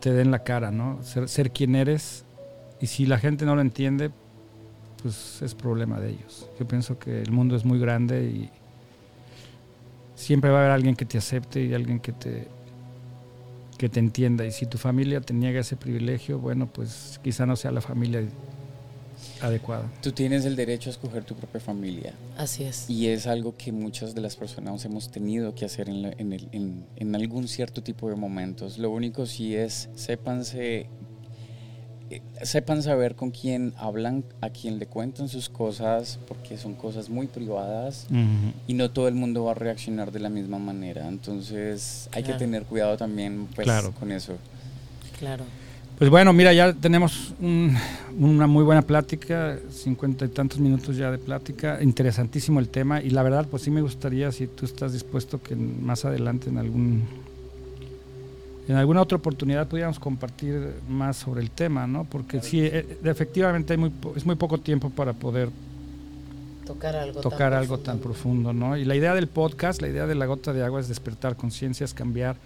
te 0.00 0.12
dé 0.12 0.20
en 0.20 0.30
la 0.30 0.44
cara, 0.44 0.70
¿no? 0.70 1.02
Ser, 1.02 1.28
ser 1.28 1.50
quien 1.50 1.74
eres 1.74 2.25
y 2.80 2.86
si 2.86 3.06
la 3.06 3.18
gente 3.18 3.44
no 3.44 3.54
lo 3.54 3.60
entiende, 3.60 4.10
pues 5.02 5.40
es 5.42 5.54
problema 5.54 6.00
de 6.00 6.10
ellos. 6.10 6.48
Yo 6.58 6.66
pienso 6.66 6.98
que 6.98 7.22
el 7.22 7.30
mundo 7.30 7.56
es 7.56 7.64
muy 7.64 7.78
grande 7.78 8.24
y 8.24 8.50
siempre 10.14 10.50
va 10.50 10.58
a 10.58 10.60
haber 10.60 10.72
alguien 10.72 10.96
que 10.96 11.04
te 11.04 11.18
acepte 11.18 11.62
y 11.62 11.74
alguien 11.74 12.00
que 12.00 12.12
te 12.12 12.48
que 13.76 13.88
te 13.88 14.00
entienda. 14.00 14.44
Y 14.46 14.52
si 14.52 14.66
tu 14.66 14.78
familia 14.78 15.20
te 15.20 15.34
niega 15.34 15.60
ese 15.60 15.76
privilegio, 15.76 16.38
bueno, 16.38 16.66
pues 16.66 17.20
quizá 17.22 17.46
no 17.46 17.56
sea 17.56 17.70
la 17.70 17.80
familia 17.80 18.22
adecuada. 19.40 19.90
Tú 20.02 20.12
tienes 20.12 20.44
el 20.44 20.56
derecho 20.56 20.90
a 20.90 20.92
escoger 20.92 21.24
tu 21.24 21.34
propia 21.34 21.60
familia. 21.60 22.14
Así 22.36 22.64
es. 22.64 22.88
Y 22.88 23.08
es 23.08 23.26
algo 23.26 23.56
que 23.56 23.72
muchas 23.72 24.14
de 24.14 24.20
las 24.20 24.36
personas 24.36 24.84
hemos 24.84 25.10
tenido 25.10 25.54
que 25.54 25.64
hacer 25.64 25.88
en, 25.88 26.02
la, 26.02 26.12
en, 26.16 26.32
el, 26.32 26.48
en, 26.52 26.86
en, 26.96 27.14
algún 27.14 27.48
cierto 27.48 27.82
tipo 27.82 28.08
de 28.08 28.16
momentos. 28.16 28.78
Lo 28.78 28.90
único 28.90 29.26
sí 29.26 29.54
es, 29.54 29.88
sépanse 29.94 30.88
sepan 32.42 32.82
saber 32.82 33.16
con 33.16 33.30
quién 33.30 33.72
hablan, 33.76 34.24
a 34.40 34.50
quién 34.50 34.78
le 34.78 34.86
cuentan 34.86 35.28
sus 35.28 35.48
cosas, 35.48 36.18
porque 36.28 36.56
son 36.56 36.74
cosas 36.74 37.08
muy 37.08 37.26
privadas 37.26 38.06
y 38.66 38.74
no 38.74 38.90
todo 38.90 39.08
el 39.08 39.14
mundo 39.14 39.44
va 39.44 39.52
a 39.52 39.54
reaccionar 39.54 40.12
de 40.12 40.20
la 40.20 40.28
misma 40.28 40.58
manera. 40.58 41.08
Entonces 41.08 42.08
hay 42.12 42.22
que 42.22 42.34
tener 42.34 42.64
cuidado 42.64 42.96
también 42.96 43.48
pues, 43.54 43.68
con 43.98 44.12
eso. 44.12 44.34
Claro. 45.18 45.44
Pues 45.98 46.10
bueno, 46.10 46.34
mira, 46.34 46.52
ya 46.52 46.74
tenemos 46.74 47.32
una 47.40 48.46
muy 48.46 48.64
buena 48.64 48.82
plática, 48.82 49.58
cincuenta 49.70 50.26
y 50.26 50.28
tantos 50.28 50.58
minutos 50.58 50.94
ya 50.98 51.10
de 51.10 51.16
plática, 51.16 51.82
interesantísimo 51.82 52.60
el 52.60 52.68
tema 52.68 53.00
y 53.00 53.08
la 53.08 53.22
verdad, 53.22 53.46
pues 53.50 53.62
sí 53.62 53.70
me 53.70 53.80
gustaría, 53.80 54.30
si 54.30 54.46
tú 54.46 54.66
estás 54.66 54.92
dispuesto, 54.92 55.42
que 55.42 55.56
más 55.56 56.04
adelante 56.04 56.50
en 56.50 56.58
algún 56.58 57.04
en 58.68 58.76
alguna 58.76 59.00
otra 59.00 59.16
oportunidad 59.16 59.68
pudiéramos 59.68 59.98
compartir 59.98 60.74
más 60.88 61.16
sobre 61.16 61.40
el 61.40 61.50
tema, 61.50 61.86
¿no? 61.86 62.04
Porque 62.04 62.42
sí, 62.42 62.60
eh, 62.62 62.98
efectivamente 63.04 63.72
hay 63.72 63.78
muy, 63.78 63.92
es 64.16 64.26
muy 64.26 64.34
poco 64.34 64.58
tiempo 64.58 64.90
para 64.90 65.12
poder 65.12 65.50
tocar 66.64 66.96
algo, 66.96 67.20
tocar 67.20 67.52
tan, 67.52 67.60
algo 67.60 67.76
profundo. 67.76 67.92
tan 67.92 67.98
profundo, 68.00 68.52
¿no? 68.52 68.76
Y 68.76 68.84
la 68.84 68.96
idea 68.96 69.14
del 69.14 69.28
podcast, 69.28 69.80
la 69.80 69.88
idea 69.88 70.06
de 70.06 70.16
la 70.16 70.26
gota 70.26 70.52
de 70.52 70.64
agua 70.64 70.80
es 70.80 70.88
despertar 70.88 71.36
conciencias, 71.36 71.94
cambiar, 71.94 72.36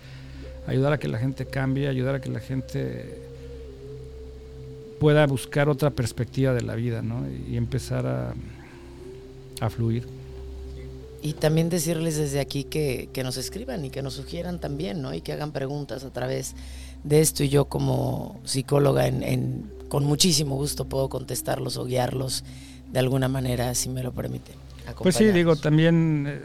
ayudar 0.66 0.92
a 0.92 0.98
que 0.98 1.08
la 1.08 1.18
gente 1.18 1.46
cambie, 1.46 1.88
ayudar 1.88 2.16
a 2.16 2.20
que 2.20 2.28
la 2.28 2.40
gente 2.40 3.18
pueda 5.00 5.26
buscar 5.26 5.70
otra 5.70 5.88
perspectiva 5.88 6.52
de 6.52 6.60
la 6.60 6.74
vida, 6.74 7.00
¿no? 7.00 7.24
Y 7.48 7.56
empezar 7.56 8.06
a, 8.06 8.34
a 9.60 9.70
fluir. 9.70 10.19
Y 11.22 11.34
también 11.34 11.68
decirles 11.68 12.16
desde 12.16 12.40
aquí 12.40 12.64
que, 12.64 13.08
nos 13.22 13.36
escriban 13.36 13.84
y 13.84 13.90
que 13.90 14.02
nos 14.02 14.14
sugieran 14.14 14.58
también, 14.58 15.02
¿no? 15.02 15.12
Y 15.12 15.20
que 15.20 15.32
hagan 15.32 15.52
preguntas 15.52 16.04
a 16.04 16.10
través 16.10 16.54
de 17.04 17.20
esto. 17.20 17.44
Y 17.44 17.48
yo 17.50 17.66
como 17.66 18.40
psicóloga 18.44 19.06
en, 19.06 19.70
con 19.88 20.04
muchísimo 20.04 20.56
gusto 20.56 20.86
puedo 20.86 21.08
contestarlos 21.08 21.76
o 21.76 21.84
guiarlos 21.84 22.44
de 22.90 22.98
alguna 22.98 23.28
manera, 23.28 23.74
si 23.74 23.88
me 23.88 24.02
lo 24.02 24.12
permite. 24.12 24.52
Pues 25.02 25.16
sí, 25.16 25.26
digo, 25.26 25.56
también 25.56 26.26
eh, 26.26 26.40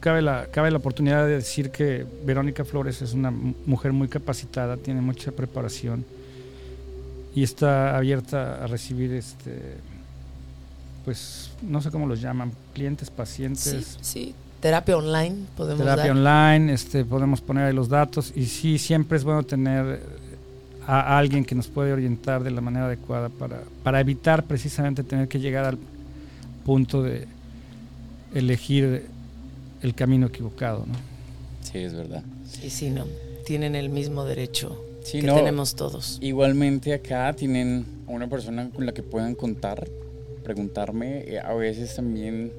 cabe, 0.00 0.22
la, 0.22 0.46
cabe 0.50 0.70
la 0.70 0.78
oportunidad 0.78 1.24
de 1.26 1.36
decir 1.36 1.70
que 1.70 2.04
Verónica 2.24 2.64
Flores 2.64 3.00
es 3.02 3.14
una 3.14 3.30
mujer 3.30 3.92
muy 3.92 4.08
capacitada, 4.08 4.76
tiene 4.76 5.00
mucha 5.00 5.32
preparación 5.32 6.04
y 7.34 7.42
está 7.42 7.96
abierta 7.96 8.64
a 8.64 8.66
recibir 8.66 9.12
este 9.12 9.76
pues 11.06 11.50
no 11.62 11.80
sé 11.80 11.90
cómo 11.90 12.06
los 12.06 12.20
llaman, 12.20 12.52
clientes, 12.74 13.10
pacientes. 13.10 13.96
Sí, 14.02 14.26
sí. 14.26 14.34
terapia 14.60 14.96
online 14.96 15.36
podemos 15.56 15.84
Terapia 15.84 16.10
online, 16.10 16.74
este, 16.74 17.04
podemos 17.04 17.40
poner 17.40 17.66
ahí 17.66 17.72
los 17.72 17.88
datos 17.88 18.32
y 18.34 18.46
sí, 18.46 18.76
siempre 18.76 19.16
es 19.16 19.24
bueno 19.24 19.44
tener 19.44 20.02
a 20.84 21.16
alguien 21.16 21.44
que 21.44 21.54
nos 21.54 21.68
puede 21.68 21.92
orientar 21.92 22.42
de 22.42 22.50
la 22.50 22.60
manera 22.60 22.86
adecuada 22.86 23.28
para, 23.28 23.62
para 23.84 24.00
evitar 24.00 24.44
precisamente 24.44 25.04
tener 25.04 25.28
que 25.28 25.38
llegar 25.38 25.64
al 25.64 25.78
punto 26.64 27.02
de 27.02 27.28
elegir 28.34 29.06
el 29.82 29.94
camino 29.94 30.26
equivocado, 30.26 30.86
¿no? 30.86 30.94
Sí, 31.62 31.78
es 31.78 31.94
verdad. 31.94 32.22
Y 32.64 32.70
si 32.70 32.90
no, 32.90 33.04
tienen 33.44 33.76
el 33.76 33.90
mismo 33.90 34.24
derecho 34.24 34.76
que 35.08 35.22
tenemos 35.22 35.76
todos. 35.76 36.18
Igualmente 36.20 36.92
acá 36.92 37.32
tienen 37.32 37.86
una 38.08 38.28
persona 38.28 38.68
con 38.70 38.86
la 38.86 38.92
que 38.92 39.04
puedan 39.04 39.36
contar 39.36 39.86
preguntarme, 40.46 41.24
eh, 41.26 41.40
a 41.40 41.54
veces 41.54 41.96
también 41.96 42.52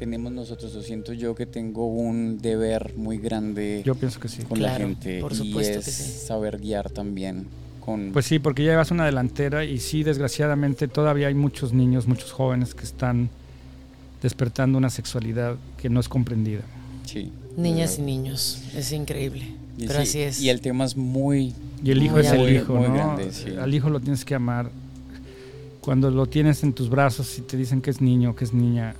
tenemos 0.00 0.32
nosotros, 0.32 0.74
o 0.74 0.82
siento 0.82 1.12
yo 1.12 1.36
que 1.36 1.46
tengo 1.46 1.86
un 1.86 2.38
deber 2.38 2.92
muy 2.96 3.18
grande 3.18 3.82
yo 3.84 3.94
pienso 3.94 4.18
que 4.18 4.26
sí. 4.28 4.42
con 4.42 4.60
la 4.60 4.74
gente 4.74 5.20
por 5.20 5.32
y 5.32 5.56
es 5.60 5.84
saber 6.26 6.58
guiar 6.58 6.90
también. 6.90 7.46
Con 7.78 8.10
pues 8.12 8.26
sí, 8.26 8.40
porque 8.40 8.64
ya 8.64 8.72
llevas 8.72 8.90
una 8.90 9.06
delantera 9.06 9.64
y 9.64 9.78
sí, 9.78 10.02
desgraciadamente 10.02 10.88
todavía 10.88 11.28
hay 11.28 11.34
muchos 11.34 11.72
niños, 11.72 12.08
muchos 12.08 12.32
jóvenes 12.32 12.74
que 12.74 12.82
están 12.82 13.30
despertando 14.20 14.76
una 14.76 14.90
sexualidad 14.90 15.54
que 15.80 15.88
no 15.88 16.00
es 16.00 16.08
comprendida. 16.08 16.62
Sí. 17.04 17.30
Niñas 17.56 18.00
y 18.00 18.02
niños, 18.02 18.60
es 18.74 18.90
increíble. 18.90 19.46
pero 19.78 20.00
así 20.00 20.18
es. 20.20 20.40
Y 20.40 20.50
el 20.50 20.60
tema 20.60 20.84
es 20.84 20.96
muy... 20.96 21.54
Y 21.84 21.92
el 21.92 22.02
hijo 22.02 22.18
es 22.18 22.32
el 22.32 22.56
hijo, 22.56 22.74
¿no? 22.74 23.16
Al 23.60 23.72
hijo 23.72 23.88
lo 23.88 24.00
tienes 24.00 24.24
que 24.24 24.34
amar 24.34 24.70
cuando 25.84 26.10
lo 26.10 26.26
tienes 26.26 26.62
en 26.62 26.72
tus 26.72 26.88
brazos 26.88 27.38
y 27.38 27.42
te 27.42 27.58
dicen 27.58 27.82
que 27.82 27.90
es 27.90 28.00
niño, 28.00 28.34
que 28.34 28.44
es 28.44 28.54
niña. 28.54 28.94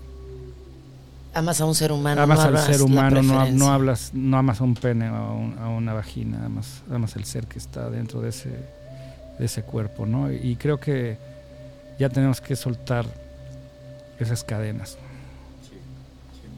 Amas 1.33 1.61
a 1.61 1.65
un 1.65 1.75
ser 1.75 1.93
humano. 1.93 2.21
Amas 2.21 2.41
al 2.41 2.59
ser 2.59 2.83
humano, 2.83 3.23
no, 3.23 3.73
hablas, 3.73 4.11
no 4.13 4.37
amas 4.37 4.61
a 4.61 4.65
un 4.65 4.75
pene 4.75 5.09
o 5.09 5.15
a, 5.15 5.69
una 5.69 5.95
vagina, 5.95 6.45
amas, 6.45 6.83
amas 6.93 7.17
el 7.17 7.25
ser 7.25 7.47
que 7.47 7.59
está 7.59 7.89
dentro 7.89 8.21
de 8.21 8.29
ese, 8.29 8.51
de 9.39 9.45
ese 9.45 9.63
cuerpo, 9.63 10.05
¿no? 10.05 10.31
Y 10.31 10.57
creo 10.57 10.79
que 10.79 11.17
ya 11.99 12.11
tenemos 12.11 12.43
que 12.43 12.55
soltar 12.55 13.07
esas 14.19 14.45
cadenas. 14.45 14.99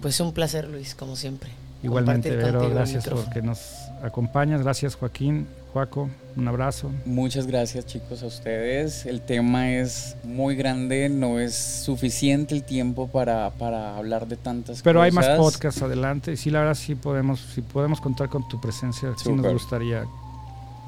Pues 0.02 0.18
un 0.18 0.32
placer, 0.32 0.68
Luis, 0.68 0.94
como 0.96 1.14
siempre. 1.14 1.50
Igualmente, 1.82 2.34
Vero, 2.34 2.68
gracias 2.68 3.08
por 3.08 3.30
que 3.30 3.42
nos 3.42 3.60
acompañas. 4.02 4.62
Gracias, 4.62 4.96
Joaquín. 4.96 5.46
Juaco, 5.76 6.08
un 6.36 6.48
abrazo. 6.48 6.90
Muchas 7.04 7.46
gracias 7.46 7.84
chicos 7.84 8.22
a 8.22 8.26
ustedes. 8.28 9.04
El 9.04 9.20
tema 9.20 9.72
es 9.72 10.16
muy 10.24 10.56
grande, 10.56 11.10
no 11.10 11.38
es 11.38 11.54
suficiente 11.54 12.54
el 12.54 12.62
tiempo 12.62 13.08
para, 13.08 13.50
para 13.50 13.98
hablar 13.98 14.26
de 14.26 14.38
tantas 14.38 14.80
Pero 14.80 15.00
cosas. 15.00 15.12
Pero 15.12 15.26
hay 15.26 15.34
más 15.34 15.38
podcasts 15.38 15.82
adelante 15.82 16.32
y 16.32 16.38
sí, 16.38 16.48
la 16.48 16.60
verdad 16.60 16.76
sí 16.76 16.94
podemos, 16.94 17.40
si 17.40 17.60
podemos 17.60 18.00
contar 18.00 18.30
con 18.30 18.48
tu 18.48 18.58
presencia, 18.58 19.12
sí 19.22 19.30
nos 19.30 19.52
gustaría. 19.52 20.06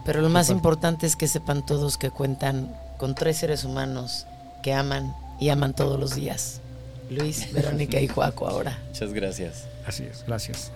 Pero 0.07 0.23
lo 0.23 0.31
más 0.31 0.49
importante 0.49 1.05
es 1.05 1.17
que 1.17 1.29
sepan 1.29 1.67
todos 1.67 1.99
que 1.99 2.09
cuentan 2.09 2.75
con 2.97 3.15
tres 3.15 3.37
seres 3.37 3.65
humanos 3.65 4.27
que 4.63 4.73
aman 4.73 5.15
y 5.39 5.51
aman 5.51 5.75
todos 5.75 6.01
los 6.01 6.15
días. 6.15 6.63
Luis, 7.11 7.53
Verónica 7.53 8.01
y 8.01 8.09
Juaco 8.09 8.49
ahora. 8.49 8.79
Muchas 8.87 9.13
gracias. 9.13 9.67
Así 9.87 10.05
es, 10.05 10.25
gracias. 10.27 10.73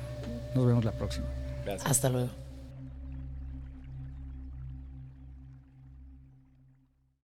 Nos 0.54 0.66
vemos 0.66 0.84
la 0.84 0.92
próxima. 0.92 1.24
Hasta 1.86 2.10
luego. 2.10 2.41